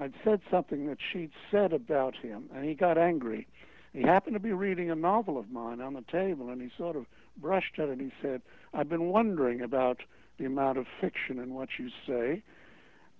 I'd 0.00 0.14
said 0.24 0.40
something 0.50 0.86
that 0.86 0.98
she'd 1.12 1.30
said 1.50 1.74
about 1.74 2.16
him, 2.16 2.48
and 2.54 2.64
he 2.64 2.74
got 2.74 2.96
angry. 2.96 3.46
He 3.92 4.02
happened 4.02 4.34
to 4.34 4.40
be 4.40 4.52
reading 4.52 4.90
a 4.90 4.94
novel 4.94 5.36
of 5.36 5.50
mine 5.50 5.80
on 5.80 5.92
the 5.92 6.04
table, 6.10 6.48
and 6.48 6.62
he 6.62 6.70
sort 6.78 6.96
of 6.96 7.06
brushed 7.36 7.78
at 7.78 7.88
it 7.88 7.92
and 7.92 8.00
he 8.00 8.12
said, 8.22 8.40
I've 8.72 8.88
been 8.88 9.08
wondering 9.10 9.60
about 9.60 10.02
the 10.38 10.46
amount 10.46 10.78
of 10.78 10.86
fiction 11.00 11.38
in 11.38 11.54
what 11.54 11.68
you 11.78 11.90
say. 12.06 12.42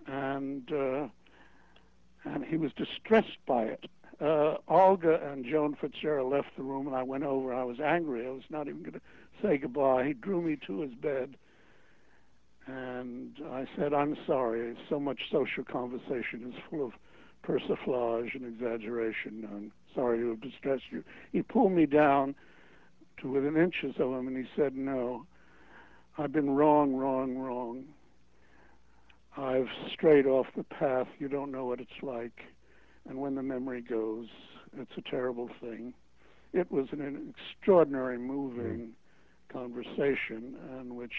And, 0.07 0.73
uh, 0.73 1.09
and 2.25 2.45
he 2.45 2.57
was 2.57 2.73
distressed 2.73 3.39
by 3.47 3.65
it. 3.65 3.87
Uh, 4.21 4.57
Olga 4.69 5.21
and 5.31 5.45
Joan 5.45 5.75
Fitzgerald 5.75 6.33
left 6.33 6.57
the 6.57 6.63
room, 6.63 6.87
and 6.87 6.97
I 6.97 7.03
went 7.03 7.25
over. 7.25 7.53
I 7.53 7.65
was 7.65 7.81
angry. 7.81 8.27
I 8.27 8.31
was 8.31 8.43
not 8.49 8.69
even 8.69 8.83
going 8.83 8.95
to 8.95 9.01
say 9.43 9.59
goodbye. 9.59 10.07
He 10.07 10.13
drew 10.15 10.41
me 10.41 10.57
to 10.67 10.81
his 10.81 10.95
bed, 10.95 11.37
and 12.67 13.37
I 13.51 13.67
said, 13.77 13.93
I'm 13.93 14.17
sorry. 14.27 14.77
So 14.89 15.01
much 15.01 15.19
social 15.31 15.65
conversation 15.65 16.53
is 16.53 16.55
full 16.69 16.85
of 16.85 16.93
persiflage 17.43 18.35
and 18.35 18.45
exaggeration. 18.45 19.49
I'm 19.51 19.73
sorry 19.95 20.19
to 20.19 20.31
have 20.31 20.41
distressed 20.41 20.85
you. 20.91 21.03
He 21.33 21.43
pulled 21.43 21.73
me 21.73 21.87
down 21.87 22.35
to 23.23 23.29
within 23.31 23.57
inches 23.57 23.95
of 23.99 24.13
him, 24.13 24.29
and 24.29 24.37
he 24.37 24.45
said, 24.57 24.75
No, 24.75 25.27
I've 26.19 26.33
been 26.33 26.51
wrong, 26.51 26.95
wrong, 26.95 27.39
wrong. 27.39 27.85
I've 29.37 29.69
strayed 29.93 30.27
off 30.27 30.47
the 30.57 30.65
path. 30.65 31.07
You 31.19 31.29
don't 31.29 31.53
know 31.53 31.65
what 31.65 31.81
it's 31.81 32.03
like. 32.03 32.41
And 33.09 33.19
when 33.19 33.35
the 33.35 33.43
memory 33.43 33.81
goes, 33.81 34.27
it's 34.77 34.91
a 34.97 35.11
terrible 35.11 35.49
thing. 35.61 35.95
It 36.53 36.71
was 36.71 36.87
an 36.93 37.33
extraordinary, 37.59 38.19
moving 38.19 38.93
mm. 38.93 39.53
conversation 39.53 40.57
in 40.81 40.97
which 40.97 41.13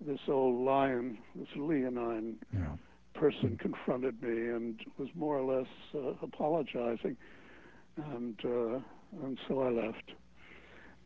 this 0.00 0.20
old 0.28 0.64
lion, 0.64 1.18
this 1.34 1.48
leonine 1.56 2.36
Yeah. 2.52 2.76
person 3.14 3.56
confronted 3.56 4.20
me 4.22 4.28
and 4.50 4.78
was 4.98 5.08
more 5.14 5.38
or 5.38 5.58
less 5.58 5.68
uh, 5.94 6.14
apologizing, 6.22 7.16
and 7.96 8.38
uh, 8.44 8.78
and 9.24 9.38
so 9.48 9.60
I 9.62 9.70
left. 9.70 10.12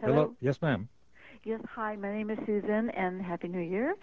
Hello. 0.00 0.34
Yes, 0.40 0.60
ma'am. 0.60 0.88
Yes, 1.44 1.60
hi. 1.70 1.96
My 1.96 2.10
name 2.12 2.30
is 2.30 2.38
Susan, 2.46 2.90
and 2.90 3.22
Happy 3.22 3.48
New 3.48 3.60
Year. 3.60 3.94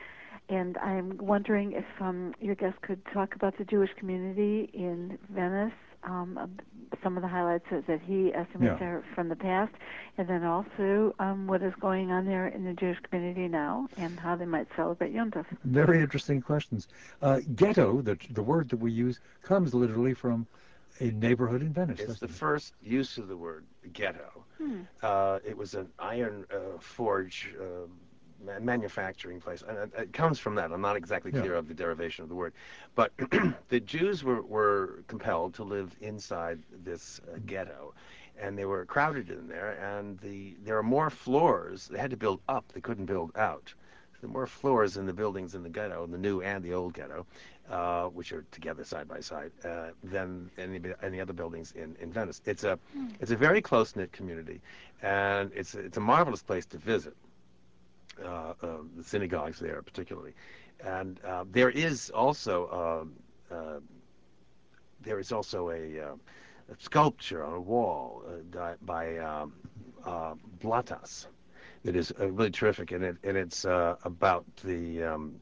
And 0.50 0.78
I'm 0.78 1.18
wondering 1.18 1.74
if 1.74 1.86
um, 2.00 2.34
your 2.40 2.56
guest 2.56 2.80
could 2.82 3.04
talk 3.14 3.36
about 3.36 3.58
the 3.58 3.66
Jewish 3.66 3.92
community 3.98 4.70
in 4.74 5.18
Venice, 5.30 5.74
um, 6.04 6.60
some 7.04 7.18
of 7.18 7.22
the 7.22 7.28
highlights 7.28 7.66
that 7.72 7.86
that 7.88 8.02
he 8.02 8.34
estimates 8.34 8.80
Yeah. 8.80 8.88
are 8.88 9.04
from 9.14 9.30
the 9.30 9.36
past, 9.36 9.72
and 10.18 10.28
then 10.28 10.44
also 10.44 11.16
um, 11.20 11.48
what 11.48 11.62
is 11.62 11.74
going 11.80 12.12
on 12.12 12.26
there 12.26 12.48
in 12.48 12.64
the 12.64 12.74
Jewish 12.74 12.98
community 13.10 13.48
now, 13.48 13.88
and 13.98 14.20
how 14.20 14.36
they 14.36 14.46
might 14.46 14.68
celebrate 14.76 15.12
Yom 15.12 15.32
Tov. 15.32 15.46
Very 15.64 16.00
interesting 16.02 16.42
questions. 16.42 16.88
Uh, 17.22 17.42
ghetto, 17.56 18.02
the, 18.02 18.18
the 18.32 18.44
word 18.44 18.70
that 18.70 18.78
we 18.78 18.92
use, 18.92 19.20
comes 19.44 19.74
literally 19.74 20.14
from 20.14 20.48
a 21.00 21.12
neighborhood 21.12 21.62
in 21.62 21.74
Venice. 21.74 22.00
It's 22.00 22.20
the 22.20 22.26
it? 22.26 22.32
first 22.32 22.74
use 22.82 23.18
of 23.18 23.28
the 23.28 23.38
word 23.38 23.66
ghetto. 23.94 24.46
Hmm. 24.58 24.82
Uh, 25.02 25.40
it 25.46 25.58
was 25.58 25.74
an 25.76 25.90
iron 26.00 26.46
uh, 26.54 26.78
forge 26.80 27.54
uh, 27.60 27.88
ma- 28.46 28.60
manufacturing 28.60 29.40
place, 29.40 29.64
and 29.68 29.78
it, 29.78 29.92
it 29.98 30.14
comes 30.14 30.40
from 30.40 30.56
that. 30.56 30.72
I'm 30.72 30.82
not 30.82 30.96
exactly 30.96 31.32
Yeah. 31.34 31.42
clear 31.42 31.56
of 31.56 31.68
the 31.68 31.74
derivation 31.74 32.24
of 32.24 32.30
the 32.30 32.36
word, 32.36 32.54
but 32.96 33.12
the 33.70 33.80
Jews 33.80 34.24
were, 34.24 34.42
were 34.42 35.04
compelled 35.08 35.54
to 35.56 35.64
live 35.64 35.96
inside 36.02 36.60
this 36.84 37.20
uh, 37.34 37.38
ghetto, 37.46 37.94
and 38.40 38.58
they 38.58 38.66
were 38.66 38.86
crowded 38.86 39.30
in 39.30 39.48
there. 39.48 39.72
And 39.82 40.20
the 40.20 40.56
there 40.64 40.78
are 40.78 40.84
more 40.84 41.10
floors. 41.10 41.88
They 41.88 41.98
had 42.00 42.12
to 42.12 42.18
build 42.18 42.42
up. 42.48 42.66
They 42.74 42.82
couldn't 42.82 43.06
build 43.06 43.32
out. 43.36 43.74
There 44.22 44.30
are 44.30 44.34
more 44.34 44.48
floors 44.48 44.98
in 44.98 45.06
the 45.06 45.14
buildings 45.14 45.56
in 45.56 45.64
the 45.64 45.70
ghetto, 45.70 46.04
in 46.04 46.12
the 46.12 46.18
new 46.18 46.42
and 46.42 46.64
the 46.64 46.74
old 46.74 46.94
ghetto, 46.94 47.26
uh, 47.70 48.06
which 48.06 48.32
are 48.32 48.46
together 48.52 48.84
side 48.84 49.08
by 49.08 49.20
side, 49.20 49.52
uh, 49.66 49.90
than 50.04 50.52
any 50.58 50.80
any 51.02 51.20
other 51.20 51.34
buildings 51.34 51.74
in, 51.76 51.96
in 52.00 52.12
Venice. 52.12 52.42
It's 52.46 52.64
a 52.64 52.78
it's 53.20 53.32
a 53.32 53.36
very 53.36 53.62
close 53.62 53.96
knit 53.96 54.12
community, 54.12 54.62
and 55.02 55.52
it's 55.56 55.74
it's 55.74 55.98
a 55.98 56.02
marvelous 56.02 56.44
place 56.44 56.66
to 56.68 56.78
visit. 56.78 57.16
Uh, 58.24 58.54
uh, 58.62 58.78
the 58.98 59.04
synagogues 59.04 59.58
there, 59.58 59.82
particularly, 59.82 60.34
and 60.84 61.20
uh, 61.26 61.44
there 61.52 61.70
is 61.70 62.12
also 62.12 63.02
um, 63.02 63.14
uh, 63.50 63.80
there 65.04 65.20
is 65.20 65.32
also 65.32 65.70
a, 65.70 66.00
uh, 66.00 66.14
a 66.72 66.76
sculpture 66.78 67.44
on 67.44 67.54
a 67.54 67.60
wall 67.60 68.24
uh, 68.58 68.74
by 68.82 69.18
um, 69.18 69.54
uh, 70.06 70.36
Blatas 70.62 71.28
that 71.84 71.96
is 71.96 72.12
uh, 72.20 72.32
really 72.32 72.52
terrific, 72.52 72.92
and 72.92 73.04
it 73.04 73.18
and 73.24 73.38
it's 73.38 73.66
uh, 73.66 73.96
about 74.04 74.46
the 74.64 75.04
um, 75.04 75.36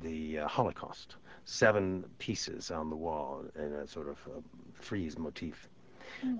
the 0.00 0.40
uh, 0.40 0.48
Holocaust. 0.48 1.16
Seven 1.44 2.04
pieces 2.18 2.70
on 2.70 2.88
the 2.90 2.96
wall 2.96 3.44
in 3.56 3.72
a 3.72 3.86
sort 3.86 4.08
of 4.08 4.18
uh, 4.28 4.40
frieze 4.74 5.18
motif. 5.18 5.68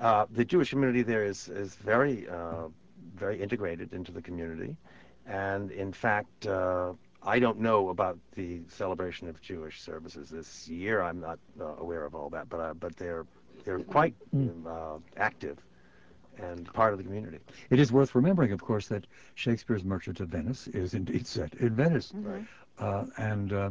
Uh, 0.00 0.26
the 0.30 0.44
Jewish 0.44 0.70
community 0.70 1.02
there 1.02 1.24
is 1.24 1.48
is 1.48 1.74
very 1.74 2.28
uh, 2.28 2.68
very 3.14 3.40
integrated 3.42 3.92
into 3.92 4.12
the 4.12 4.22
community, 4.22 4.76
and 5.26 5.70
in 5.72 5.92
fact, 5.92 6.46
uh, 6.46 6.92
I 7.22 7.38
don't 7.40 7.58
know 7.58 7.88
about 7.90 8.18
the 8.34 8.62
celebration 8.68 9.28
of 9.28 9.40
Jewish 9.40 9.80
services 9.80 10.28
this 10.30 10.68
year. 10.68 11.02
I'm 11.02 11.20
not 11.20 11.38
uh, 11.60 11.76
aware 11.78 12.04
of 12.04 12.14
all 12.14 12.30
that, 12.30 12.48
but 12.48 12.60
uh, 12.60 12.74
but 12.74 12.96
they're 12.96 13.26
they're 13.64 13.80
quite 13.80 14.14
Mm. 14.34 14.66
uh, 14.66 14.98
active 15.16 15.58
and 16.38 16.72
part 16.72 16.92
of 16.92 16.98
the 16.98 17.04
community. 17.04 17.38
It 17.70 17.78
is 17.78 17.92
worth 17.92 18.14
remembering, 18.14 18.52
of 18.52 18.60
course, 18.62 18.88
that 18.88 19.06
Shakespeare's 19.34 19.84
Merchant 19.84 20.20
of 20.20 20.28
Venice 20.28 20.66
is 20.68 20.94
indeed 20.94 21.26
set 21.26 21.54
in 21.54 21.74
Venice. 21.74 22.12
Mhm. 22.12 22.46
Uh, 22.78 23.04
and 23.18 23.52
uh, 23.52 23.70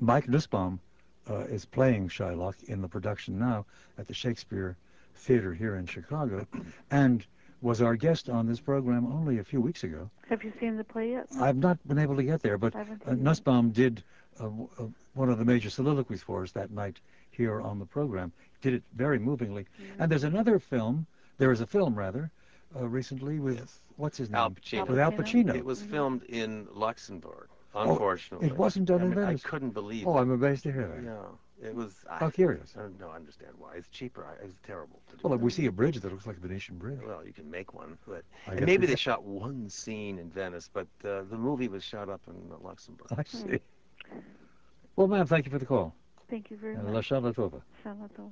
Mike 0.00 0.28
Nussbaum 0.28 0.80
uh, 1.28 1.40
is 1.40 1.64
playing 1.64 2.08
Shylock 2.08 2.62
in 2.64 2.80
the 2.80 2.88
production 2.88 3.38
now 3.38 3.66
at 3.98 4.06
the 4.06 4.14
Shakespeare 4.14 4.76
Theater 5.14 5.52
here 5.54 5.76
in 5.76 5.86
Chicago, 5.86 6.46
and 6.90 7.24
was 7.62 7.80
our 7.82 7.96
guest 7.96 8.28
on 8.28 8.46
this 8.46 8.60
program 8.60 9.06
only 9.12 9.38
a 9.38 9.44
few 9.44 9.60
weeks 9.60 9.82
ago. 9.82 10.10
Have 10.28 10.44
you 10.44 10.52
seen 10.60 10.76
the 10.76 10.84
play 10.84 11.12
yet? 11.12 11.26
I've 11.40 11.56
not 11.56 11.78
been 11.88 11.98
able 11.98 12.16
to 12.16 12.22
get 12.22 12.42
there, 12.42 12.58
but 12.58 12.74
uh, 12.76 12.84
seen 12.84 12.98
it. 13.06 13.18
Nussbaum 13.18 13.70
did 13.70 14.02
uh, 14.38 14.44
w- 14.44 14.68
uh, 14.78 14.84
one 15.14 15.30
of 15.30 15.38
the 15.38 15.44
major 15.44 15.70
soliloquies 15.70 16.22
for 16.22 16.42
us 16.42 16.52
that 16.52 16.70
night 16.70 16.98
here 17.30 17.60
on 17.60 17.78
the 17.78 17.86
program. 17.86 18.32
Did 18.60 18.74
it 18.74 18.82
very 18.94 19.18
movingly. 19.18 19.62
Mm-hmm. 19.80 20.02
And 20.02 20.12
there's 20.12 20.24
another 20.24 20.58
film. 20.58 21.06
There 21.38 21.52
is 21.52 21.60
a 21.60 21.66
film 21.66 21.94
rather 21.94 22.30
uh, 22.74 22.86
recently 22.88 23.38
with 23.40 23.58
Yes. 23.58 23.80
what's 23.96 24.18
his 24.18 24.30
Al 24.32 24.48
name? 24.50 24.56
Pacino. 24.56 24.88
With 24.88 24.98
Al 24.98 25.12
Pacino? 25.12 25.44
Pacino. 25.46 25.54
It 25.56 25.64
was 25.64 25.82
Mhm. 25.82 25.90
filmed 25.90 26.22
in 26.24 26.66
Luxembourg, 26.72 27.48
Oh, 27.74 27.90
unfortunately. 27.92 28.48
it 28.48 28.56
wasn't 28.56 28.86
done 28.86 29.00
I 29.00 29.04
in 29.04 29.10
mean, 29.10 29.18
Venice. 29.20 29.44
I 29.44 29.48
couldn't 29.48 29.70
believe 29.70 30.06
Oh, 30.06 30.16
it. 30.18 30.20
I'm 30.22 30.30
amazed 30.30 30.62
to 30.64 30.72
hear 30.72 30.88
that. 30.88 31.02
Yeah, 31.02 31.68
it 31.68 31.74
was. 31.74 31.94
I, 32.10 32.18
How 32.18 32.30
curious. 32.30 32.74
I 32.76 32.80
don't 32.82 32.98
know, 32.98 33.10
understand 33.10 33.52
why. 33.58 33.76
It's 33.76 33.88
cheaper. 33.88 34.24
I, 34.26 34.44
it's 34.44 34.58
terrible. 34.62 35.00
To 35.10 35.16
do 35.16 35.20
Well, 35.28 35.38
that. 35.38 35.44
we 35.44 35.50
see 35.50 35.66
a 35.66 35.72
bridge 35.72 36.00
that 36.00 36.10
looks 36.12 36.26
like 36.26 36.36
a 36.38 36.40
Venetian 36.40 36.76
bridge. 36.78 37.00
Well, 37.06 37.24
you 37.26 37.32
can 37.32 37.50
make 37.50 37.72
one, 37.74 37.98
but 38.06 38.24
and 38.46 38.64
maybe 38.66 38.86
they 38.86 38.92
can. 38.92 38.96
shot 38.96 39.22
one 39.24 39.68
scene 39.68 40.18
in 40.18 40.28
Venice, 40.30 40.68
but 40.72 40.88
uh, 41.04 41.22
the 41.30 41.36
movie 41.38 41.68
was 41.68 41.84
shot 41.84 42.08
up 42.08 42.20
in 42.28 42.34
Luxembourg. 42.62 43.08
I 43.16 43.22
see. 43.24 43.60
Well, 44.96 45.06
ma'am, 45.08 45.26
thank 45.26 45.44
you 45.46 45.50
for 45.52 45.58
the 45.58 45.66
call. 45.66 45.94
Thank 46.28 46.50
you 46.50 46.56
very 46.56 46.74
And 46.74 46.86
La 46.86 46.92
much. 46.94 47.08
Charlatova. 47.10 47.62
Shabbat 47.84 48.10
Tov. 48.18 48.30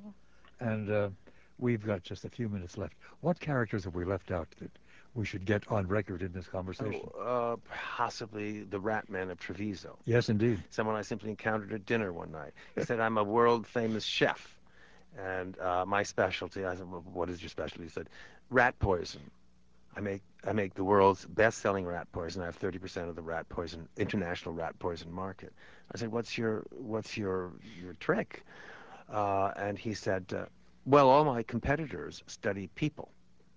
And 0.60 0.90
uh, 0.90 1.10
we've 1.58 1.84
got 1.84 2.02
just 2.02 2.24
a 2.24 2.28
few 2.28 2.48
minutes 2.48 2.76
left. 2.76 2.94
What 3.20 3.40
characters 3.40 3.84
have 3.84 3.94
we 3.94 4.04
left 4.04 4.30
out 4.30 4.48
that 4.60 4.70
we 5.14 5.24
should 5.24 5.44
get 5.44 5.70
on 5.70 5.86
record 5.86 6.22
in 6.22 6.32
this 6.32 6.46
conversation? 6.46 7.08
Oh, 7.16 7.52
uh, 7.52 7.56
possibly 7.96 8.64
the 8.64 8.80
Rat 8.80 9.08
Man 9.08 9.30
of 9.30 9.38
Treviso. 9.38 9.96
Yes, 10.04 10.28
indeed. 10.28 10.62
Someone 10.70 10.96
I 10.96 11.02
simply 11.02 11.30
encountered 11.30 11.72
at 11.72 11.86
dinner 11.86 12.12
one 12.12 12.32
night. 12.32 12.52
He 12.74 12.84
said, 12.84 13.00
"I'm 13.00 13.18
a 13.18 13.24
world 13.24 13.66
famous 13.66 14.04
chef, 14.04 14.58
and 15.16 15.58
uh, 15.58 15.84
my 15.86 16.02
specialty." 16.02 16.64
I 16.64 16.74
said, 16.74 16.90
well, 16.90 17.04
"What 17.12 17.30
is 17.30 17.40
your 17.40 17.50
specialty?" 17.50 17.84
He 17.84 17.90
said, 17.90 18.08
"Rat 18.50 18.78
poison. 18.78 19.20
I 19.96 20.00
make 20.00 20.22
I 20.44 20.52
make 20.52 20.74
the 20.74 20.82
world's 20.82 21.24
best-selling 21.24 21.86
rat 21.86 22.08
poison. 22.10 22.42
I 22.42 22.46
have 22.46 22.58
30% 22.58 23.08
of 23.08 23.14
the 23.14 23.22
rat 23.22 23.48
poison 23.48 23.88
international 23.96 24.54
rat 24.54 24.76
poison 24.80 25.12
market." 25.12 25.52
I 25.94 25.98
said, 25.98 26.10
"What's 26.10 26.36
your 26.36 26.64
what's 26.70 27.16
your 27.16 27.52
your 27.80 27.94
trick?" 27.94 28.42
Uh, 29.08 29.52
and 29.56 29.78
he 29.78 29.92
said, 29.94 30.24
uh, 30.34 30.46
"Well, 30.86 31.08
all 31.08 31.24
my 31.24 31.42
competitors 31.42 32.22
study 32.26 32.68
people. 32.74 33.10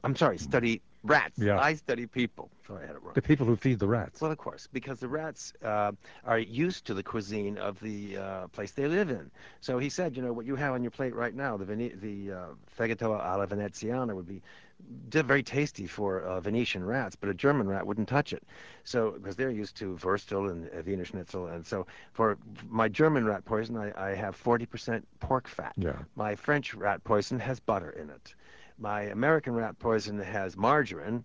I'm 0.04 0.16
sorry, 0.16 0.38
study 0.38 0.82
Rats. 1.04 1.38
Yeah. 1.38 1.60
I 1.60 1.74
study 1.76 2.06
people. 2.06 2.50
Sorry, 2.68 2.84
I 2.84 2.88
had 2.88 2.96
it 2.96 3.04
wrong. 3.04 3.14
The 3.14 3.22
people 3.22 3.46
who 3.46 3.56
feed 3.56 3.80
the 3.80 3.88
rats. 3.88 4.20
Well, 4.20 4.32
of 4.32 4.38
course, 4.38 4.68
because 4.72 5.00
the 5.00 5.08
rats 5.08 5.54
uh, 5.64 5.92
are 6.26 6.40
used 6.40 6.86
to 6.86 6.94
the 6.94 7.04
cuisine 7.04 7.58
of 7.58 7.80
the 7.80 8.18
uh, 8.18 8.48
place 8.48 8.72
they 8.72 8.88
live 8.88 9.10
in. 9.10 9.32
So 9.62 9.78
he 9.78 9.90
said, 9.90 10.18
you 10.18 10.22
know, 10.24 10.34
what 10.34 10.46
you 10.46 10.56
have 10.56 10.74
on 10.74 10.84
your 10.84 10.92
plate 10.92 11.16
right 11.16 11.34
now, 11.34 11.56
the 11.56 11.66
Vene- 11.66 11.98
the 12.02 12.34
uh, 12.34 12.46
fegato 12.78 13.20
alla 13.20 13.48
veneziana 13.48 14.14
would 14.14 14.28
be 14.28 14.42
very 15.10 15.44
tasty 15.44 15.88
for 15.88 16.22
uh, 16.22 16.40
Venetian 16.40 16.84
rats, 16.84 17.16
but 17.16 17.30
a 17.30 17.34
German 17.34 17.68
rat 17.68 17.86
wouldn't 17.86 18.08
touch 18.08 18.34
it. 18.34 18.44
So 18.84 19.12
because 19.12 19.36
they're 19.36 19.52
used 19.52 19.76
to 19.78 19.96
Wurstel 19.96 20.50
and 20.50 20.68
uh, 20.68 20.82
Wiener 20.86 21.06
Schnitzel, 21.06 21.48
and 21.48 21.66
so 21.66 21.88
for 22.14 22.38
my 22.70 22.88
German 22.88 23.26
rat 23.26 23.46
poison, 23.46 23.78
I, 23.78 23.92
I 24.12 24.16
have 24.16 24.42
40% 24.42 25.04
pork 25.20 25.48
fat. 25.48 25.74
Yeah. 25.78 25.98
My 26.16 26.36
French 26.36 26.74
rat 26.74 27.04
poison 27.04 27.40
has 27.40 27.60
butter 27.60 27.92
in 27.92 28.10
it. 28.10 28.36
My 28.78 29.04
American 29.04 29.54
rat 29.54 29.78
poison 29.80 30.20
has 30.20 30.56
margarine 30.56 31.24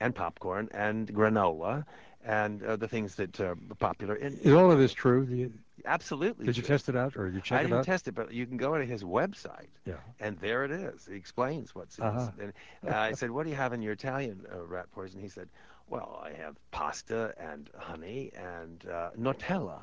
and 0.00 0.14
popcorn 0.14 0.68
and 0.72 1.12
granola 1.14 1.84
and 2.24 2.62
uh, 2.62 2.76
the 2.76 2.88
things 2.88 3.14
that 3.16 3.38
are 3.40 3.56
popular 3.78 4.16
in 4.16 4.38
Is 4.38 4.54
all 4.54 4.70
of 4.70 4.78
this 4.78 4.92
true? 4.92 5.50
Absolutely 5.86 6.46
Did 6.46 6.56
you 6.56 6.62
true. 6.62 6.68
test 6.68 6.88
it 6.88 6.96
out 6.96 7.16
or 7.16 7.28
you 7.28 7.38
I 7.38 7.40
check 7.40 7.64
it 7.64 7.68
didn't 7.68 7.84
test 7.84 8.08
it, 8.08 8.14
but 8.14 8.32
you 8.32 8.46
can 8.46 8.56
go 8.56 8.76
to 8.78 8.84
his 8.84 9.02
website, 9.04 9.68
Yeah. 9.84 9.94
and 10.18 10.38
there 10.38 10.64
it 10.64 10.70
is. 10.70 11.06
He 11.06 11.14
explains 11.14 11.74
what's 11.74 11.98
in 11.98 12.04
Uh-huh. 12.04 12.30
this. 12.36 12.52
And 12.82 12.92
uh, 12.92 12.96
I 12.98 13.12
said, 13.12 13.30
"What 13.30 13.44
do 13.44 13.50
you 13.50 13.56
have 13.56 13.72
in 13.72 13.82
your 13.82 13.92
Italian 13.92 14.46
uh, 14.52 14.64
rat 14.64 14.90
poison?" 14.92 15.20
He 15.20 15.28
said, 15.28 15.48
"Well, 15.88 16.22
I 16.24 16.30
have 16.32 16.56
pasta 16.70 17.34
and 17.38 17.68
honey 17.78 18.32
and 18.34 18.86
uh, 18.88 19.10
Nutella, 19.18 19.82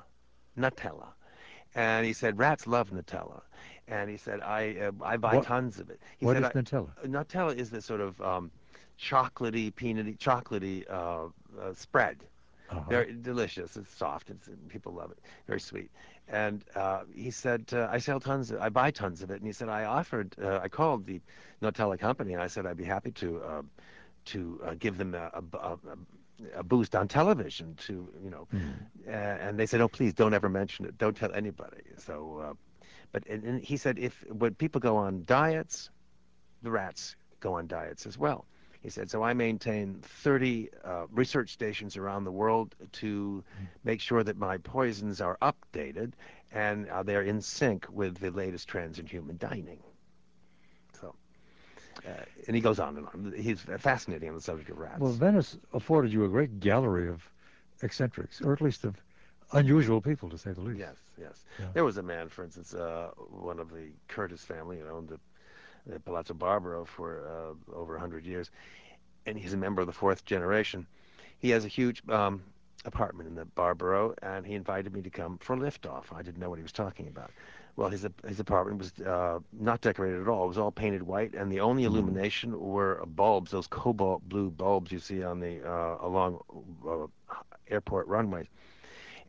Nutella." 0.58 1.14
And 1.76 2.06
he 2.06 2.14
said, 2.14 2.40
"Rats 2.40 2.66
love 2.66 2.90
Nutella." 2.92 3.42
And 3.88 4.10
he 4.10 4.18
said, 4.18 4.42
"I 4.42 4.76
uh, 4.88 4.92
I 5.04 5.18
buy 5.18 5.36
What- 5.36 5.46
tons 5.46 5.80
of 5.80 5.90
it." 5.92 6.02
He 6.18 6.26
What 6.26 6.36
said, 6.36 6.44
is 6.46 6.50
Nutella? 6.64 6.90
Nutella 7.06 7.56
is 7.56 7.70
this 7.70 7.86
sort 7.86 8.02
of 8.02 8.20
um, 8.22 8.52
chocolatey, 9.00 9.72
peanutty, 9.74 10.18
chocolatey 10.18 10.84
uh, 10.90 11.26
uh, 11.62 11.74
spread. 11.76 12.24
Uh-huh. 12.72 12.90
Very 12.90 13.14
delicious. 13.22 13.76
It's 13.76 13.96
soft. 13.96 14.30
It's 14.30 14.50
people 14.70 14.94
love 14.94 15.12
it. 15.12 15.20
Very 15.48 15.60
sweet. 15.60 15.92
And 16.30 16.64
uh, 16.76 17.02
he 17.14 17.30
said, 17.32 17.66
uh, 17.74 17.90
I 17.92 17.98
sell 17.98 18.20
tons. 18.20 18.52
Of, 18.52 18.62
I 18.62 18.70
buy 18.70 18.92
tons 18.92 19.22
of 19.22 19.30
it. 19.32 19.38
And 19.38 19.46
he 19.46 19.52
said, 19.52 19.68
I 19.68 19.84
offered. 19.84 20.36
Uh, 20.42 20.60
I 20.64 20.70
called 20.70 21.06
the 21.06 21.20
Nutella 21.62 22.00
company, 22.00 22.34
and 22.34 22.42
I 22.42 22.48
said 22.48 22.66
I'd 22.66 22.78
be 22.78 22.86
happy 22.86 23.12
to 23.12 23.42
uh, 23.44 23.62
to 24.26 24.62
uh, 24.66 24.74
give 24.80 24.98
them 24.98 25.16
a, 25.16 25.32
a, 25.34 25.58
a, 25.58 25.78
a 26.60 26.64
boost 26.64 26.96
on 26.96 27.08
television. 27.10 27.76
To 27.88 28.08
you 28.24 28.30
know, 28.30 28.48
uh, 29.08 29.12
and 29.12 29.60
they 29.60 29.66
said, 29.66 29.82
Oh, 29.82 29.90
please 29.90 30.14
don't 30.14 30.34
ever 30.34 30.50
mention 30.50 30.86
it. 30.86 30.98
Don't 30.98 31.18
tell 31.18 31.34
anybody. 31.34 31.82
So, 31.98 32.42
uh, 32.52 32.54
but 33.12 33.28
and, 33.28 33.44
and 33.44 33.62
he 33.62 33.76
said, 33.78 34.00
if 34.00 34.24
when 34.30 34.56
people 34.56 34.80
go 34.80 34.96
on 34.96 35.24
diets, 35.26 35.90
the 36.62 36.72
rats 36.72 37.16
go 37.42 37.54
on 37.56 37.68
diets 37.68 38.06
as 38.06 38.18
well. 38.18 38.46
He 38.82 38.90
said, 38.90 39.12
so 39.12 39.22
I 39.22 39.34
maintain 39.34 40.00
30 40.02 40.70
uh, 40.84 41.06
research 41.12 41.52
stations 41.54 41.98
around 41.98 42.24
the 42.24 42.32
world 42.32 42.76
to 42.94 43.44
make 43.84 44.02
sure 44.02 44.24
that 44.24 44.38
my 44.38 44.58
poisons 44.58 45.22
are 45.22 45.38
updated 45.42 46.14
and 46.52 46.90
uh, 46.90 47.04
they're 47.04 47.22
in 47.22 47.42
sync 47.42 47.86
with 47.92 48.18
the 48.18 48.32
latest 48.32 48.68
trends 48.68 48.98
in 48.98 49.06
human 49.06 49.38
dining. 49.38 49.80
So, 51.00 51.16
uh, 52.08 52.24
and 52.48 52.56
he 52.56 52.62
goes 52.62 52.80
on 52.80 52.98
and 52.98 53.08
on. 53.08 53.34
He's 53.38 53.62
fascinating 53.62 54.30
on 54.30 54.36
the 54.36 54.42
subject 54.42 54.70
of 54.70 54.78
rats. 54.78 55.00
Well, 55.00 55.12
Venice 55.12 55.58
afforded 55.74 56.12
you 56.12 56.26
a 56.26 56.30
great 56.30 56.60
gallery 56.60 57.08
of 57.08 57.22
eccentrics, 57.84 58.42
or 58.42 58.52
at 58.52 58.62
least 58.62 58.84
of 58.84 58.96
unusual 59.54 60.02
people, 60.02 60.30
to 60.30 60.38
say 60.38 60.54
the 60.54 60.62
least. 60.62 60.80
Yes, 60.80 60.96
yes. 61.20 61.46
Yeah. 61.60 61.66
There 61.74 61.84
was 61.84 61.98
a 61.98 62.04
man, 62.04 62.30
for 62.30 62.44
instance, 62.44 62.74
uh, 62.74 63.12
one 63.30 63.60
of 63.60 63.70
the 63.70 63.90
Curtis 64.08 64.44
family, 64.44 64.80
who 64.80 64.88
owned 64.88 65.10
the, 65.10 65.20
the 65.86 66.00
Palazzo 66.00 66.34
Barbaro 66.34 66.86
for 66.86 67.28
uh, 67.28 67.74
over 67.76 67.94
100 67.94 68.26
years, 68.26 68.52
and 69.26 69.38
he's 69.38 69.54
a 69.54 69.58
member 69.58 69.82
of 69.82 69.88
the 69.88 69.94
fourth 69.94 70.26
generation. 70.26 70.88
He 71.40 71.50
has 71.52 71.66
a 71.66 71.68
huge 71.68 72.08
um, 72.10 72.44
apartment 72.86 73.30
in 73.30 73.36
the 73.36 73.46
Barbaro, 73.46 74.16
and 74.22 74.46
he 74.46 74.54
invited 74.54 74.94
me 74.94 75.02
to 75.02 75.10
come 75.10 75.38
for 75.40 75.54
a 75.54 75.58
liftoff. 75.58 76.06
I 76.14 76.22
didn't 76.22 76.40
know 76.40 76.50
what 76.50 76.60
he 76.60 76.64
was 76.64 76.72
talking 76.72 77.08
about. 77.08 77.32
Well, 77.76 77.90
his 77.90 78.06
his 78.28 78.40
apartment 78.40 78.80
was 78.80 79.06
uh, 79.06 79.40
not 79.54 79.82
decorated 79.82 80.22
at 80.22 80.28
all. 80.28 80.46
It 80.46 80.50
was 80.50 80.58
all 80.58 80.72
painted 80.72 81.04
white, 81.04 81.34
and 81.34 81.52
the 81.52 81.62
only 81.62 81.86
illumination 81.86 82.60
were 82.60 83.04
bulbs, 83.06 83.52
those 83.52 83.68
cobalt 83.68 84.28
blue 84.28 84.52
bulbs 84.52 84.92
you 84.92 85.00
see 85.00 85.24
on 85.24 85.40
the 85.40 85.66
uh, 85.66 85.98
along 86.02 86.40
uh, 86.88 87.08
airport 87.70 88.08
runways. 88.08 88.48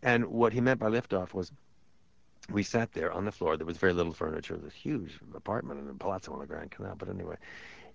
And 0.02 0.26
what 0.26 0.52
he 0.52 0.60
meant 0.60 0.80
by 0.80 0.88
liftoff 0.88 1.32
was 1.32 1.52
we 2.52 2.62
sat 2.62 2.92
there 2.92 3.12
on 3.12 3.24
the 3.24 3.32
floor. 3.32 3.56
There 3.56 3.66
was 3.66 3.78
very 3.78 3.92
little 3.92 4.12
furniture. 4.12 4.56
This 4.56 4.74
huge 4.74 5.18
apartment 5.34 5.80
in 5.80 5.86
the 5.86 5.94
Palazzo 5.94 6.32
on 6.32 6.40
the 6.40 6.46
Grand 6.46 6.70
Canal. 6.70 6.94
But 6.96 7.08
anyway, 7.08 7.36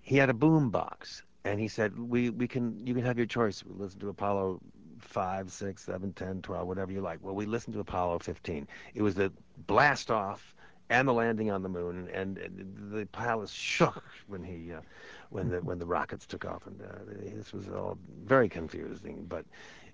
he 0.01 0.17
had 0.17 0.29
a 0.29 0.33
boom 0.33 0.69
box, 0.69 1.23
and 1.45 1.59
he 1.59 1.67
said, 1.67 1.97
"We 1.97 2.29
we 2.29 2.47
can 2.47 2.85
you 2.85 2.93
can 2.93 3.03
have 3.03 3.17
your 3.17 3.27
choice. 3.27 3.63
We 3.63 3.73
listen 3.75 3.99
to 4.01 4.09
Apollo 4.09 4.59
five, 4.99 5.51
six, 5.51 5.83
seven, 5.83 6.13
ten, 6.13 6.41
twelve, 6.41 6.67
whatever 6.67 6.91
you 6.91 7.01
like." 7.01 7.19
Well, 7.21 7.35
we 7.35 7.45
listened 7.45 7.75
to 7.75 7.79
Apollo 7.79 8.19
15. 8.19 8.67
It 8.95 9.01
was 9.01 9.15
the 9.15 9.31
blast 9.67 10.11
off 10.11 10.55
and 10.89 11.07
the 11.07 11.13
landing 11.13 11.51
on 11.51 11.61
the 11.63 11.69
moon, 11.69 12.09
and, 12.13 12.37
and 12.37 12.91
the 12.91 13.05
palace 13.07 13.51
shook 13.51 14.03
when 14.27 14.43
he 14.43 14.73
uh, 14.73 14.81
when 15.29 15.49
the 15.49 15.61
when 15.61 15.79
the 15.79 15.85
rockets 15.85 16.25
took 16.25 16.45
off, 16.45 16.65
and 16.65 16.81
uh, 16.81 17.35
this 17.35 17.53
was 17.53 17.67
all 17.67 17.97
very 18.23 18.47
confusing. 18.49 19.25
But 19.27 19.45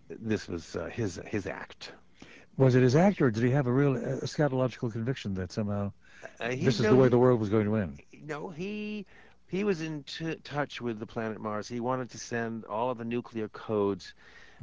this 0.09 0.47
was 0.47 0.75
uh, 0.75 0.85
his 0.85 1.19
his 1.25 1.47
act. 1.47 1.93
Was 2.57 2.75
it 2.75 2.83
his 2.83 2.95
act, 2.95 3.21
or 3.21 3.29
did 3.31 3.43
he 3.43 3.51
have 3.51 3.67
a 3.67 3.71
real 3.71 3.93
uh, 3.95 4.19
eschatological 4.25 4.91
conviction 4.91 5.33
that 5.35 5.51
somehow 5.51 5.91
Uh, 6.39 6.49
this 6.59 6.79
is 6.79 6.87
the 6.87 6.95
way 6.95 7.09
the 7.09 7.17
world 7.19 7.39
was 7.39 7.49
going 7.49 7.65
to 7.65 7.75
end? 7.75 7.99
No, 8.21 8.49
he 8.49 9.05
he 9.47 9.63
was 9.63 9.81
in 9.81 10.03
t- 10.03 10.35
touch 10.43 10.81
with 10.81 10.99
the 10.99 11.05
planet 11.05 11.39
Mars. 11.39 11.67
He 11.67 11.79
wanted 11.79 12.09
to 12.11 12.17
send 12.19 12.65
all 12.65 12.89
of 12.89 12.97
the 12.97 13.05
nuclear 13.05 13.47
codes 13.49 14.13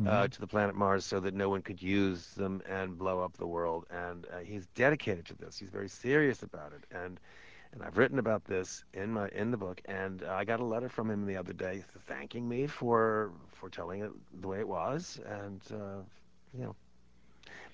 uh, 0.05 0.26
Mhm. 0.26 0.28
to 0.28 0.41
the 0.41 0.47
planet 0.47 0.74
Mars 0.74 1.05
so 1.05 1.20
that 1.20 1.34
no 1.34 1.49
one 1.49 1.62
could 1.62 1.82
use 1.82 2.34
them 2.34 2.62
and 2.66 2.99
blow 2.99 3.20
up 3.22 3.36
the 3.36 3.47
world. 3.47 3.86
And 3.91 4.26
uh, 4.32 4.38
he's 4.41 4.66
dedicated 4.68 5.26
to 5.26 5.34
this. 5.34 5.59
He's 5.59 5.70
very 5.70 5.88
serious 5.88 6.43
about 6.43 6.72
it. 6.72 6.84
And 6.91 7.20
and 7.72 7.82
I've 7.82 7.99
written 7.99 8.18
about 8.18 8.45
this 8.45 8.84
in 8.95 9.12
my 9.12 9.28
in 9.28 9.51
the 9.51 9.59
book. 9.59 9.80
And 9.86 10.22
uh, 10.22 10.32
I 10.34 10.45
got 10.45 10.61
a 10.61 10.64
letter 10.64 10.88
from 10.88 11.11
him 11.11 11.26
the 11.26 11.36
other 11.36 11.53
day 11.55 11.82
thanking 12.07 12.49
me 12.49 12.66
for 12.66 13.32
for 13.49 13.68
telling 13.70 14.03
it 14.03 14.12
the 14.41 14.49
way 14.49 14.61
it 14.61 14.68
was. 14.68 15.20
And 15.26 15.62
uh, 15.72 16.03
you 16.53 16.62
know, 16.64 16.76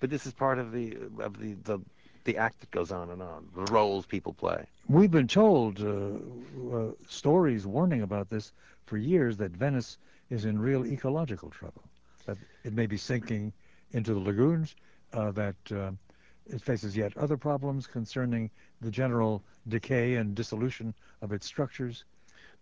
but 0.01 0.11
this 0.11 0.27
is 0.27 0.33
part 0.33 0.59
of 0.59 0.73
the 0.73 0.97
of 1.19 1.39
the 1.39 1.55
the 1.65 1.81
the 2.25 2.37
act 2.37 2.61
that 2.61 2.71
goes 2.73 2.91
on 2.91 3.11
and 3.11 3.23
on, 3.23 3.49
the 3.55 3.73
roles 3.73 4.05
people 4.05 4.33
play. 4.33 4.67
We've 4.89 5.11
been 5.11 5.29
told 5.29 5.81
uh, 5.81 6.77
uh, 6.77 6.91
stories 7.09 7.67
warning 7.67 8.03
about 8.03 8.29
this 8.29 8.53
for 8.85 8.97
years 8.99 9.37
that 9.37 9.53
Venice 9.53 9.97
is 10.29 10.45
in 10.45 10.59
real 10.59 10.85
ecological 10.85 11.51
trouble, 11.51 11.85
that 12.27 12.37
it 12.65 12.73
may 12.73 12.87
be 12.87 12.97
sinking 12.97 13.53
into 13.93 14.13
the 14.13 14.21
lagoons, 14.21 14.75
uh, 15.13 15.31
that 15.33 15.55
uh, 15.71 15.93
it 16.47 16.61
faces 16.61 16.97
yet 16.97 17.17
other 17.17 17.37
problems 17.37 17.87
concerning 17.87 18.51
the 18.81 18.91
general 18.91 19.43
decay 19.69 20.17
and 20.17 20.35
dissolution 20.35 20.93
of 21.23 21.33
its 21.33 21.47
structures. 21.47 22.05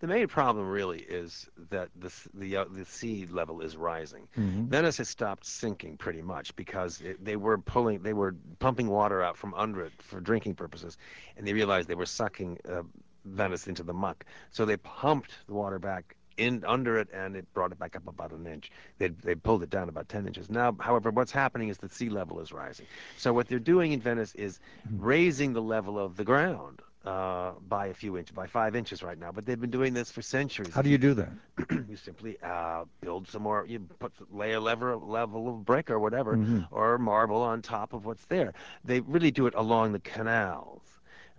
The 0.04 0.08
main 0.08 0.28
problem 0.28 0.68
really 0.68 0.98
is 1.00 1.48
that 1.70 1.88
the 1.96 2.12
the 2.34 2.58
uh, 2.58 2.64
the 2.70 2.84
sea 2.84 3.24
level 3.24 3.62
is 3.62 3.74
rising. 3.74 4.28
Mhm. 4.36 4.68
Venice 4.68 4.98
has 4.98 5.08
stopped 5.08 5.46
sinking 5.46 5.96
pretty 5.96 6.20
much 6.20 6.54
because 6.56 7.00
it, 7.00 7.24
they 7.24 7.36
were 7.36 7.56
pulling, 7.56 8.02
they 8.02 8.12
were 8.12 8.36
pumping 8.58 8.88
water 8.88 9.22
out 9.22 9.38
from 9.38 9.54
under 9.54 9.80
it 9.80 9.92
for 10.02 10.20
drinking 10.20 10.56
purposes, 10.56 10.98
and 11.38 11.46
they 11.46 11.54
realized 11.54 11.88
they 11.88 11.94
were 11.94 12.04
sucking 12.04 12.58
uh, 12.68 12.82
Venice 13.24 13.66
into 13.66 13.82
the 13.82 13.94
muck. 13.94 14.26
So 14.50 14.66
they 14.66 14.76
pumped 14.76 15.38
the 15.46 15.54
water 15.54 15.78
back 15.78 16.16
in 16.36 16.62
under 16.66 16.98
it, 16.98 17.08
and 17.10 17.34
it 17.34 17.50
brought 17.54 17.72
it 17.72 17.78
back 17.78 17.96
up 17.96 18.06
about 18.06 18.32
an 18.32 18.46
inch. 18.46 18.70
They 18.98 19.08
they 19.08 19.34
pulled 19.34 19.62
it 19.62 19.70
down 19.70 19.88
about 19.88 20.10
10 20.10 20.26
inches. 20.26 20.50
Now, 20.50 20.76
however, 20.80 21.12
what's 21.12 21.32
happening 21.32 21.70
is 21.70 21.78
the 21.78 21.88
sea 21.88 22.10
level 22.10 22.40
is 22.40 22.52
rising. 22.52 22.84
So 23.16 23.32
what 23.32 23.48
they're 23.48 23.58
doing 23.58 23.92
in 23.92 24.02
Venice 24.02 24.34
is 24.34 24.60
raising 24.98 25.54
the 25.54 25.62
level 25.62 25.98
of 25.98 26.18
the 26.18 26.24
ground. 26.24 26.82
Uh, 27.04 27.52
by 27.68 27.88
a 27.88 27.92
few 27.92 28.16
inches, 28.16 28.34
by 28.34 28.46
five 28.46 28.74
inches 28.74 29.02
right 29.02 29.18
now, 29.18 29.30
but 29.30 29.44
they've 29.44 29.60
been 29.60 29.70
doing 29.70 29.92
this 29.92 30.10
for 30.10 30.22
centuries. 30.22 30.72
How 30.72 30.80
do 30.80 30.88
you 30.88 30.96
do 30.96 31.12
that? 31.12 31.28
you 31.86 31.96
simply 31.96 32.38
uh, 32.42 32.84
build 33.02 33.28
some 33.28 33.42
more. 33.42 33.66
You 33.68 33.80
put 33.98 34.10
lay 34.34 34.52
a 34.52 34.60
lever 34.60 34.96
level 34.96 35.50
of 35.50 35.66
brick 35.66 35.90
or 35.90 35.98
whatever, 35.98 36.34
Mhm. 36.34 36.66
or 36.70 36.96
marble 36.96 37.42
on 37.42 37.60
top 37.60 37.92
of 37.92 38.06
what's 38.06 38.24
there. 38.24 38.54
They 38.86 39.00
really 39.00 39.30
do 39.30 39.46
it 39.46 39.52
along 39.54 39.92
the 39.92 39.98
canals, 40.00 40.80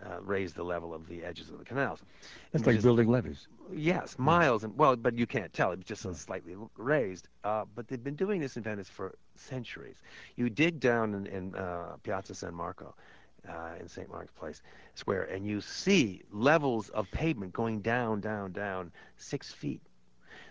uh, 0.05 0.21
raise 0.21 0.53
the 0.53 0.61
level 0.63 0.93
of 0.93 1.07
the 1.07 1.23
edges 1.23 1.49
of 1.49 1.57
the 1.57 1.65
canals. 1.65 2.03
It's 2.53 2.67
like 2.67 2.75
is- 2.77 2.83
building 2.83 3.09
levees. 3.09 3.47
Yes, 3.73 4.19
miles 4.19 4.63
and 4.63 4.77
well, 4.77 4.95
but 4.95 5.17
you 5.17 5.25
can't 5.25 5.51
tell. 5.51 5.71
It's 5.71 5.83
just 5.87 6.03
so 6.03 6.13
slightly 6.13 6.55
raised. 6.77 7.27
Uh, 7.43 7.65
but 7.73 7.87
they've 7.87 8.03
been 8.03 8.15
doing 8.15 8.39
this 8.39 8.55
in 8.55 8.61
Venice 8.61 8.87
for 8.89 9.15
centuries. 9.35 10.03
You 10.35 10.51
dig 10.51 10.79
down 10.79 11.15
in, 11.15 11.25
in 11.25 11.55
uh, 11.55 11.95
Piazza 12.03 12.35
San 12.35 12.53
Marco, 12.53 12.93
uh, 13.47 13.75
in 13.79 13.87
St. 13.87 14.09
Mark's 14.09 14.31
Place 14.33 14.61
Square, 14.95 15.23
and 15.25 15.45
you 15.45 15.61
see 15.61 16.21
levels 16.31 16.89
of 16.89 17.09
pavement 17.11 17.53
going 17.53 17.79
down, 17.81 18.21
down, 18.21 18.51
down 18.51 18.91
six 19.17 19.51
feet. 19.51 19.81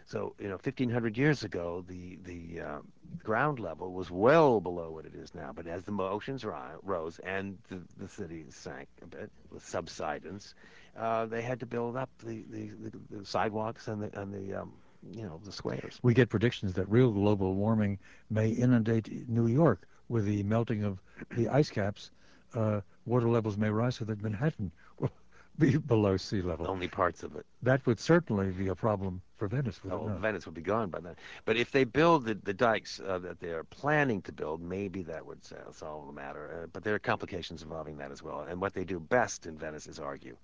So 0.06 0.34
you 0.38 0.48
know, 0.48 0.54
1,500 0.54 1.16
years 1.16 1.44
ago, 1.44 1.84
the 1.88 2.18
the 2.24 2.60
uh, 2.60 2.78
ground 3.22 3.58
level 3.58 3.92
was 3.92 4.10
well 4.10 4.60
below 4.60 4.90
what 4.90 5.06
it 5.06 5.14
is 5.14 5.34
now. 5.34 5.52
But 5.54 5.66
as 5.66 5.84
the 5.84 5.92
oceans 5.92 6.44
ri- 6.44 6.52
rose 6.82 7.18
and 7.20 7.56
the, 7.68 7.80
the 7.96 8.08
city 8.08 8.44
sank 8.50 8.88
a 9.02 9.06
bit 9.06 9.30
with 9.50 9.66
subsidence, 9.66 10.54
uh, 10.96 11.24
they 11.26 11.40
had 11.40 11.60
to 11.60 11.66
build 11.66 11.96
up 11.96 12.10
the, 12.22 12.44
the, 12.50 12.70
the, 12.82 13.18
the 13.18 13.24
sidewalks 13.24 13.88
and 13.88 14.02
the 14.02 14.20
and 14.20 14.32
the 14.32 14.60
um, 14.60 14.72
you 15.12 15.22
know, 15.22 15.40
the 15.44 15.52
squares. 15.52 15.98
We 16.02 16.14
get 16.14 16.28
predictions 16.28 16.74
that 16.74 16.88
real 16.88 17.10
global 17.10 17.54
warming 17.54 17.98
may 18.30 18.50
inundate 18.50 19.28
New 19.28 19.46
York 19.46 19.86
with 20.08 20.24
the 20.24 20.42
melting 20.42 20.84
of 20.84 21.00
the 21.36 21.48
ice 21.48 21.70
caps. 21.70 22.10
Uh, 22.54 22.80
water 23.06 23.28
levels 23.28 23.56
may 23.56 23.68
rise 23.68 23.96
so 23.96 24.04
that 24.04 24.22
Manhattan 24.22 24.70
will 24.98 25.10
be 25.58 25.76
below 25.76 26.16
sea 26.16 26.42
level. 26.42 26.66
Only 26.68 26.88
parts 26.88 27.22
of 27.22 27.34
it. 27.36 27.46
That 27.62 27.84
would 27.86 28.00
certainly 28.00 28.50
be 28.50 28.68
a 28.68 28.74
problem 28.74 29.22
for 29.36 29.48
Venice. 29.48 29.80
Oh? 29.90 30.08
Venice 30.20 30.46
would 30.46 30.54
be 30.54 30.62
gone 30.62 30.90
by 30.90 31.00
then. 31.00 31.16
But 31.44 31.56
if 31.56 31.70
they 31.70 31.84
build 31.84 32.24
the, 32.24 32.34
the 32.34 32.54
dikes 32.54 33.00
uh, 33.00 33.18
that 33.18 33.40
they 33.40 33.50
are 33.50 33.64
planning 33.64 34.22
to 34.22 34.32
build, 34.32 34.60
maybe 34.60 35.02
that 35.02 35.24
would 35.26 35.40
uh, 35.52 35.72
solve 35.72 36.06
the 36.06 36.12
matter. 36.12 36.62
Uh, 36.62 36.66
but 36.72 36.84
there 36.84 36.94
are 36.94 37.00
complications 37.00 37.62
involving 37.62 37.98
that 37.98 38.10
as 38.10 38.22
well. 38.22 38.46
And 38.48 38.60
what 38.60 38.74
they 38.74 38.84
do 38.84 39.00
best 39.00 39.46
in 39.46 39.58
Venice 39.58 39.86
is 39.86 39.98
argue. 39.98 40.36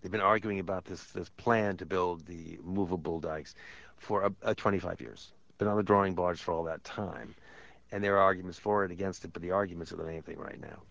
They've 0.00 0.12
been 0.12 0.20
arguing 0.20 0.60
about 0.60 0.84
this, 0.84 1.02
this 1.06 1.28
plan 1.30 1.76
to 1.78 1.86
build 1.86 2.26
the 2.26 2.58
movable 2.62 3.20
dikes 3.20 3.54
for 3.96 4.24
a, 4.24 4.32
a 4.42 4.54
25 4.54 5.00
years. 5.00 5.32
Been 5.58 5.68
on 5.68 5.76
the 5.76 5.82
drawing 5.82 6.14
boards 6.14 6.40
for 6.40 6.52
all 6.52 6.64
that 6.64 6.84
time. 6.84 7.34
And 7.90 8.04
there 8.04 8.16
are 8.16 8.22
arguments 8.22 8.58
for 8.58 8.84
it, 8.84 8.90
against 8.90 9.24
it, 9.24 9.32
but 9.32 9.42
the 9.42 9.50
arguments 9.50 9.92
are 9.92 9.96
the 9.96 10.04
main 10.04 10.22
thing 10.22 10.38
right 10.38 10.60
now. 10.60 10.82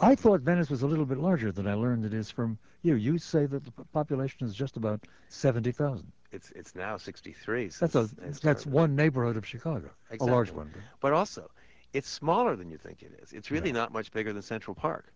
I 0.00 0.14
thought 0.14 0.40
Venice 0.40 0.70
was 0.70 0.82
a 0.82 0.86
little 0.86 1.04
bit 1.06 1.18
larger 1.18 1.52
than 1.52 1.66
I 1.66 1.74
learned 1.74 2.04
it 2.04 2.14
is 2.14 2.30
from 2.30 2.58
you. 2.82 2.94
You 2.94 3.18
say 3.18 3.46
that 3.46 3.64
the 3.64 3.70
population 3.92 4.46
is 4.46 4.54
just 4.54 4.76
about 4.76 5.06
70,000. 5.28 6.10
It's 6.32 6.50
it's 6.52 6.74
now 6.74 6.96
63. 6.96 7.68
That's 7.78 7.94
a 7.94 8.08
that's 8.42 8.66
one 8.66 8.96
neighborhood 8.96 9.36
of 9.36 9.46
Chicago, 9.46 9.90
a 10.20 10.24
large 10.24 10.50
one. 10.50 10.72
But 11.00 11.12
also, 11.12 11.50
it's 11.92 12.08
smaller 12.08 12.56
than 12.56 12.70
you 12.70 12.76
think 12.76 13.02
it 13.02 13.18
is. 13.22 13.32
It's 13.32 13.50
really 13.50 13.72
not 13.72 13.92
much 13.92 14.10
bigger 14.10 14.32
than 14.32 14.42
Central 14.42 14.74
Park. 14.74 15.12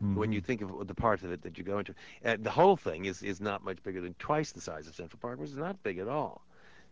When 0.00 0.32
you 0.32 0.42
Mhm. 0.42 0.44
think 0.44 0.60
of 0.60 0.86
the 0.86 0.94
parts 0.94 1.22
of 1.22 1.32
it 1.32 1.40
that 1.42 1.56
you 1.56 1.64
go 1.64 1.78
into, 1.78 1.94
uh, 2.24 2.36
the 2.38 2.50
whole 2.50 2.76
thing 2.76 3.06
is 3.06 3.22
is 3.22 3.40
not 3.40 3.64
much 3.64 3.82
bigger 3.82 4.02
than 4.02 4.14
twice 4.14 4.52
the 4.52 4.60
size 4.60 4.86
of 4.86 4.94
Central 4.94 5.18
Park, 5.18 5.38
which 5.38 5.50
is 5.50 5.56
not 5.56 5.82
big 5.82 5.98
at 5.98 6.08
all. 6.08 6.44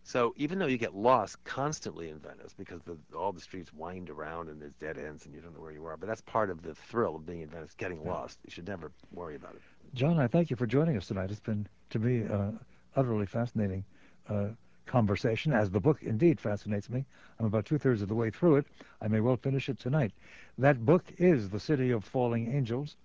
So 0.04 0.34
even 0.36 0.58
though 0.58 0.66
you 0.66 0.78
get 0.78 0.94
lost 0.94 1.42
constantly 1.44 2.08
in 2.08 2.18
Venice 2.18 2.54
because 2.56 2.80
the, 2.82 2.96
all 3.16 3.32
the 3.32 3.40
streets 3.40 3.72
wind 3.72 4.10
around 4.10 4.48
and 4.48 4.60
there's 4.60 4.74
dead 4.74 4.98
ends 4.98 5.26
and 5.26 5.34
you 5.34 5.40
don't 5.40 5.54
know 5.54 5.60
where 5.60 5.72
you 5.72 5.86
are, 5.86 5.96
but 5.96 6.08
that's 6.08 6.20
part 6.22 6.50
of 6.50 6.62
the 6.62 6.74
thrill 6.74 7.16
of 7.16 7.24
being 7.24 7.40
in 7.40 7.48
Venice, 7.48 7.72
getting 7.76 8.04
lost. 8.04 8.38
You 8.44 8.50
should 8.50 8.66
never 8.66 8.90
worry 9.12 9.36
about 9.36 9.54
it. 9.54 9.62
John, 9.94 10.18
I 10.18 10.26
thank 10.26 10.50
you 10.50 10.56
for 10.56 10.66
joining 10.66 10.96
us 10.96 11.06
tonight. 11.06 11.30
It's 11.30 11.40
been, 11.40 11.66
to 11.90 11.98
me, 11.98 12.26
uh, 12.26 12.50
utterly 12.96 13.26
fascinating 13.26 13.84
uh, 14.28 14.48
conversation, 14.86 15.52
as 15.52 15.70
the 15.70 15.80
book 15.80 16.02
indeed 16.02 16.40
fascinates 16.40 16.90
me. 16.90 17.04
I'm 17.38 17.46
about 17.46 17.66
two 17.66 17.78
thirds 17.78 18.02
of 18.02 18.08
the 18.08 18.14
way 18.14 18.30
through 18.30 18.56
it. 18.56 18.66
I 19.00 19.08
may 19.08 19.20
well 19.20 19.36
finish 19.36 19.68
it 19.68 19.78
tonight. 19.78 20.12
That 20.58 20.84
book 20.84 21.04
is 21.18 21.48
The 21.48 21.60
City 21.60 21.90
of 21.92 22.04
Falling 22.04 22.52
Angels 22.52 22.96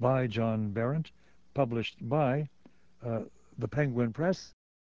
by 0.00 0.26
John 0.26 0.70
Berendt, 0.70 1.12
published 1.54 1.96
by 2.00 2.48
uh, 3.04 3.20
the 3.58 3.68
Penguin 3.68 4.12
Press 4.12 4.52